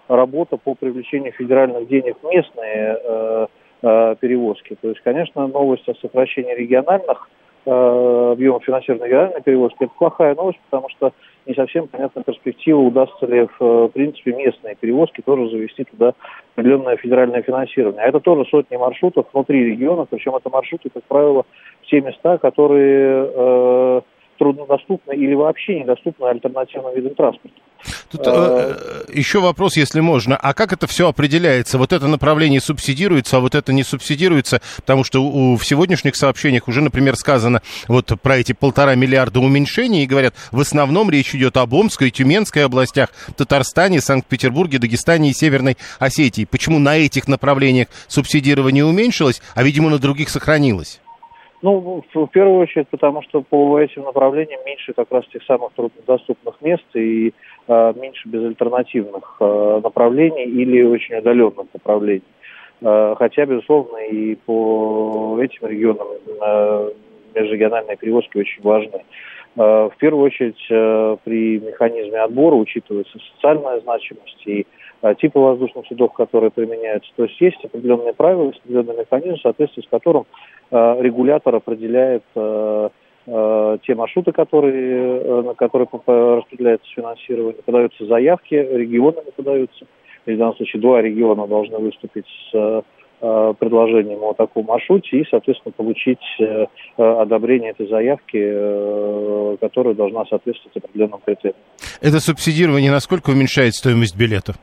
работа 0.06 0.56
по 0.56 0.76
привлечению 0.76 1.32
федеральных 1.32 1.88
денег 1.88 2.16
в 2.22 2.28
местные 2.28 3.48
перевозки. 3.80 4.76
То 4.80 4.90
есть, 4.90 5.00
конечно, 5.00 5.44
новость 5.48 5.88
о 5.88 5.94
сокращении 5.96 6.54
региональных 6.54 7.28
объемов 7.66 8.62
финансирования 8.62 9.06
региональной 9.06 9.42
перевозки, 9.42 9.76
это 9.80 9.92
плохая 9.98 10.36
новость, 10.36 10.60
потому 10.70 10.88
что 10.88 11.12
не 11.48 11.54
совсем 11.54 11.88
понятна 11.88 12.22
перспектива, 12.22 12.78
удастся 12.78 13.26
ли, 13.26 13.48
в 13.58 13.88
принципе, 13.88 14.34
местные 14.34 14.76
перевозки 14.76 15.22
тоже 15.22 15.48
завести 15.48 15.84
туда 15.84 16.12
определенное 16.54 16.96
федеральное 16.96 17.42
финансирование. 17.42 18.02
А 18.02 18.08
это 18.08 18.20
тоже 18.20 18.44
сотни 18.50 18.76
маршрутов 18.76 19.26
внутри 19.32 19.64
регионов, 19.64 20.08
причем 20.10 20.36
это 20.36 20.50
маршруты, 20.50 20.90
как 20.90 21.02
правило, 21.04 21.44
в 21.82 21.86
те 21.86 22.02
места, 22.02 22.36
которые 22.36 23.30
э, 23.34 24.00
труднодоступны 24.38 25.12
или 25.14 25.34
вообще 25.34 25.80
недоступны 25.80 26.26
альтернативным 26.26 26.94
видам 26.94 27.14
транспорта. 27.14 27.60
Тут 28.10 28.22
э, 28.26 28.30
э, 28.30 29.04
еще 29.12 29.40
вопрос, 29.40 29.76
если 29.76 30.00
можно. 30.00 30.36
А 30.36 30.54
как 30.54 30.72
это 30.72 30.86
все 30.86 31.08
определяется? 31.08 31.78
Вот 31.78 31.92
это 31.92 32.06
направление 32.08 32.60
субсидируется, 32.60 33.36
а 33.36 33.40
вот 33.40 33.54
это 33.54 33.72
не 33.72 33.84
субсидируется? 33.84 34.60
Потому 34.76 35.04
что 35.04 35.22
у, 35.22 35.56
в 35.56 35.64
сегодняшних 35.64 36.16
сообщениях 36.16 36.68
уже, 36.68 36.80
например, 36.80 37.16
сказано 37.16 37.62
вот 37.86 38.12
про 38.20 38.38
эти 38.38 38.52
полтора 38.52 38.94
миллиарда 38.94 39.40
уменьшений, 39.40 40.04
и 40.04 40.06
говорят, 40.06 40.34
в 40.50 40.60
основном 40.60 41.10
речь 41.10 41.34
идет 41.34 41.56
об 41.56 41.74
Омской, 41.74 42.10
Тюменской 42.10 42.64
областях, 42.64 43.10
Татарстане, 43.36 44.00
Санкт-Петербурге, 44.00 44.78
Дагестане 44.78 45.30
и 45.30 45.34
Северной 45.34 45.76
Осетии. 45.98 46.46
Почему 46.50 46.78
на 46.78 46.96
этих 46.96 47.28
направлениях 47.28 47.88
субсидирование 48.08 48.84
уменьшилось, 48.84 49.40
а, 49.54 49.62
видимо, 49.62 49.90
на 49.90 49.98
других 49.98 50.30
сохранилось? 50.30 51.00
Ну, 51.60 52.04
в 52.14 52.26
первую 52.28 52.60
очередь, 52.60 52.88
потому 52.88 53.22
что 53.22 53.42
по 53.42 53.80
этим 53.80 54.04
направлениям 54.04 54.60
меньше 54.64 54.92
как 54.92 55.10
раз 55.10 55.26
тех 55.26 55.42
самых 55.42 55.72
труднодоступных 55.72 56.60
мест 56.60 56.84
и 56.94 57.34
э, 57.66 57.92
меньше 58.00 58.28
безальтернативных 58.28 59.36
э, 59.40 59.80
направлений 59.82 60.44
или 60.44 60.82
очень 60.82 61.16
отдаленных 61.16 61.66
направлений. 61.74 62.22
Э, 62.80 63.16
хотя, 63.18 63.44
безусловно, 63.44 63.96
и 63.98 64.36
по 64.36 65.38
этим 65.42 65.66
регионам 65.66 66.06
э, 66.40 66.90
межрегиональные 67.34 67.96
перевозки 67.96 68.38
очень 68.38 68.62
важны. 68.62 69.02
Э, 69.56 69.88
в 69.92 69.94
первую 69.98 70.26
очередь, 70.26 70.64
э, 70.70 71.16
при 71.24 71.58
механизме 71.58 72.20
отбора 72.20 72.54
учитывается 72.54 73.18
социальная 73.34 73.80
значимость 73.80 74.46
и 74.46 74.64
типы 75.18 75.38
воздушных 75.38 75.86
судов, 75.86 76.12
которые 76.12 76.50
применяются. 76.50 77.10
То 77.16 77.24
есть 77.24 77.40
есть 77.40 77.64
определенные 77.64 78.14
правила, 78.14 78.46
есть 78.46 78.60
определенный 78.60 78.98
механизм, 78.98 79.36
в 79.36 79.42
соответствии 79.42 79.82
с 79.82 79.88
которым 79.88 80.26
Э, 80.70 80.96
регулятор 81.00 81.54
определяет 81.54 82.24
э, 82.34 82.88
э, 83.26 83.78
те 83.86 83.94
маршруты, 83.94 84.32
которые, 84.32 85.42
на 85.42 85.54
которые 85.54 85.88
распределяется 86.36 86.86
финансирование, 86.94 87.62
подаются 87.64 88.04
заявки, 88.04 88.54
регионами 88.54 89.30
подаются. 89.34 89.86
В 90.26 90.36
данном 90.36 90.56
случае 90.56 90.82
два 90.82 91.00
региона 91.00 91.46
должны 91.46 91.78
выступить 91.78 92.26
с 92.52 92.82
предложением 93.20 94.22
о 94.22 94.32
таком 94.32 94.66
маршруте 94.66 95.18
и, 95.18 95.26
соответственно, 95.28 95.72
получить 95.72 96.20
одобрение 96.96 97.70
этой 97.70 97.88
заявки, 97.88 99.56
которая 99.56 99.94
должна 99.94 100.24
соответствовать 100.26 100.76
определенным 100.76 101.18
критериям. 101.26 101.56
Это 102.00 102.20
субсидирование 102.20 102.92
насколько 102.92 103.30
уменьшает 103.30 103.74
стоимость 103.74 104.16
билетов? 104.16 104.54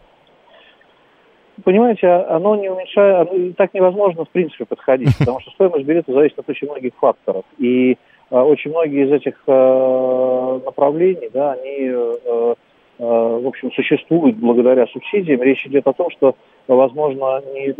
Понимаете, 1.63 2.07
оно 2.07 2.55
не 2.55 2.69
уменьшает, 2.69 3.29
оно, 3.29 3.53
так 3.53 3.73
невозможно 3.73 4.25
в 4.25 4.29
принципе 4.29 4.65
подходить, 4.65 5.15
потому 5.19 5.39
что 5.39 5.51
стоимость 5.51 5.85
билета 5.85 6.13
зависит 6.13 6.39
от 6.39 6.49
очень 6.49 6.67
многих 6.67 6.93
факторов. 6.95 7.45
И 7.57 7.97
э, 8.31 8.37
очень 8.37 8.71
многие 8.71 9.05
из 9.05 9.11
этих 9.11 9.35
э, 9.47 10.59
направлений, 10.65 11.29
да, 11.33 11.53
они, 11.53 11.89
э, 11.89 12.15
э, 12.25 12.53
в 12.97 13.47
общем, 13.47 13.71
существуют 13.71 14.37
благодаря 14.37 14.87
субсидиям. 14.87 15.41
Речь 15.41 15.65
идет 15.65 15.87
о 15.87 15.93
том, 15.93 16.09
что, 16.11 16.35
возможно, 16.67 17.41
не, 17.53 17.73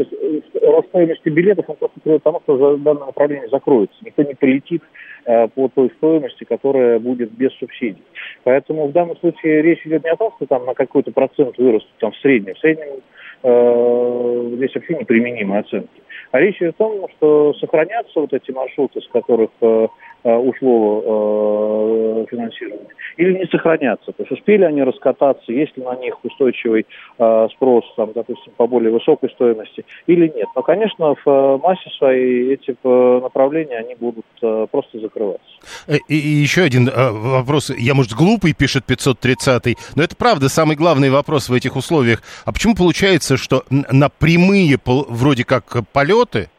рост 0.66 0.88
стоимости 0.90 1.30
билетов, 1.30 1.66
он 1.70 1.76
просто 1.78 2.00
приводит 2.00 2.22
к 2.22 2.26
тому, 2.26 2.42
что 2.44 2.78
данное 2.78 3.06
направление 3.08 3.50
закроется. 3.50 3.96
Никто 4.04 4.24
не 4.24 4.34
полетит 4.34 4.84
э, 5.26 5.48
по 5.50 5.70
той 5.70 5.90
стоимости, 5.98 6.44
которая 6.44 7.00
будет 7.00 7.32
без 7.32 7.54
субсидий. 7.54 8.04
Поэтому 8.44 8.88
в 8.88 8.92
данном 8.92 9.18
случае 9.18 9.62
речь 9.62 9.86
идет 9.86 10.04
не 10.04 10.10
о 10.12 10.18
том, 10.18 10.34
что 10.36 10.46
там 10.46 10.66
на 10.66 10.74
какой-то 10.74 11.12
процент 11.12 11.58
вырастут 11.58 11.94
там 12.00 12.12
в 12.12 12.18
среднем. 12.18 12.56
В 12.56 12.60
среднем 12.60 13.02
э, 13.44 14.52
здесь 14.56 14.76
вообще 14.76 14.96
неприменимы 14.96 15.58
оценки. 15.60 16.02
А 16.32 16.40
речь 16.40 16.62
о 16.62 16.72
том, 16.72 17.08
что 17.18 17.54
сохранятся 17.56 18.20
вот 18.20 18.34
эти 18.34 18.52
маршруты, 18.52 19.02
с 19.02 19.08
которых 19.08 19.52
Э, 19.62 19.88
ушло 20.32 22.24
э, 22.24 22.26
финансирование, 22.30 22.88
или 23.18 23.38
не 23.38 23.46
сохранятся. 23.46 24.12
То 24.12 24.24
есть 24.24 24.32
успели 24.32 24.64
они 24.64 24.82
раскататься, 24.84 25.52
есть 25.52 25.78
ли 25.78 25.84
на 25.84 25.96
них 25.96 26.16
устойчивый 26.24 26.86
э, 27.18 27.48
спрос, 27.54 27.84
там, 27.96 28.12
допустим, 28.14 28.54
по 28.58 28.68
более 28.68 28.92
высокой 28.92 29.30
стоимости, 29.30 29.86
или 30.08 30.28
нет. 30.36 30.48
Но, 30.56 30.64
конечно, 30.64 31.16
в 31.16 31.28
э, 31.30 31.58
массе 31.62 31.90
своей 31.98 32.54
эти 32.54 32.76
э, 32.84 33.20
направления, 33.22 33.78
они 33.78 33.96
будут 33.96 34.26
э, 34.42 34.68
просто 34.72 35.00
закрываться. 35.00 35.46
И, 35.88 36.16
и 36.16 36.18
еще 36.18 36.64
один 36.64 36.90
э, 36.90 37.12
вопрос. 37.12 37.72
Я, 37.78 37.94
может, 37.94 38.14
глупый, 38.14 38.54
пишет 38.54 38.86
530-й, 38.88 39.76
но 39.96 40.04
это 40.04 40.16
правда 40.16 40.50
самый 40.50 40.76
главный 40.76 41.10
вопрос 41.10 41.50
в 41.50 41.54
этих 41.54 41.76
условиях. 41.76 42.22
А 42.46 42.52
почему 42.52 42.76
получается, 42.76 43.38
что 43.38 43.64
на 43.70 44.10
прямые 44.10 44.80
вроде 44.86 45.44
как 45.44 45.78
полеты 45.94 46.50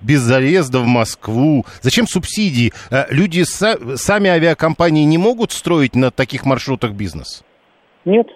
без 0.00 0.20
заезда 0.20 0.78
в 0.78 0.86
Москву. 0.86 1.64
Зачем 1.80 2.06
субсидии? 2.06 2.72
Э, 2.90 3.04
люди, 3.10 3.42
сами 3.44 4.30
авиакомпании 4.30 5.04
не 5.04 5.18
могут 5.18 5.52
строить 5.52 5.94
на 5.94 6.10
таких 6.10 6.44
маршрутах 6.46 6.92
бизнес? 6.92 7.44
Нет. 8.04 8.28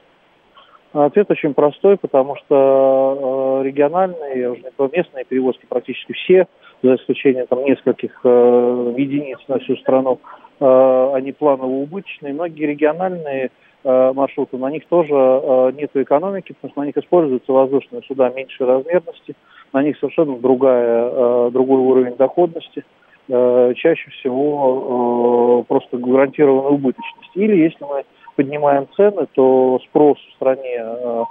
Ответ 0.92 1.29
очень 1.31 1.55
простой, 1.55 1.96
потому 1.96 2.37
что 2.37 3.61
э, 3.62 3.66
региональные, 3.66 4.50
уже 4.50 4.62
местные 4.92 5.24
перевозки 5.24 5.66
практически 5.68 6.12
все, 6.12 6.46
за 6.83 6.96
исключением 6.96 7.46
там 7.48 7.64
нескольких 7.64 8.20
э, 8.22 8.94
единиц 8.96 9.38
на 9.48 9.59
всю 9.59 9.77
страну, 9.77 10.20
они 10.61 11.33
планово 11.33 11.66
убыточные. 11.66 12.33
Многие 12.33 12.66
региональные 12.66 13.50
маршруты, 13.83 14.57
на 14.57 14.70
них 14.70 14.87
тоже 14.87 15.74
нет 15.77 15.90
экономики, 15.94 16.53
потому 16.53 16.70
что 16.70 16.81
на 16.81 16.87
них 16.87 16.96
используются 16.96 17.53
воздушные 17.53 18.03
суда 18.03 18.31
меньшей 18.31 18.64
размерности, 18.64 19.35
на 19.74 19.82
них 19.82 19.98
совершенно 19.98 20.38
другая, 20.38 21.10
э, 21.10 21.50
другой 21.52 21.80
уровень 21.80 22.16
доходности, 22.16 22.84
э, 23.28 23.72
чаще 23.76 24.08
всего 24.10 25.60
э, 25.60 25.64
просто 25.68 25.98
гарантированная 25.98 26.70
убыточность. 26.70 27.30
Или 27.34 27.56
если 27.56 27.84
мы 27.84 28.04
поднимаем 28.37 28.87
цены, 28.96 29.26
то 29.34 29.80
спрос 29.88 30.16
в 30.18 30.34
стране 30.37 31.26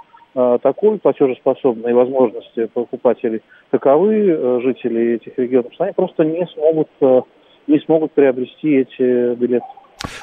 такой 0.62 0.98
платежеспособный, 0.98 1.90
и 1.90 1.94
возможности 1.94 2.64
покупателей 2.66 3.40
таковы, 3.70 4.60
жители 4.62 5.14
этих 5.14 5.38
регионов, 5.38 5.72
что 5.74 5.84
они 5.84 5.92
просто 5.92 6.24
не 6.24 6.44
смогут, 6.46 6.88
не 7.68 7.78
смогут 7.80 8.10
приобрести 8.12 8.78
эти 8.78 9.34
билеты. 9.34 9.66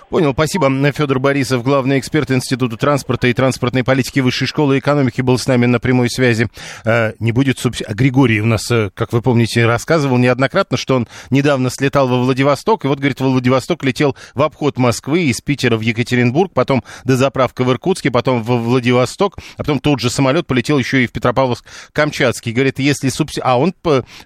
Понял, 0.10 0.34
спасибо. 0.34 0.70
Федор 0.91 1.20
Борисов, 1.20 1.63
главный 1.63 2.00
эксперт 2.00 2.32
Института 2.32 2.78
транспорта 2.78 3.28
и 3.28 3.34
транспортной 3.34 3.84
политики 3.84 4.20
Высшей 4.20 4.48
школы 4.48 4.80
экономики, 4.80 5.22
был 5.22 5.38
с 5.38 5.48
нами 5.48 5.65
на 5.65 5.80
прямой 5.80 6.10
связи. 6.10 6.50
Э, 6.86 7.13
не 7.20 7.32
будет 7.32 7.60
субсидий. 7.60 7.86
А 7.89 7.94
Григорий 7.94 8.41
у 8.41 8.46
нас, 8.46 8.70
э, 8.72 8.89
как 8.94 9.13
вы 9.13 9.22
помните, 9.22 9.65
рассказывал 9.65 10.17
неоднократно, 10.17 10.78
что 10.78 10.96
он 10.96 11.08
недавно 11.30 11.70
слетал 11.70 12.08
во 12.08 12.17
Владивосток, 12.17 12.86
и 12.86 12.88
вот, 12.88 13.00
говорит, 13.00 13.20
во 13.22 13.30
Владивосток 13.30 13.84
летел 13.84 14.15
в 14.34 14.41
обход 14.41 14.78
Москвы 14.78 15.24
из 15.24 15.41
Питера 15.41 15.78
в 15.78 15.82
Екатеринбург, 15.82 16.52
потом 16.54 16.84
до 17.04 17.17
заправка 17.17 17.63
в 17.63 17.72
Иркутске, 17.72 18.12
потом 18.12 18.44
во 18.44 18.58
Владивосток, 18.58 19.38
а 19.58 19.63
потом 19.63 19.80
тот 19.80 20.00
же 20.00 20.10
самолет 20.10 20.48
полетел 20.48 20.78
еще 20.78 21.04
и 21.04 21.08
в 21.08 21.12
Петропавловск-Камчатский. 21.12 22.52
Говорит, 22.52 22.80
если 22.80 23.10
субсидии... 23.10 23.41
А 23.44 23.58
он, 23.58 23.74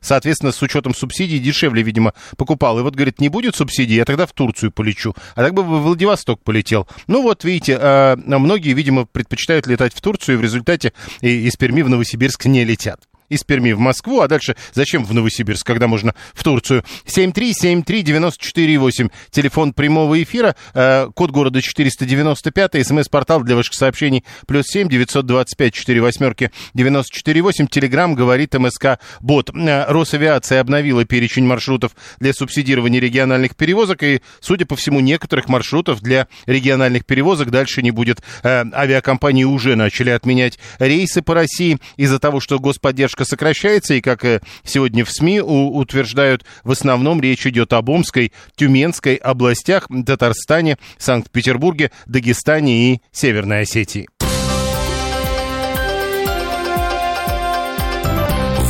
соответственно, 0.02 0.52
с 0.52 0.62
учетом 0.62 0.94
субсидий 0.96 1.39
дешевле, 1.39 1.84
видимо, 1.84 2.13
покупал. 2.38 2.80
И 2.80 2.82
вот, 2.82 2.96
говорит, 2.96 3.22
не 3.22 3.30
будет 3.30 3.56
субсидий, 3.56 3.96
я 3.96 4.06
тогда 4.06 4.26
в 4.26 4.34
Турцию 4.34 4.72
полечу. 4.72 5.13
А 5.36 5.44
так 5.45 5.53
бы 5.53 5.62
в 5.62 5.84
Владивосток 5.84 6.41
полетел. 6.43 6.88
Ну 7.05 7.21
вот, 7.21 7.43
видите, 7.43 7.77
а, 7.79 8.15
многие, 8.15 8.73
видимо, 8.73 9.05
предпочитают 9.05 9.67
летать 9.67 9.93
в 9.93 10.01
Турцию, 10.01 10.34
и 10.34 10.38
в 10.39 10.41
результате 10.41 10.91
из 11.21 11.55
Перми 11.55 11.84
в 11.84 11.89
Новосибирск 11.89 12.45
не 12.45 12.63
летят 12.63 13.01
из 13.29 13.43
Перми 13.43 13.71
в 13.71 13.79
Москву, 13.79 14.21
а 14.21 14.27
дальше 14.27 14.55
зачем 14.73 15.05
в 15.05 15.13
Новосибирск, 15.13 15.65
когда 15.65 15.88
можно 15.88 16.13
в 16.33 16.43
Турцию? 16.43 16.83
7373948, 17.05 19.11
телефон 19.31 19.73
прямого 19.73 20.21
эфира, 20.21 20.55
э, 20.73 21.07
код 21.13 21.31
города 21.31 21.61
495, 21.61 22.85
смс-портал 22.85 23.43
для 23.43 23.55
ваших 23.55 23.73
сообщений, 23.73 24.25
плюс 24.47 24.65
7 24.67 24.89
925 24.89 25.73
4 25.73 26.01
восьмерки 26.01 26.51
948, 26.73 27.67
телеграмм 27.67 28.15
говорит 28.15 28.53
МСК 28.53 28.99
Бот. 29.21 29.49
Э, 29.53 29.91
Росавиация 29.91 30.61
обновила 30.61 31.05
перечень 31.05 31.45
маршрутов 31.45 31.91
для 32.19 32.33
субсидирования 32.33 32.99
региональных 32.99 33.55
перевозок, 33.55 34.03
и, 34.03 34.21
судя 34.39 34.65
по 34.65 34.75
всему, 34.75 34.99
некоторых 34.99 35.49
маршрутов 35.49 36.01
для 36.01 36.27
региональных 36.45 37.05
перевозок 37.05 37.51
дальше 37.51 37.81
не 37.81 37.91
будет. 37.91 38.21
Э, 38.43 38.65
авиакомпании 38.73 39.43
уже 39.43 39.75
начали 39.75 40.09
отменять 40.09 40.59
рейсы 40.79 41.21
по 41.21 41.33
России 41.33 41.77
из-за 41.97 42.19
того, 42.19 42.39
что 42.39 42.59
господдержка 42.59 43.14
немножко 43.15 43.25
сокращается, 43.25 43.93
и, 43.93 44.01
как 44.01 44.25
э, 44.25 44.41
сегодня 44.63 45.06
в 45.06 45.12
СМИ 45.12 45.41
утверждают, 45.41 46.43
в 46.63 46.71
основном 46.71 47.21
речь 47.21 47.45
идет 47.47 47.73
об 47.73 47.89
Омской, 47.89 48.32
Тюменской 48.56 49.15
областях, 49.15 49.88
Татарстане, 50.06 50.78
Санкт-Петербурге, 50.97 51.91
Дагестане 52.06 52.93
и 52.93 53.01
Северной 53.12 53.62
Осетии. 53.62 54.08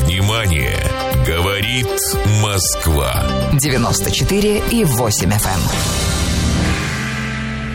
Внимание! 0.03 0.77
Говорит 1.25 1.88
Москва. 2.43 3.25
94 3.54 4.62
и 4.71 4.83
8 4.83 5.29
FM. 5.29 5.33
Эм. 5.33 5.62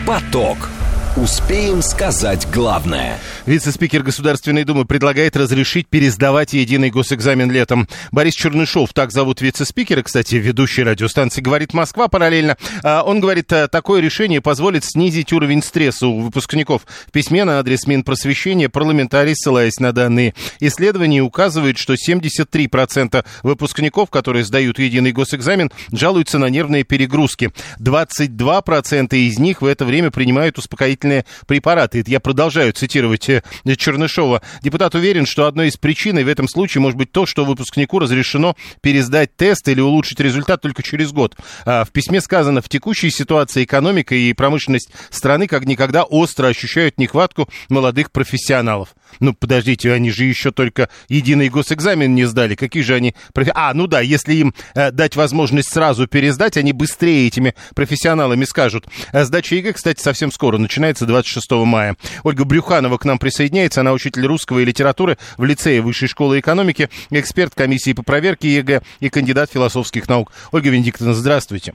Поток. 0.07 0.69
Успеем 1.17 1.81
сказать 1.81 2.47
главное. 2.49 3.19
Вице-спикер 3.47 4.03
Государственной 4.03 4.63
Думы 4.63 4.85
предлагает 4.85 5.35
разрешить 5.35 5.87
пересдавать 5.87 6.53
единый 6.53 6.91
госэкзамен 6.91 7.49
летом. 7.49 7.87
Борис 8.11 8.35
Чернышов, 8.35 8.93
так 8.93 9.11
зовут 9.11 9.41
вице-спикера, 9.41 10.03
кстати, 10.03 10.35
ведущий 10.35 10.83
радиостанции 10.83 11.41
«Говорит 11.41 11.73
Москва» 11.73 12.07
параллельно. 12.07 12.55
А, 12.83 13.01
он 13.01 13.19
говорит, 13.19 13.51
э, 13.51 13.67
такое 13.67 13.99
решение 13.99 14.41
позволит 14.41 14.85
снизить 14.85 15.33
уровень 15.33 15.63
стресса 15.63 16.05
у 16.07 16.19
выпускников. 16.19 16.83
В 17.07 17.11
письме 17.11 17.43
на 17.43 17.57
адрес 17.57 17.87
Минпросвещения 17.87 18.69
парламентарий, 18.69 19.33
ссылаясь 19.35 19.79
на 19.79 19.91
данные 19.91 20.35
исследования, 20.59 21.21
указывает, 21.21 21.79
что 21.79 21.95
73% 21.95 23.25
выпускников, 23.41 24.11
которые 24.11 24.45
сдают 24.45 24.77
единый 24.77 25.13
госэкзамен, 25.13 25.71
жалуются 25.91 26.37
на 26.37 26.45
нервные 26.45 26.83
перегрузки. 26.83 27.51
22% 27.79 29.15
из 29.15 29.39
них 29.39 29.63
в 29.63 29.65
это 29.65 29.83
время 29.83 30.11
принимают 30.11 30.59
успокоительные 30.59 31.25
препараты. 31.47 32.03
Я 32.05 32.19
продолжаю 32.19 32.71
цитировать 32.73 33.30
э, 33.31 33.75
Чернышова. 33.75 34.41
Депутат 34.61 34.95
уверен, 34.95 35.25
что 35.25 35.45
одной 35.45 35.69
из 35.69 35.77
причин 35.77 36.11
в 36.11 36.27
этом 36.27 36.47
случае 36.47 36.81
может 36.81 36.97
быть 36.97 37.11
то, 37.11 37.25
что 37.25 37.45
выпускнику 37.45 37.99
разрешено 37.99 38.55
пересдать 38.81 39.35
тест 39.35 39.67
или 39.69 39.79
улучшить 39.79 40.19
результат 40.19 40.61
только 40.61 40.83
через 40.83 41.11
год. 41.11 41.35
А 41.65 41.85
в 41.85 41.91
письме 41.91 42.19
сказано, 42.21 42.61
в 42.61 42.69
текущей 42.69 43.09
ситуации 43.09 43.63
экономика 43.63 44.13
и 44.13 44.33
промышленность 44.33 44.91
страны 45.09 45.47
как 45.47 45.65
никогда 45.65 46.03
остро 46.03 46.47
ощущают 46.47 46.97
нехватку 46.97 47.47
молодых 47.69 48.11
профессионалов. 48.11 48.89
Ну, 49.19 49.33
подождите, 49.33 49.91
они 49.91 50.11
же 50.11 50.25
еще 50.25 50.51
только 50.51 50.89
единый 51.09 51.49
госэкзамен 51.49 52.13
не 52.13 52.25
сдали. 52.25 52.55
Какие 52.55 52.83
же 52.83 52.95
они... 52.95 53.15
А, 53.53 53.73
ну 53.73 53.87
да, 53.87 54.01
если 54.01 54.33
им 54.35 54.53
э, 54.75 54.91
дать 54.91 55.15
возможность 55.15 55.71
сразу 55.71 56.07
пересдать, 56.07 56.57
они 56.57 56.73
быстрее 56.73 57.27
этими 57.27 57.55
профессионалами 57.75 58.45
станут. 58.45 58.85
А 59.11 59.23
сдача 59.25 59.55
ЕГЭ, 59.55 59.73
кстати, 59.73 60.01
совсем 60.01 60.31
скоро 60.31 60.57
начинается 60.57 61.05
26 61.05 61.51
мая. 61.51 61.95
Ольга 62.23 62.45
Брюханова 62.45 62.97
к 62.97 63.05
нам 63.05 63.19
присоединяется. 63.19 63.81
Она 63.81 63.93
учитель 63.93 64.25
русского 64.25 64.59
и 64.59 64.65
литературы 64.65 65.17
в 65.37 65.43
лицее 65.43 65.81
Высшей 65.81 66.07
школы 66.07 66.39
экономики, 66.39 66.89
эксперт 67.09 67.53
комиссии 67.55 67.93
по 67.93 68.03
проверке 68.03 68.53
ЕГЭ 68.55 68.81
и 68.99 69.09
кандидат 69.09 69.51
философских 69.51 70.07
наук. 70.07 70.31
Ольга 70.51 70.69
Венедиктовна, 70.69 71.13
здравствуйте. 71.13 71.73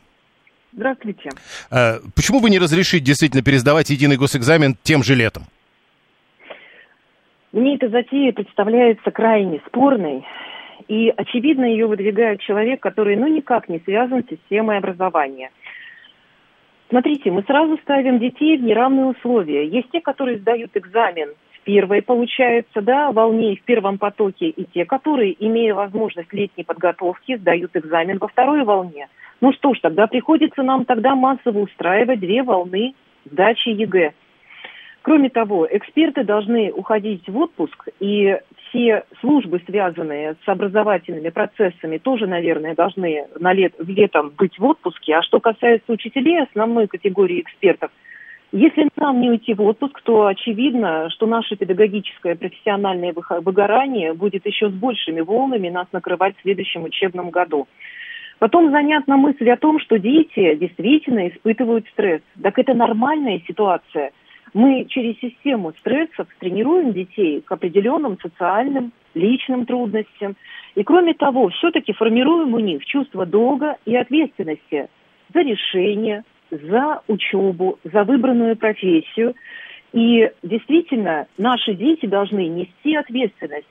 Здравствуйте. 0.76 1.30
А, 1.70 2.00
почему 2.14 2.40
бы 2.40 2.50
не 2.50 2.58
разрешить 2.58 3.02
действительно 3.02 3.42
пересдавать 3.42 3.88
единый 3.90 4.16
госэкзамен 4.16 4.76
тем 4.82 5.02
же 5.02 5.14
летом? 5.14 5.46
Мне 7.56 7.76
эта 7.76 7.88
затея 7.88 8.34
представляется 8.34 9.10
крайне 9.10 9.62
спорной, 9.66 10.26
и, 10.88 11.10
очевидно, 11.16 11.64
ее 11.64 11.86
выдвигает 11.86 12.40
человек, 12.40 12.80
который, 12.80 13.16
ну, 13.16 13.28
никак 13.28 13.70
не 13.70 13.78
связан 13.78 14.22
с 14.22 14.28
системой 14.28 14.76
образования. 14.76 15.50
Смотрите, 16.90 17.30
мы 17.30 17.42
сразу 17.44 17.78
ставим 17.78 18.18
детей 18.18 18.58
в 18.58 18.62
неравные 18.62 19.06
условия. 19.06 19.66
Есть 19.66 19.90
те, 19.90 20.02
которые 20.02 20.36
сдают 20.36 20.72
экзамен 20.74 21.30
в 21.52 21.60
первой, 21.62 22.02
получается, 22.02 22.82
да, 22.82 23.10
волне 23.10 23.56
в 23.56 23.62
первом 23.62 23.96
потоке, 23.96 24.50
и 24.50 24.66
те, 24.66 24.84
которые, 24.84 25.34
имея 25.42 25.72
возможность 25.72 26.34
летней 26.34 26.64
подготовки, 26.64 27.38
сдают 27.38 27.74
экзамен 27.74 28.18
во 28.18 28.28
второй 28.28 28.64
волне. 28.64 29.08
Ну 29.40 29.54
что 29.54 29.72
ж, 29.72 29.78
тогда 29.80 30.06
приходится 30.06 30.62
нам 30.62 30.84
тогда 30.84 31.14
массово 31.14 31.60
устраивать 31.60 32.20
две 32.20 32.42
волны 32.42 32.92
сдачи 33.24 33.70
ЕГЭ. 33.70 34.12
Кроме 35.06 35.28
того, 35.30 35.68
эксперты 35.70 36.24
должны 36.24 36.72
уходить 36.72 37.28
в 37.28 37.38
отпуск, 37.38 37.90
и 38.00 38.38
все 38.58 39.04
службы, 39.20 39.62
связанные 39.64 40.34
с 40.44 40.48
образовательными 40.48 41.28
процессами, 41.28 41.98
тоже, 41.98 42.26
наверное, 42.26 42.74
должны 42.74 43.28
на 43.38 43.52
лет, 43.52 43.72
летом 43.78 44.32
быть 44.36 44.58
в 44.58 44.64
отпуске. 44.64 45.14
А 45.14 45.22
что 45.22 45.38
касается 45.38 45.92
учителей, 45.92 46.42
основной 46.42 46.88
категории 46.88 47.40
экспертов, 47.40 47.92
если 48.50 48.88
нам 48.96 49.20
не 49.20 49.30
уйти 49.30 49.54
в 49.54 49.62
отпуск, 49.62 50.02
то 50.02 50.26
очевидно, 50.26 51.08
что 51.10 51.26
наше 51.26 51.54
педагогическое 51.54 52.34
профессиональное 52.34 53.14
выгорание 53.14 54.12
будет 54.12 54.44
еще 54.44 54.70
с 54.70 54.72
большими 54.72 55.20
волнами 55.20 55.68
нас 55.68 55.86
накрывать 55.92 56.36
в 56.36 56.42
следующем 56.42 56.82
учебном 56.82 57.30
году. 57.30 57.68
Потом 58.40 58.72
занятна 58.72 59.16
мысль 59.16 59.50
о 59.50 59.56
том, 59.56 59.78
что 59.78 60.00
дети 60.00 60.56
действительно 60.56 61.28
испытывают 61.28 61.86
стресс. 61.92 62.22
Так 62.42 62.58
это 62.58 62.74
нормальная 62.74 63.40
ситуация– 63.46 64.10
мы 64.54 64.86
через 64.88 65.18
систему 65.18 65.72
стрессов 65.80 66.28
тренируем 66.38 66.92
детей 66.92 67.40
к 67.40 67.50
определенным 67.52 68.18
социальным, 68.20 68.92
личным 69.14 69.66
трудностям. 69.66 70.36
И 70.74 70.82
кроме 70.82 71.14
того, 71.14 71.48
все-таки 71.50 71.92
формируем 71.92 72.54
у 72.54 72.58
них 72.58 72.84
чувство 72.84 73.26
долга 73.26 73.76
и 73.84 73.96
ответственности 73.96 74.88
за 75.32 75.40
решение, 75.40 76.24
за 76.50 77.02
учебу, 77.08 77.78
за 77.84 78.04
выбранную 78.04 78.56
профессию. 78.56 79.34
И 79.92 80.30
действительно, 80.42 81.26
наши 81.38 81.74
дети 81.74 82.06
должны 82.06 82.46
нести 82.48 82.94
ответственность 82.94 83.66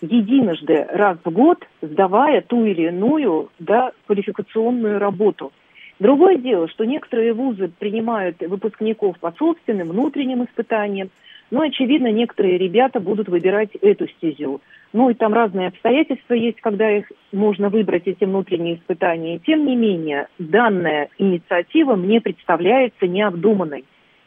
единожды 0.00 0.84
раз 0.90 1.18
в 1.24 1.30
год, 1.30 1.64
сдавая 1.80 2.42
ту 2.42 2.64
или 2.64 2.88
иную 2.88 3.50
да, 3.58 3.92
квалификационную 4.06 4.98
работу– 4.98 5.52
Другое 6.02 6.36
дело, 6.36 6.66
что 6.66 6.84
некоторые 6.84 7.32
вузы 7.32 7.68
принимают 7.68 8.40
выпускников 8.40 9.16
по 9.20 9.30
собственным 9.38 9.90
внутренним 9.90 10.42
испытаниям, 10.42 11.10
но, 11.52 11.60
очевидно, 11.60 12.08
некоторые 12.10 12.58
ребята 12.58 12.98
будут 12.98 13.28
выбирать 13.28 13.72
эту 13.76 14.08
стезю. 14.08 14.60
Ну 14.92 15.10
и 15.10 15.14
там 15.14 15.32
разные 15.32 15.68
обстоятельства 15.68 16.34
есть, 16.34 16.60
когда 16.60 16.90
их 16.90 17.12
можно 17.30 17.68
выбрать, 17.68 18.08
эти 18.08 18.24
внутренние 18.24 18.78
испытания. 18.78 19.38
Тем 19.46 19.64
не 19.64 19.76
менее, 19.76 20.26
данная 20.40 21.08
инициатива 21.18 21.94
мне 21.94 22.20
представляется 22.20 23.06
необдуманной 23.06 23.84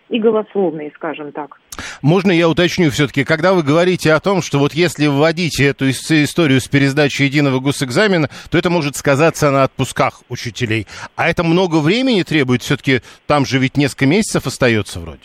и 0.08 0.18
голословной, 0.18 0.94
скажем 0.96 1.34
так. 1.34 1.60
Можно 2.02 2.32
я 2.32 2.50
уточню 2.50 2.90
все-таки, 2.92 3.24
когда 3.24 3.54
вы 3.54 3.64
говорите 3.64 4.14
о 4.14 4.20
том, 4.20 4.42
что 4.42 4.60
вот 4.60 4.74
если 4.74 5.08
вводить 5.08 5.60
эту 5.60 5.90
историю 5.90 6.62
с 6.62 6.68
пересдачей 6.68 7.26
единого 7.26 7.60
госэкзамена, 7.60 8.30
то 8.50 8.58
это 8.58 8.70
может 8.70 8.96
сказаться 8.96 9.52
на 9.52 9.64
отпусках 9.64 10.22
учителей. 10.30 10.88
А 11.16 11.30
это 11.30 11.44
много 11.44 11.78
времени 11.78 12.24
требует, 12.24 12.62
все-таки 12.62 13.02
там 13.28 13.46
же 13.46 13.60
ведь 13.60 13.78
несколько 13.78 14.06
месяцев 14.06 14.48
остается 14.48 15.00
вроде. 15.00 15.20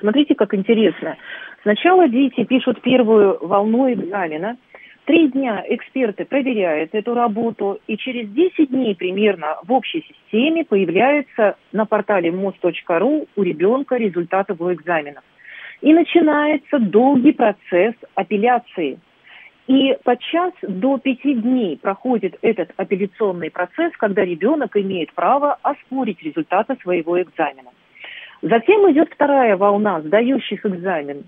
Смотрите, 0.00 0.34
как 0.34 0.54
интересно. 0.54 1.16
Сначала 1.62 2.08
дети 2.08 2.44
пишут 2.44 2.80
первую 2.82 3.38
волну 3.46 3.92
экзамена, 3.92 4.56
Три 5.06 5.28
дня 5.28 5.64
эксперты 5.68 6.24
проверяют 6.24 6.94
эту 6.94 7.14
работу, 7.14 7.80
и 7.86 7.96
через 7.96 8.28
10 8.30 8.70
дней 8.70 8.94
примерно 8.94 9.56
в 9.64 9.72
общей 9.72 10.04
системе 10.06 10.64
появляется 10.64 11.56
на 11.72 11.86
портале 11.86 12.30
мост.ру 12.30 13.26
у 13.34 13.42
ребенка 13.42 13.96
результаты 13.96 14.52
его 14.52 14.72
экзаменов. 14.72 15.24
И 15.80 15.92
начинается 15.94 16.78
долгий 16.78 17.32
процесс 17.32 17.94
апелляции. 18.14 18.98
И 19.66 19.96
подчас 20.04 20.52
до 20.62 20.98
пяти 20.98 21.34
дней 21.34 21.78
проходит 21.78 22.36
этот 22.42 22.72
апелляционный 22.76 23.50
процесс, 23.50 23.92
когда 23.96 24.24
ребенок 24.24 24.76
имеет 24.76 25.12
право 25.14 25.58
оспорить 25.62 26.22
результаты 26.22 26.76
своего 26.82 27.20
экзамена. 27.22 27.70
Затем 28.42 28.90
идет 28.90 29.10
вторая 29.12 29.56
волна 29.56 30.00
сдающих 30.00 30.64
экзамен. 30.66 31.24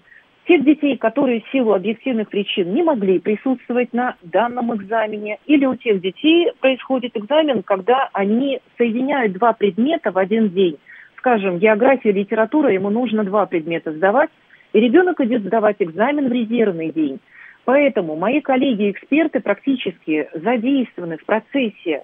Тех 0.46 0.64
детей, 0.64 0.96
которые 0.96 1.40
в 1.40 1.48
силу 1.52 1.72
объективных 1.72 2.28
причин 2.28 2.74
не 2.74 2.82
могли 2.82 3.20
присутствовать 3.20 3.92
на 3.92 4.16
данном 4.22 4.74
экзамене, 4.74 5.38
или 5.46 5.66
у 5.66 5.76
тех 5.76 6.00
детей 6.00 6.50
происходит 6.60 7.16
экзамен, 7.16 7.62
когда 7.62 8.08
они 8.12 8.60
соединяют 8.76 9.34
два 9.34 9.52
предмета 9.52 10.10
в 10.10 10.18
один 10.18 10.48
день. 10.48 10.78
Скажем, 11.16 11.58
география, 11.58 12.10
литература, 12.10 12.72
ему 12.72 12.90
нужно 12.90 13.22
два 13.22 13.46
предмета 13.46 13.92
сдавать, 13.92 14.30
и 14.72 14.80
ребенок 14.80 15.20
идет 15.20 15.42
сдавать 15.42 15.76
экзамен 15.78 16.28
в 16.28 16.32
резервный 16.32 16.90
день. 16.90 17.20
Поэтому 17.64 18.16
мои 18.16 18.40
коллеги-эксперты 18.40 19.38
практически 19.38 20.28
задействованы 20.34 21.18
в 21.18 21.24
процессе 21.24 22.02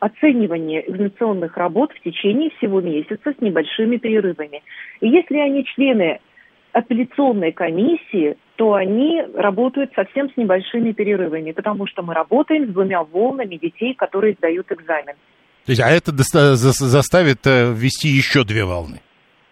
оценивания 0.00 0.80
экзаменационных 0.80 1.56
работ 1.56 1.92
в 1.92 2.00
течение 2.02 2.50
всего 2.58 2.82
месяца 2.82 3.32
с 3.32 3.40
небольшими 3.40 3.96
перерывами. 3.96 4.62
И 5.00 5.08
если 5.08 5.38
они 5.38 5.64
члены 5.64 6.20
апелляционной 6.72 7.52
комиссии, 7.52 8.36
то 8.56 8.74
они 8.74 9.22
работают 9.34 9.92
совсем 9.94 10.30
с 10.30 10.36
небольшими 10.36 10.92
перерывами, 10.92 11.52
потому 11.52 11.86
что 11.86 12.02
мы 12.02 12.14
работаем 12.14 12.66
с 12.66 12.72
двумя 12.72 13.02
волнами 13.02 13.56
детей, 13.56 13.94
которые 13.94 14.34
сдают 14.34 14.70
экзамен. 14.72 15.14
То 15.64 15.72
есть, 15.72 15.80
а 15.80 15.90
это 15.90 16.12
заставит 16.12 17.46
э, 17.46 17.72
ввести 17.72 18.08
еще 18.08 18.44
две 18.44 18.64
волны, 18.64 19.00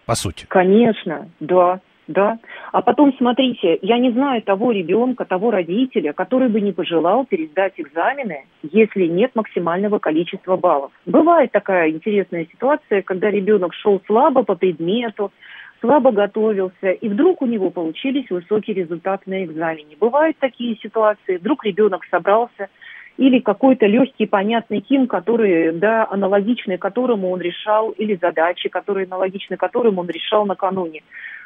по 0.05 0.15
сути? 0.15 0.45
Конечно, 0.49 1.29
да. 1.39 1.79
Да. 2.07 2.39
А 2.71 2.81
потом, 2.81 3.13
смотрите, 3.17 3.79
я 3.81 3.99
не 3.99 4.11
знаю 4.11 4.41
того 4.41 4.71
ребенка, 4.71 5.25
того 5.25 5.51
родителя, 5.51 6.13
который 6.13 6.47
бы 6.47 6.61
не 6.61 6.71
пожелал 6.71 7.25
пересдать 7.25 7.73
экзамены, 7.77 8.45
если 8.63 9.07
нет 9.07 9.31
максимального 9.35 9.99
количества 9.99 10.55
баллов. 10.55 10.91
Бывает 11.05 11.51
такая 11.51 11.89
интересная 11.89 12.47
ситуация, 12.49 13.01
когда 13.01 13.29
ребенок 13.29 13.73
шел 13.73 14.01
слабо 14.07 14.43
по 14.43 14.55
предмету, 14.55 15.33
слабо 15.79 16.11
готовился, 16.11 16.91
и 16.91 17.09
вдруг 17.09 17.41
у 17.41 17.45
него 17.45 17.69
получились 17.69 18.29
высокие 18.29 18.75
результаты 18.75 19.29
на 19.29 19.43
экзамене. 19.43 19.95
Бывают 19.99 20.37
такие 20.39 20.75
ситуации, 20.77 21.37
вдруг 21.37 21.65
ребенок 21.65 22.05
собрался 22.09 22.69
или 23.17 23.39
какой-то 23.39 23.87
легкий, 23.87 24.27
понятный 24.27 24.83
хим, 24.87 25.07
который, 25.07 25.71
да, 25.73 26.07
аналогичный 26.09 26.77
которому 26.77 27.31
он 27.31 27.41
решал, 27.41 27.89
или 27.91 28.17
задачи, 28.21 28.69
которые 28.69 29.05
аналогичны 29.05 29.57
которым 29.57 29.97
он 29.97 30.07
решал 30.07 30.45
накануне. 30.45 31.01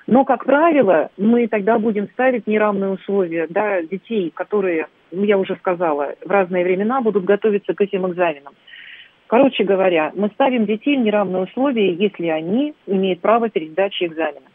Но, 0.08 0.26
как 0.26 0.46
правило, 0.46 1.10
мы 1.18 1.48
тогда 1.48 1.80
будем 1.80 2.10
ставить 2.10 2.48
неравные 2.48 2.92
условия 2.92 3.48
да, 3.50 3.82
детей, 3.82 4.32
которые, 4.34 4.88
ну, 5.12 5.24
я 5.24 5.38
уже 5.38 5.56
сказала, 5.58 6.16
в 6.26 6.30
разные 6.30 6.64
времена 6.64 7.02
будут 7.02 7.24
готовиться 7.24 7.74
к 7.74 7.82
этим 7.82 8.10
экзаменам. 8.10 8.54
Короче 9.32 9.64
говоря, 9.64 10.12
мы 10.14 10.28
ставим 10.34 10.66
детей 10.66 10.98
в 10.98 11.00
неравные 11.00 11.44
условия, 11.44 11.94
если 11.94 12.28
они 12.28 12.74
имеют 12.86 13.22
право 13.22 13.48
пересдачи 13.48 14.04
экзамена. 14.04 14.46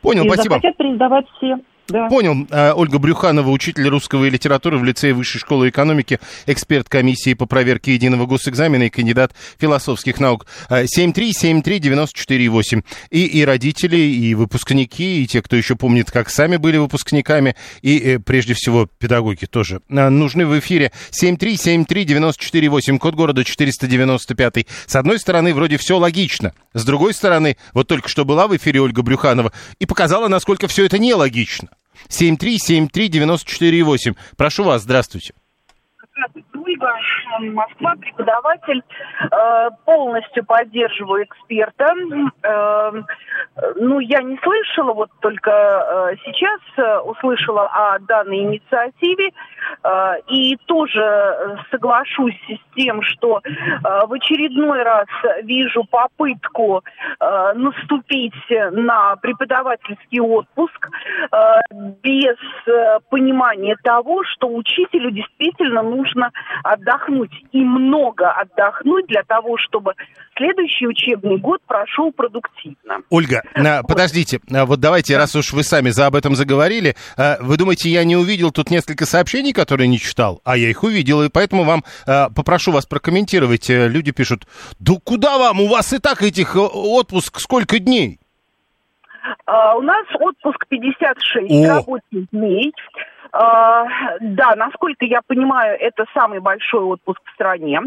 Понял, 0.00 0.24
И 0.24 0.28
спасибо. 0.30 0.54
захотят 0.54 0.78
пересдавать 0.78 1.26
все. 1.36 1.58
Да. 1.90 2.08
Понял. 2.08 2.46
А, 2.50 2.74
Ольга 2.74 2.98
Брюханова, 2.98 3.50
учитель 3.50 3.88
русского 3.88 4.24
и 4.24 4.30
литературы 4.30 4.78
в 4.78 4.84
лицее 4.84 5.14
Высшей 5.14 5.40
школы 5.40 5.68
экономики, 5.68 6.18
эксперт 6.46 6.88
комиссии 6.88 7.34
по 7.34 7.46
проверке 7.46 7.94
единого 7.94 8.26
госэкзамена 8.26 8.84
и 8.84 8.90
кандидат 8.90 9.32
философских 9.58 10.20
наук. 10.20 10.46
А, 10.68 10.84
7373948. 10.84 12.84
И, 13.10 13.26
и 13.26 13.44
родители, 13.44 13.96
и 13.96 14.34
выпускники, 14.34 15.22
и 15.22 15.26
те, 15.26 15.42
кто 15.42 15.56
еще 15.56 15.76
помнит, 15.76 16.10
как 16.10 16.30
сами 16.30 16.56
были 16.56 16.76
выпускниками, 16.76 17.56
и 17.82 17.98
э, 17.98 18.18
прежде 18.18 18.54
всего 18.54 18.88
педагоги 18.98 19.46
тоже 19.46 19.80
нужны 19.88 20.46
в 20.46 20.58
эфире. 20.58 20.92
7373948, 21.10 22.98
код 22.98 23.14
города 23.14 23.44
495. 23.44 24.66
С 24.86 24.96
одной 24.96 25.18
стороны, 25.18 25.54
вроде 25.54 25.76
все 25.76 25.98
логично. 25.98 26.52
С 26.74 26.84
другой 26.84 27.14
стороны, 27.14 27.56
вот 27.72 27.88
только 27.88 28.08
что 28.08 28.24
была 28.24 28.46
в 28.46 28.56
эфире 28.56 28.80
Ольга 28.80 29.02
Брюханова 29.02 29.52
и 29.78 29.86
показала, 29.86 30.28
насколько 30.28 30.68
все 30.68 30.86
это 30.86 30.98
нелогично. 30.98 31.68
7373948. 32.08 34.16
Прошу 34.36 34.64
вас, 34.64 34.82
здравствуйте. 34.82 35.34
Здравствуйте, 36.20 36.48
Ольга, 36.62 36.94
Москва, 37.52 37.94
преподаватель. 37.98 38.82
Э, 39.30 39.70
Полностью 39.86 40.44
поддерживаю 40.44 41.24
эксперта. 41.24 41.86
Э, 42.42 42.92
Ну, 43.76 44.00
я 44.00 44.22
не 44.22 44.38
слышала, 44.42 44.92
вот 44.92 45.10
только 45.20 45.50
э, 45.50 46.16
сейчас 46.24 46.60
услышала 47.04 47.68
о 47.68 47.98
данной 48.00 48.40
инициативе. 48.40 49.30
И 50.28 50.56
тоже 50.66 51.58
соглашусь 51.70 52.38
с 52.48 52.74
тем, 52.74 53.02
что 53.02 53.40
в 53.82 54.12
очередной 54.12 54.82
раз 54.82 55.06
вижу 55.42 55.84
попытку 55.84 56.82
наступить 57.54 58.34
на 58.72 59.16
преподавательский 59.16 60.20
отпуск 60.20 60.88
без 62.02 62.36
понимания 63.10 63.76
того, 63.82 64.24
что 64.24 64.48
учителю 64.48 65.10
действительно 65.10 65.82
нужно 65.82 66.09
отдохнуть 66.62 67.32
и 67.52 67.58
много 67.58 68.30
отдохнуть 68.30 69.06
для 69.06 69.22
того, 69.22 69.56
чтобы 69.58 69.94
следующий 70.36 70.86
учебный 70.86 71.38
год 71.38 71.60
прошел 71.66 72.12
продуктивно. 72.12 73.00
Ольга, 73.10 73.42
подождите, 73.86 74.40
а, 74.52 74.64
вот 74.66 74.80
давайте, 74.80 75.16
раз 75.16 75.34
уж 75.36 75.52
вы 75.52 75.62
сами 75.62 75.90
за 75.90 76.06
об 76.06 76.16
этом 76.16 76.34
заговорили, 76.34 76.96
а, 77.16 77.36
вы 77.40 77.56
думаете, 77.56 77.90
я 77.90 78.04
не 78.04 78.16
увидел 78.16 78.50
тут 78.50 78.70
несколько 78.70 79.06
сообщений, 79.06 79.52
которые 79.52 79.88
не 79.88 79.98
читал? 79.98 80.40
А 80.44 80.56
я 80.56 80.68
их 80.68 80.82
увидел, 80.82 81.22
и 81.22 81.28
поэтому 81.28 81.64
вам 81.64 81.84
а, 82.06 82.30
попрошу 82.30 82.72
вас 82.72 82.86
прокомментировать. 82.86 83.68
Э, 83.70 83.88
Люди 83.88 84.12
пишут, 84.12 84.46
да 84.78 84.94
куда 85.04 85.38
вам, 85.38 85.60
у 85.60 85.68
вас 85.68 85.92
и 85.92 85.98
так 85.98 86.22
этих 86.22 86.56
э, 86.56 86.60
отпуск 86.60 87.40
сколько 87.40 87.78
дней? 87.78 88.18
А, 89.46 89.76
у 89.76 89.82
нас 89.82 90.06
отпуск 90.18 90.66
56 90.68 91.50
О. 91.50 91.76
рабочих 91.76 92.30
дней. 92.30 92.72
А, 93.32 93.86
да, 94.20 94.54
насколько 94.56 95.04
я 95.04 95.20
понимаю, 95.26 95.78
это 95.78 96.04
самый 96.14 96.40
большой 96.40 96.82
отпуск 96.82 97.20
в 97.24 97.34
стране. 97.34 97.80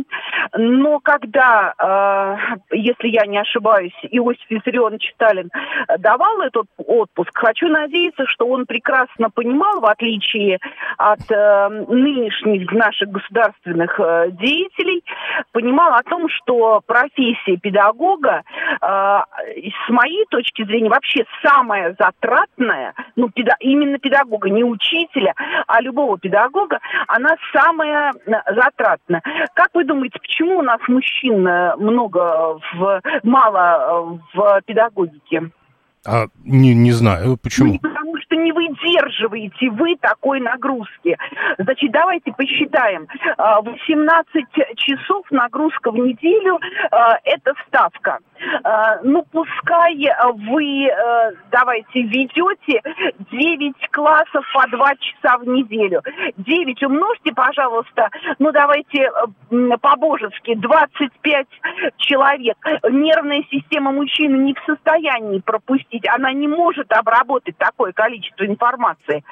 Но 0.58 1.00
когда, 1.00 1.74
а, 1.78 2.38
если 2.72 3.10
я 3.10 3.26
не 3.26 3.38
ошибаюсь, 3.38 3.94
Иосиф 4.12 4.50
Виссарионович 4.50 5.12
Сталин 5.16 5.50
давал 6.00 6.42
этот 6.42 6.68
отпуск, 6.78 7.32
хочу 7.34 7.68
надеяться, 7.68 8.26
что 8.28 8.48
он 8.48 8.66
прекрасно 8.66 9.30
понимал, 9.30 9.80
в 9.80 9.86
отличие 9.86 10.60
от 10.98 11.30
э, 11.30 11.70
нынешних 11.88 12.72
наших 12.72 13.10
государственных 13.10 14.00
э, 14.00 14.32
деятелей, 14.32 15.04
понимал 15.52 15.94
о 15.94 16.04
том, 16.04 16.28
что 16.30 16.82
профессия 16.86 17.58
педагога, 17.58 18.44
э, 18.82 18.86
с 18.86 19.90
моей 19.90 20.26
точки 20.30 20.64
зрения, 20.64 20.90
вообще 20.90 21.26
самая 21.44 21.96
затратная, 22.00 22.94
ну, 23.16 23.30
именно 23.60 23.98
педагога, 24.00 24.50
не 24.50 24.64
учителя, 24.64 25.33
а 25.68 25.82
любого 25.82 26.18
педагога, 26.18 26.80
она 27.08 27.36
самая 27.54 28.12
э, 28.12 28.32
затратная. 28.56 29.22
Как 29.56 29.70
вы 29.74 29.86
думаете, 29.86 30.20
почему 30.20 30.60
у 30.60 30.62
нас 30.62 30.80
мужчин 30.88 31.48
э, 31.48 31.76
много, 31.78 32.60
в, 32.74 33.02
мало 33.24 34.20
э, 34.34 34.38
в 34.38 34.62
педагогике? 34.66 35.52
А, 36.06 36.26
не, 36.44 36.74
не 36.74 36.92
знаю, 36.92 37.38
почему. 37.38 37.74
Ну, 37.74 37.80
потому 37.80 38.18
что 38.34 38.36
не 38.36 38.52
выдерживаете 38.52 39.70
вы 39.72 39.96
такой 39.98 40.40
нагрузки. 40.40 41.18
Значит, 41.58 41.92
давайте 41.92 42.32
посчитаем. 42.32 43.08
А, 43.38 43.62
18 43.62 44.46
часов 44.76 45.26
нагрузка 45.32 45.92
в 45.92 45.96
неделю 45.96 46.60
а,– 46.92 47.18
это 47.24 47.54
ставка. 47.68 48.20
А, 48.64 49.00
Ну, 49.04 49.26
пускай 49.32 49.94
вы, 50.34 50.90
давайте, 51.52 52.02
ведете 52.02 52.82
9 53.32 53.92
классов 53.92 54.46
по 54.54 54.68
2 54.70 54.96
часа 54.96 55.38
в 55.38 55.48
неделю. 55.48 56.02
9 56.38 56.84
умножьте, 56.84 57.34
пожалуйста, 57.34 58.10
ну, 58.40 58.52
давайте 58.52 59.12
по-божески, 59.82 60.56
25 60.56 61.48
человек. 61.98 62.58
Нервная 62.90 63.44
система 63.52 63.92
мужчины 63.92 64.38
не 64.38 64.54
в 64.54 64.64
состоянии 64.66 65.40
пропустить, 65.40 66.08
она 66.08 66.32
не 66.34 66.48
может 66.48 66.92
обработать 66.92 67.58
такое 67.58 67.92
количество 67.92 68.23
информации. 68.40 69.24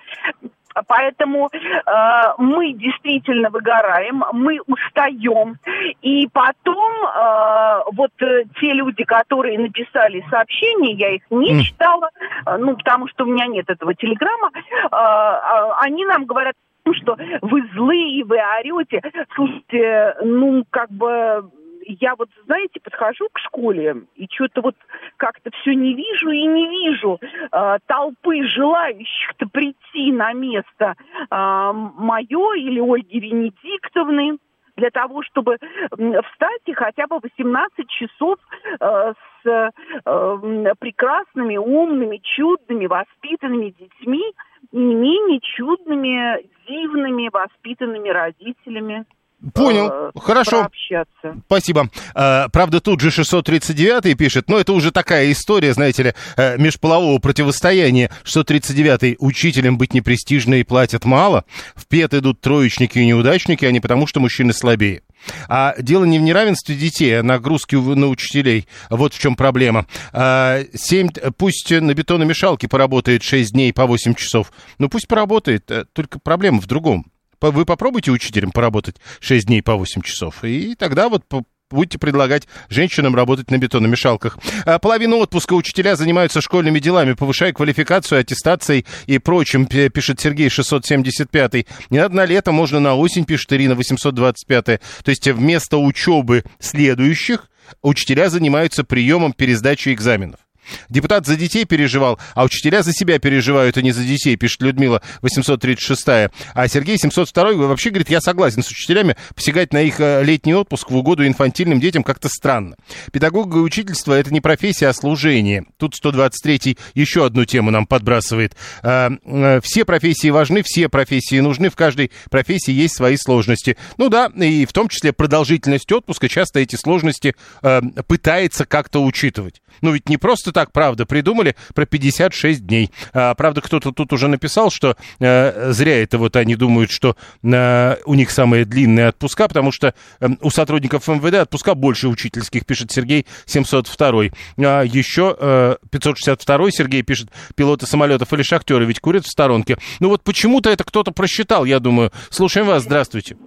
Поэтому 0.87 1.49
э, 1.51 2.33
мы 2.37 2.73
действительно 2.73 3.49
выгораем, 3.49 4.23
мы 4.33 4.59
устаем. 4.67 5.57
И 6.01 6.27
потом 6.31 6.93
э, 7.03 7.79
вот 7.91 8.11
э, 8.21 8.43
те 8.59 8.73
люди, 8.73 9.03
которые 9.03 9.59
написали 9.59 10.23
сообщения, 10.29 10.93
я 10.93 11.09
их 11.15 11.23
не 11.29 11.63
читала, 11.63 12.09
э, 12.45 12.57
ну, 12.57 12.75
потому 12.77 13.07
что 13.09 13.25
у 13.25 13.27
меня 13.27 13.47
нет 13.47 13.69
этого 13.69 13.93
телеграмма, 13.95 14.51
э, 14.55 14.59
э, 14.91 15.71
они 15.81 16.05
нам 16.05 16.25
говорят, 16.25 16.55
что 16.93 17.15
вы 17.41 17.63
злые, 17.73 18.23
вы 18.25 18.37
орете. 18.59 19.01
Слушайте, 19.35 20.15
ну, 20.23 20.63
как 20.69 20.89
бы 20.89 21.49
я 21.85 22.15
вот, 22.15 22.29
знаете, 22.45 22.79
подхожу 22.79 23.27
к 23.31 23.39
школе 23.39 24.03
и 24.15 24.27
что-то 24.31 24.61
вот 24.61 24.75
как-то 25.17 25.51
все 25.61 25.73
не 25.73 25.93
вижу 25.93 26.29
и 26.29 26.45
не 26.45 26.67
вижу 26.67 27.19
э, 27.21 27.77
толпы 27.85 28.43
желающих-то 28.47 29.47
прийти 29.47 30.11
на 30.11 30.33
место 30.33 30.95
э, 30.95 31.71
мое 31.73 32.53
или 32.55 32.79
Ольги 32.79 33.19
Венедиктовны 33.19 34.37
для 34.77 34.89
того, 34.89 35.21
чтобы 35.23 35.57
встать 35.91 36.61
и 36.65 36.73
хотя 36.73 37.07
бы 37.07 37.19
18 37.21 37.87
часов 37.89 38.37
э, 38.79 39.13
с 39.43 39.47
э, 39.47 40.73
прекрасными, 40.79 41.57
умными, 41.57 42.19
чудными, 42.23 42.87
воспитанными 42.87 43.69
детьми 43.77 44.23
и 44.71 44.77
не 44.77 44.95
менее 44.95 45.39
чудными, 45.41 46.45
дивными, 46.67 47.29
воспитанными 47.31 48.09
родителями. 48.09 49.05
Понял, 49.53 49.89
э, 49.91 50.11
хорошо. 50.19 50.61
Пообщаться. 50.61 51.41
Спасибо. 51.47 51.89
А, 52.13 52.47
правда, 52.49 52.79
тут 52.79 53.01
же 53.01 53.09
639 53.09 54.15
пишет, 54.15 54.49
но 54.49 54.59
это 54.59 54.73
уже 54.73 54.91
такая 54.91 55.31
история, 55.31 55.73
знаете 55.73 56.03
ли, 56.03 56.13
э, 56.37 56.57
межполового 56.57 57.17
противостояния. 57.17 58.11
639 58.23 59.15
учителям 59.19 59.77
быть 59.77 59.93
непрестижно 59.93 60.55
и 60.55 60.63
платят 60.63 61.05
мало. 61.05 61.45
В 61.75 61.87
ПЕТ 61.87 62.13
идут 62.13 62.39
троечники 62.41 62.99
и 62.99 63.05
неудачники, 63.05 63.65
а 63.65 63.71
не 63.71 63.79
потому, 63.79 64.05
что 64.05 64.19
мужчины 64.19 64.53
слабее. 64.53 65.01
А 65.47 65.75
дело 65.79 66.05
не 66.05 66.19
в 66.19 66.21
неравенстве 66.21 66.75
детей, 66.75 67.19
а 67.19 67.23
нагрузке 67.23 67.77
у- 67.77 67.95
на 67.95 68.07
учителей. 68.07 68.67
Вот 68.89 69.13
в 69.13 69.19
чем 69.19 69.35
проблема. 69.35 69.85
А, 70.13 70.59
семь, 70.73 71.09
пусть 71.37 71.71
на 71.71 71.93
бетономешалке 71.93 72.67
поработает 72.67 73.23
6 73.23 73.53
дней 73.53 73.73
по 73.73 73.85
8 73.85 74.13
часов. 74.13 74.51
Ну 74.77 74.89
пусть 74.89 75.07
поработает, 75.07 75.69
э, 75.71 75.85
только 75.93 76.19
проблема 76.19 76.59
в 76.61 76.67
другом. 76.67 77.05
Вы 77.41 77.65
попробуйте 77.65 78.11
учителем 78.11 78.51
поработать 78.51 78.97
6 79.19 79.47
дней 79.47 79.61
по 79.63 79.75
8 79.75 80.01
часов, 80.01 80.43
и 80.43 80.75
тогда 80.75 81.09
вот 81.09 81.23
будете 81.71 81.97
предлагать 81.97 82.47
женщинам 82.69 83.15
работать 83.15 83.49
на 83.49 83.57
бетономешалках. 83.57 84.37
А, 84.65 84.77
Половину 84.77 85.17
отпуска 85.17 85.53
учителя 85.53 85.95
занимаются 85.95 86.41
школьными 86.41 86.79
делами, 86.79 87.13
повышая 87.13 87.53
квалификацию, 87.53 88.19
аттестацией 88.19 88.85
и 89.07 89.17
прочим, 89.19 89.65
пи- 89.65 89.89
пишет 89.89 90.19
Сергей 90.19 90.49
675. 90.49 91.65
Не 91.89 91.99
надо 91.99 92.15
на 92.15 92.25
лето, 92.25 92.51
можно 92.51 92.79
на 92.79 92.95
осень, 92.95 93.25
пишет 93.25 93.53
Ирина 93.53 93.75
825. 93.75 94.65
То 94.65 94.79
есть 95.07 95.27
вместо 95.29 95.77
учебы 95.77 96.43
следующих 96.59 97.49
учителя 97.81 98.29
занимаются 98.29 98.83
приемом 98.83 99.33
пересдачи 99.33 99.93
экзаменов. 99.93 100.41
Депутат 100.89 101.25
за 101.25 101.35
детей 101.35 101.65
переживал, 101.65 102.19
а 102.33 102.43
учителя 102.43 102.83
за 102.83 102.93
себя 102.93 103.19
переживают, 103.19 103.77
а 103.77 103.81
не 103.81 103.91
за 103.91 104.03
детей, 104.03 104.35
пишет 104.35 104.61
Людмила 104.61 105.01
836. 105.21 106.03
А 106.07 106.67
Сергей 106.67 106.97
702 106.97 107.53
вообще 107.53 107.89
говорит, 107.89 108.09
я 108.09 108.21
согласен 108.21 108.63
с 108.63 108.69
учителями, 108.69 109.15
посягать 109.35 109.73
на 109.73 109.81
их 109.81 109.99
э, 109.99 110.23
летний 110.23 110.53
отпуск 110.53 110.91
в 110.91 110.95
угоду 110.95 111.25
инфантильным 111.25 111.79
детям 111.79 112.03
как-то 112.03 112.29
странно. 112.29 112.75
Педагога 113.11 113.59
и 113.59 113.61
учительство 113.61 114.13
это 114.13 114.33
не 114.33 114.41
профессия, 114.41 114.87
а 114.87 114.93
служение. 114.93 115.65
Тут 115.77 115.95
123 115.95 116.77
еще 116.93 117.25
одну 117.25 117.45
тему 117.45 117.71
нам 117.71 117.85
подбрасывает. 117.85 118.55
А, 118.83 119.11
э, 119.23 119.59
все 119.63 119.85
профессии 119.85 120.29
важны, 120.29 120.63
все 120.63 120.89
профессии 120.89 121.39
нужны, 121.39 121.69
в 121.69 121.75
каждой 121.75 122.11
профессии 122.29 122.71
есть 122.71 122.95
свои 122.95 123.17
сложности. 123.17 123.77
Ну 123.97 124.09
да, 124.09 124.27
и 124.27 124.65
в 124.65 124.73
том 124.73 124.89
числе 124.89 125.13
продолжительность 125.13 125.91
отпуска 125.91 126.29
часто 126.29 126.59
эти 126.59 126.75
сложности 126.75 127.35
э, 127.61 127.81
пытается 128.07 128.65
как-то 128.65 129.03
учитывать. 129.03 129.61
Ну 129.81 129.91
ведь 129.91 130.09
не 130.09 130.17
просто 130.17 130.51
так, 130.51 130.60
правда, 130.71 131.05
придумали 131.05 131.55
про 131.73 131.85
56 131.85 132.65
дней. 132.65 132.91
А, 133.13 133.33
правда, 133.35 133.61
кто-то 133.61 133.91
тут 133.91 134.13
уже 134.13 134.27
написал, 134.27 134.69
что 134.69 134.95
э, 135.19 135.71
зря 135.71 136.03
это 136.03 136.17
вот 136.17 136.35
они 136.35 136.55
думают, 136.55 136.91
что 136.91 137.15
э, 137.43 137.95
у 138.05 138.13
них 138.13 138.31
самые 138.31 138.65
длинные 138.65 139.07
отпуска, 139.07 139.47
потому 139.47 139.71
что 139.71 139.93
э, 140.19 140.27
у 140.41 140.49
сотрудников 140.49 141.07
МВД 141.07 141.35
отпуска 141.35 141.75
больше 141.75 142.07
учительских, 142.07 142.65
пишет 142.65 142.91
Сергей 142.91 143.25
702. 143.45 144.23
А 144.57 144.83
еще 144.83 145.35
э, 145.39 145.75
562 145.89 146.71
Сергей 146.71 147.01
пишет, 147.01 147.29
пилоты 147.55 147.85
самолетов 147.85 148.31
или 148.33 148.43
шахтеры 148.43 148.85
ведь 148.85 148.99
курят 148.99 149.25
в 149.25 149.29
сторонке. 149.29 149.77
Ну 149.99 150.09
вот 150.09 150.23
почему-то 150.23 150.69
это 150.69 150.83
кто-то 150.83 151.11
просчитал, 151.11 151.65
я 151.65 151.79
думаю. 151.79 152.11
Слушаем 152.29 152.67
вас, 152.67 152.83
здравствуйте. 152.83 153.37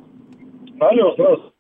Алло, 0.81 1.13
здравствуйте. 1.15 1.54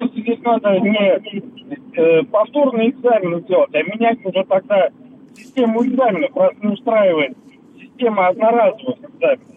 Здесь 0.00 0.40
надо 0.42 0.80
не 0.80 1.96
э, 1.96 2.22
повторный 2.24 2.90
экзамен 2.90 3.44
делать, 3.44 3.74
а 3.74 3.82
менять 3.82 4.24
уже 4.24 4.44
тогда 4.44 4.88
систему 5.34 5.84
экзаменов, 5.84 6.34
раз 6.36 6.52
не 6.60 6.72
устраивает 6.72 7.36
система 7.80 8.28
одноразовых 8.28 8.98
экзаменов. 8.98 9.54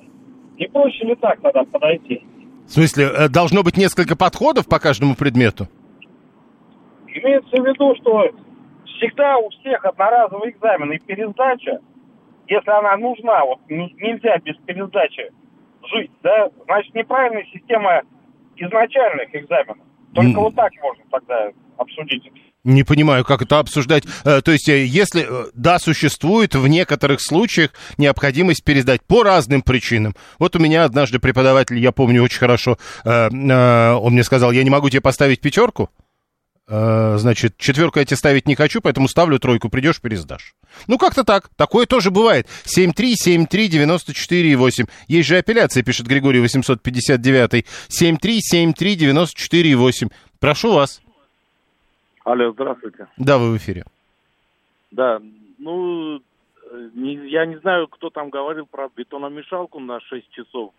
Не 0.58 0.68
проще 0.68 1.06
ли 1.06 1.16
так 1.16 1.42
тогда 1.42 1.64
подойти? 1.64 2.24
В 2.68 2.72
смысле, 2.72 3.06
э, 3.06 3.30
должно 3.30 3.64
быть 3.64 3.78
несколько 3.78 4.16
подходов 4.16 4.68
по 4.68 4.80
каждому 4.80 5.16
предмету? 5.16 5.68
Имеется 7.08 7.62
в 7.62 7.66
виду, 7.66 7.96
что 7.96 8.30
всегда 8.86 9.38
у 9.38 9.50
всех 9.50 9.84
одноразовый 9.86 10.52
экзамен 10.52 10.92
и 10.92 11.00
пересдача, 11.00 11.80
если 12.48 12.70
она 12.70 12.96
нужна, 12.98 13.44
вот 13.44 13.60
нельзя 13.70 14.38
без 14.38 14.56
пересдачи 14.66 15.32
жить, 15.92 16.12
да, 16.22 16.50
значит 16.66 16.94
неправильная 16.94 17.46
система 17.52 18.04
изначальных 18.56 19.34
экзаменов. 19.34 19.87
Только 20.18 20.40
вот 20.40 20.56
так 20.56 20.72
можно 20.82 21.04
тогда 21.12 21.50
обсудить. 21.78 22.24
Не 22.64 22.84
понимаю, 22.84 23.24
как 23.24 23.42
это 23.44 23.60
обсуждать. 23.60 24.04
Э, 24.26 24.42
то 24.42 24.52
есть, 24.52 24.68
э, 24.68 24.84
если, 24.84 25.26
э, 25.28 25.50
да, 25.54 25.80
существует 25.80 26.56
в 26.56 26.68
некоторых 26.68 27.22
случаях 27.22 27.72
необходимость 27.98 28.64
пересдать 28.64 29.02
по 29.04 29.24
разным 29.24 29.62
причинам. 29.62 30.16
Вот 30.40 30.56
у 30.56 30.60
меня 30.60 30.84
однажды 30.84 31.20
преподаватель, 31.20 31.78
я 31.78 31.92
помню 31.92 32.24
очень 32.24 32.40
хорошо, 32.40 32.78
он 33.06 34.14
мне 34.14 34.24
сказал, 34.24 34.52
я 34.52 34.64
не 34.64 34.70
могу 34.70 34.90
тебе 34.90 35.02
поставить 35.02 35.40
пятерку, 35.40 35.90
значит, 36.68 37.58
четверку 37.58 38.00
я 38.00 38.06
тебе 38.06 38.18
ставить 38.18 38.48
не 38.48 38.56
хочу, 38.56 38.82
поэтому 38.82 39.08
ставлю 39.08 39.40
тройку, 39.40 39.70
придешь, 39.70 40.02
пересдашь. 40.02 40.54
Ну, 40.88 40.98
как-то 40.98 41.24
так. 41.24 41.48
Такое 41.56 41.86
тоже 41.86 42.12
бывает. 42.12 42.46
7373948. 42.66 44.90
Есть 45.08 45.30
же 45.30 45.38
апелляция, 45.38 45.84
пишет 45.84 46.08
Григорий 46.08 46.42
859. 46.42 47.66
7373948. 47.90 50.12
Прошу 50.40 50.74
вас. 50.74 51.02
Алло, 52.26 52.52
здравствуйте. 52.52 53.08
Да, 53.18 53.38
вы 53.38 53.54
в 53.54 53.58
эфире. 53.58 53.86
Да, 54.92 55.22
ну, 55.60 56.20
не, 56.94 57.30
я 57.30 57.46
не 57.46 57.58
знаю, 57.60 57.88
кто 57.88 58.10
там 58.10 58.30
говорил 58.30 58.66
про 58.66 58.90
бетономешалку 58.96 59.80
на 59.80 60.00
6 60.02 60.30
часов. 60.32 60.74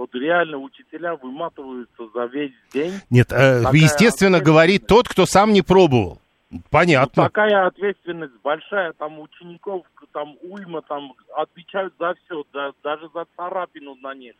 Вот 0.00 0.14
реально 0.14 0.56
учителя 0.56 1.14
выматываются 1.14 2.08
за 2.14 2.24
весь 2.24 2.54
день. 2.72 2.94
Нет, 3.10 3.30
э, 3.32 3.64
естественно, 3.70 4.40
говорит 4.40 4.86
тот, 4.86 5.06
кто 5.06 5.26
сам 5.26 5.52
не 5.52 5.60
пробовал. 5.60 6.22
Понятно. 6.70 7.24
Ну, 7.24 7.28
такая 7.28 7.66
ответственность 7.66 8.32
большая, 8.42 8.94
там 8.94 9.20
учеников, 9.20 9.84
там 10.14 10.38
уйма, 10.40 10.80
там 10.80 11.12
отвечают 11.36 11.92
за 11.98 12.14
все, 12.14 12.44
да, 12.50 12.72
даже 12.82 13.10
за 13.12 13.26
царапину 13.36 13.94
на 13.96 14.14
них. 14.14 14.36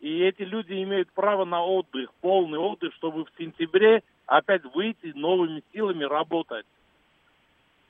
И 0.00 0.18
эти 0.18 0.42
люди 0.42 0.72
имеют 0.82 1.08
право 1.12 1.44
на 1.44 1.62
отдых, 1.64 2.10
полный 2.20 2.58
отдых, 2.58 2.92
чтобы 2.94 3.24
в 3.24 3.28
сентябре 3.38 4.02
опять 4.26 4.62
выйти 4.74 5.12
новыми 5.14 5.62
силами 5.72 6.02
работать. 6.02 6.66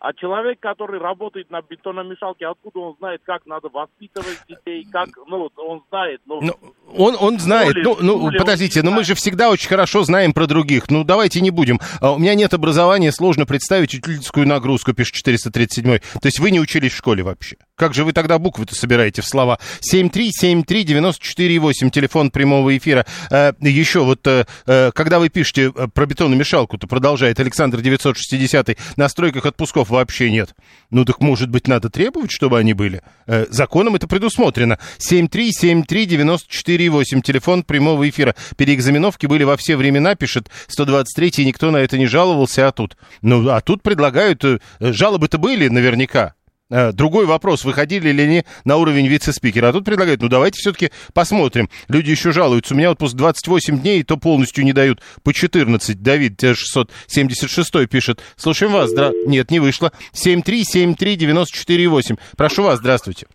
А 0.02 0.12
человек, 0.14 0.58
который 0.58 0.98
работает 0.98 1.48
на 1.52 1.62
бетономешалке, 1.62 2.48
откуда 2.48 2.80
он 2.80 2.96
знает, 2.98 3.20
как 3.24 3.46
надо 3.46 3.68
воспитывать 3.68 4.40
детей, 4.48 4.84
как, 4.90 5.10
ну, 5.28 5.48
он 5.56 5.84
знает. 5.90 6.20
Ну, 6.26 6.40
ну 6.40 6.54
он, 6.92 7.16
он 7.20 7.38
знает. 7.38 7.70
Школе, 7.70 7.98
ну, 8.00 8.18
ну 8.18 8.36
подождите, 8.36 8.82
но 8.82 8.90
мы 8.90 9.04
же 9.04 9.14
всегда 9.14 9.48
очень 9.48 9.68
хорошо 9.68 10.02
знаем 10.02 10.32
про 10.32 10.48
других. 10.48 10.90
Ну, 10.90 11.04
давайте 11.04 11.40
не 11.40 11.52
будем. 11.52 11.78
А, 12.00 12.14
у 12.14 12.18
меня 12.18 12.34
нет 12.34 12.52
образования, 12.52 13.12
сложно 13.12 13.46
представить 13.46 13.94
учительскую 13.94 14.44
нагрузку, 14.44 14.92
пишет 14.92 15.14
437 15.14 15.98
То 15.98 16.00
есть 16.24 16.40
вы 16.40 16.50
не 16.50 16.58
учились 16.58 16.90
в 16.90 16.96
школе 16.96 17.22
вообще. 17.22 17.56
Как 17.76 17.94
же 17.94 18.04
вы 18.04 18.12
тогда 18.12 18.38
буквы-то 18.38 18.74
собираете 18.74 19.22
в 19.22 19.26
слова? 19.26 19.58
7373948, 19.92 21.90
телефон 21.90 22.30
прямого 22.30 22.76
эфира. 22.76 23.06
А, 23.30 23.54
еще 23.60 24.04
вот, 24.04 24.20
а, 24.26 24.44
когда 24.92 25.18
вы 25.18 25.30
пишете 25.30 25.72
про 25.72 26.04
бетономешалку-то, 26.06 26.86
продолжает 26.86 27.40
Александр 27.40 27.80
960 27.80 28.76
на 28.96 29.08
стройках 29.08 29.46
отпусков 29.46 29.88
вообще 29.90 30.30
нет. 30.30 30.54
Ну 30.90 31.06
так, 31.06 31.20
может 31.20 31.48
быть, 31.48 31.66
надо 31.66 31.88
требовать, 31.88 32.30
чтобы 32.30 32.58
они 32.58 32.74
были? 32.74 33.00
Э, 33.26 33.46
законом 33.48 33.94
это 33.94 34.06
предусмотрено. 34.06 34.78
7373948, 34.98 37.22
телефон 37.22 37.62
прямого 37.62 38.06
эфира. 38.08 38.34
Переэкзаменовки 38.56 39.26
были 39.26 39.44
во 39.44 39.56
все 39.56 39.76
времена, 39.76 40.14
пишет 40.14 40.50
123 40.68 41.32
и 41.38 41.46
никто 41.46 41.70
на 41.70 41.78
это 41.78 41.96
не 41.96 42.04
жаловался, 42.06 42.68
а 42.68 42.72
тут? 42.72 42.98
Ну, 43.22 43.48
а 43.48 43.62
тут 43.62 43.82
предлагают, 43.82 44.44
э, 44.44 44.58
жалобы-то 44.80 45.38
были 45.38 45.68
наверняка. 45.68 46.34
Э, 46.72 46.90
другой 46.90 47.26
вопрос, 47.26 47.64
выходили 47.66 48.10
ли 48.12 48.22
они 48.22 48.44
на 48.64 48.78
уровень 48.78 49.06
вице-спикера. 49.06 49.68
А 49.68 49.72
тут 49.72 49.84
предлагают, 49.84 50.22
ну 50.22 50.28
давайте 50.28 50.58
все-таки 50.58 50.90
посмотрим. 51.12 51.68
Люди 51.88 52.10
еще 52.10 52.32
жалуются. 52.32 52.72
У 52.72 52.78
меня 52.78 52.90
отпуск 52.90 53.14
28 53.14 53.80
дней, 53.80 54.00
и 54.00 54.02
то 54.02 54.16
полностью 54.16 54.64
не 54.64 54.72
дают 54.72 55.02
по 55.22 55.34
14. 55.34 56.02
Давид 56.02 56.40
676 56.40 57.90
пишет. 57.90 58.22
Слушаем 58.36 58.72
вас. 58.72 58.88
Здра... 58.88 59.12
Нет, 59.26 59.50
не 59.50 59.60
вышло. 59.60 59.92
7373948. 60.14 62.18
Прошу 62.38 62.62
вас, 62.62 62.78
здравствуйте. 62.78 63.26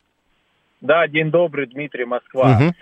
Да, 0.81 1.07
день 1.07 1.29
добрый, 1.29 1.67
Дмитрий, 1.67 2.05
Москва. 2.05 2.57
Угу. 2.57 2.73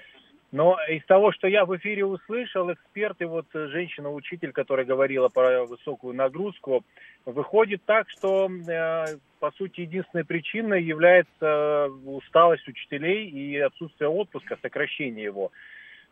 Но 0.55 0.77
из 0.87 1.03
того, 1.03 1.33
что 1.33 1.49
я 1.49 1.65
в 1.65 1.75
эфире 1.75 2.05
услышал, 2.05 2.71
эксперты, 2.71 3.27
вот 3.27 3.45
женщина-учитель, 3.51 4.53
которая 4.53 4.85
говорила 4.85 5.27
про 5.27 5.65
высокую 5.65 6.15
нагрузку, 6.15 6.85
выходит 7.25 7.83
так, 7.83 8.09
что, 8.09 8.49
э, 8.49 9.17
по 9.41 9.51
сути, 9.51 9.81
единственной 9.81 10.23
причиной 10.23 10.81
является 10.81 11.89
усталость 12.05 12.65
учителей 12.69 13.29
и 13.29 13.57
отсутствие 13.57 14.09
отпуска, 14.09 14.57
сокращение 14.61 15.25
его. 15.25 15.51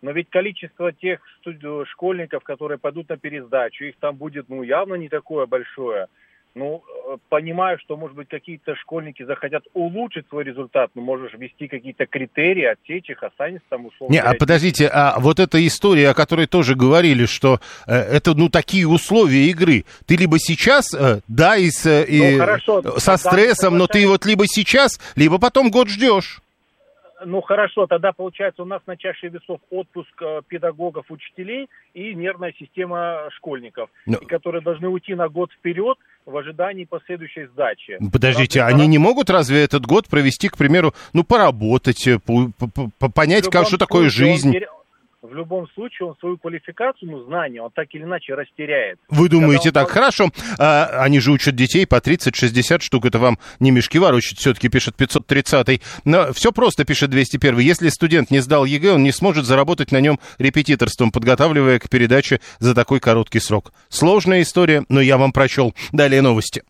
Но 0.02 0.12
ведь 0.12 0.30
количество 0.30 0.92
тех 0.92 1.22
школьников, 1.86 2.44
которые 2.44 2.80
пойдут 2.80 3.08
на 3.08 3.16
пересдачу, 3.16 3.86
их 3.86 3.96
там 3.96 4.18
будет 4.18 4.50
ну, 4.50 4.62
явно 4.62 4.96
не 4.96 5.08
такое 5.08 5.46
большое– 5.46 6.08
ну, 6.56 6.84
э, 7.10 7.18
понимаю, 7.30 7.80
что, 7.80 7.98
может 7.98 8.16
быть, 8.16 8.30
какие-то 8.30 8.76
школьники 8.76 9.24
захотят 9.24 9.64
улучшить 9.74 10.28
свой 10.30 10.44
результат, 10.44 10.92
но 10.94 11.02
можешь 11.02 11.34
ввести 11.34 11.68
какие-то 11.68 12.06
критерии, 12.06 12.66
отсечь 12.66 13.10
их, 13.10 13.24
останется 13.24 13.66
там 13.70 13.88
условно. 13.88 14.14
Не, 14.14 14.22
а 14.22 14.34
подождите, 14.36 14.88
а 14.88 15.20
вот 15.20 15.40
эта 15.40 15.66
история, 15.66 16.10
о 16.10 16.14
которой 16.14 16.46
тоже 16.46 16.76
говорили, 16.76 17.26
что 17.26 17.60
э, 17.88 17.96
это, 17.96 18.36
ну, 18.36 18.50
такие 18.50 18.88
условия 18.88 19.48
игры. 19.48 19.86
Ты 20.06 20.16
либо 20.16 20.38
сейчас, 20.38 20.94
э, 20.94 21.22
да, 21.28 21.58
и, 21.58 21.72
с, 21.72 21.86
э, 21.86 22.06
ну, 22.08 22.40
хорошо, 22.40 23.00
со 23.00 23.18
стрессом, 23.18 23.78
но 23.78 23.88
ты 23.88 24.08
вот 24.08 24.26
либо 24.26 24.46
сейчас, 24.48 25.00
либо 25.16 25.40
потом 25.40 25.72
год 25.72 25.90
ждешь. 25.90 26.42
Ну 27.26 27.42
хорошо, 27.42 27.88
тогда 27.88 28.12
получается 28.12 28.64
у 28.64 28.66
нас 28.66 28.82
на 28.86 28.98
чаше 28.98 29.28
весов 29.28 29.60
отпуск 29.70 30.10
э, 30.22 30.42
педагогов, 30.48 31.06
учителей 31.10 31.70
и 31.94 32.14
нервная 32.14 32.54
система 32.58 33.30
школьников, 33.32 33.90
Но... 34.06 34.18
Ну. 34.22 34.28
которые 34.28 34.62
должны 34.62 34.88
уйти 34.88 35.16
на 35.16 35.30
год 35.30 35.52
вперед 35.52 35.98
в 36.26 36.36
ожидании 36.36 36.86
последующей 36.86 37.46
сдачи. 37.48 37.98
Подождите, 38.12 38.62
разве 38.62 38.76
они 38.76 38.88
не 38.88 38.98
могут 38.98 39.30
разве 39.30 39.64
этот 39.64 39.86
год 39.86 40.08
провести, 40.08 40.50
к 40.50 40.58
примеру, 40.58 40.94
ну 41.14 41.24
поработать, 41.24 42.08
э, 42.08 42.20
понять, 43.14 43.50
как 43.50 43.68
что 43.68 43.78
такое 43.78 44.10
жизнь? 44.10 44.54
В 45.24 45.34
любом 45.34 45.68
случае 45.70 46.10
он 46.10 46.16
свою 46.20 46.38
квалификацию, 46.38 47.10
ну, 47.10 47.24
знания, 47.24 47.62
он 47.62 47.72
так 47.72 47.88
или 47.92 48.04
иначе 48.04 48.36
растеряет. 48.36 49.00
Вы 49.10 49.30
думаете 49.30 49.70
он... 49.70 49.74
так, 49.74 49.90
хорошо, 49.90 50.30
а, 50.60 50.86
они 51.02 51.20
же 51.20 51.32
учат 51.32 51.56
детей 51.56 51.88
по 51.88 51.96
30-60 51.96 52.82
штук, 52.82 53.06
это 53.06 53.20
вам 53.20 53.40
не 53.60 53.72
мешки 53.72 54.00
ворочать, 54.00 54.38
все-таки 54.38 54.68
пишет 54.68 54.96
530-й. 55.00 55.82
Но 56.04 56.34
все 56.34 56.52
просто, 56.52 56.84
пишет 56.84 57.10
201 57.10 57.60
Если 57.60 57.90
студент 57.90 58.32
не 58.32 58.40
сдал 58.40 58.66
ЕГЭ, 58.66 58.94
он 58.94 59.04
не 59.04 59.12
сможет 59.12 59.46
заработать 59.46 59.92
на 59.92 60.02
нем 60.02 60.20
репетиторством, 60.40 61.12
подготавливая 61.12 61.80
к 61.80 61.90
пересдаче 61.90 62.42
за 62.60 62.76
такой 62.76 63.00
короткий 63.00 63.40
срок. 63.40 63.72
Сложная 63.88 64.42
история, 64.42 64.84
но 64.90 65.00
я 65.00 65.18
вам 65.18 65.32
прочел. 65.32 65.74
Далее 65.94 66.22
новости. 66.22 66.64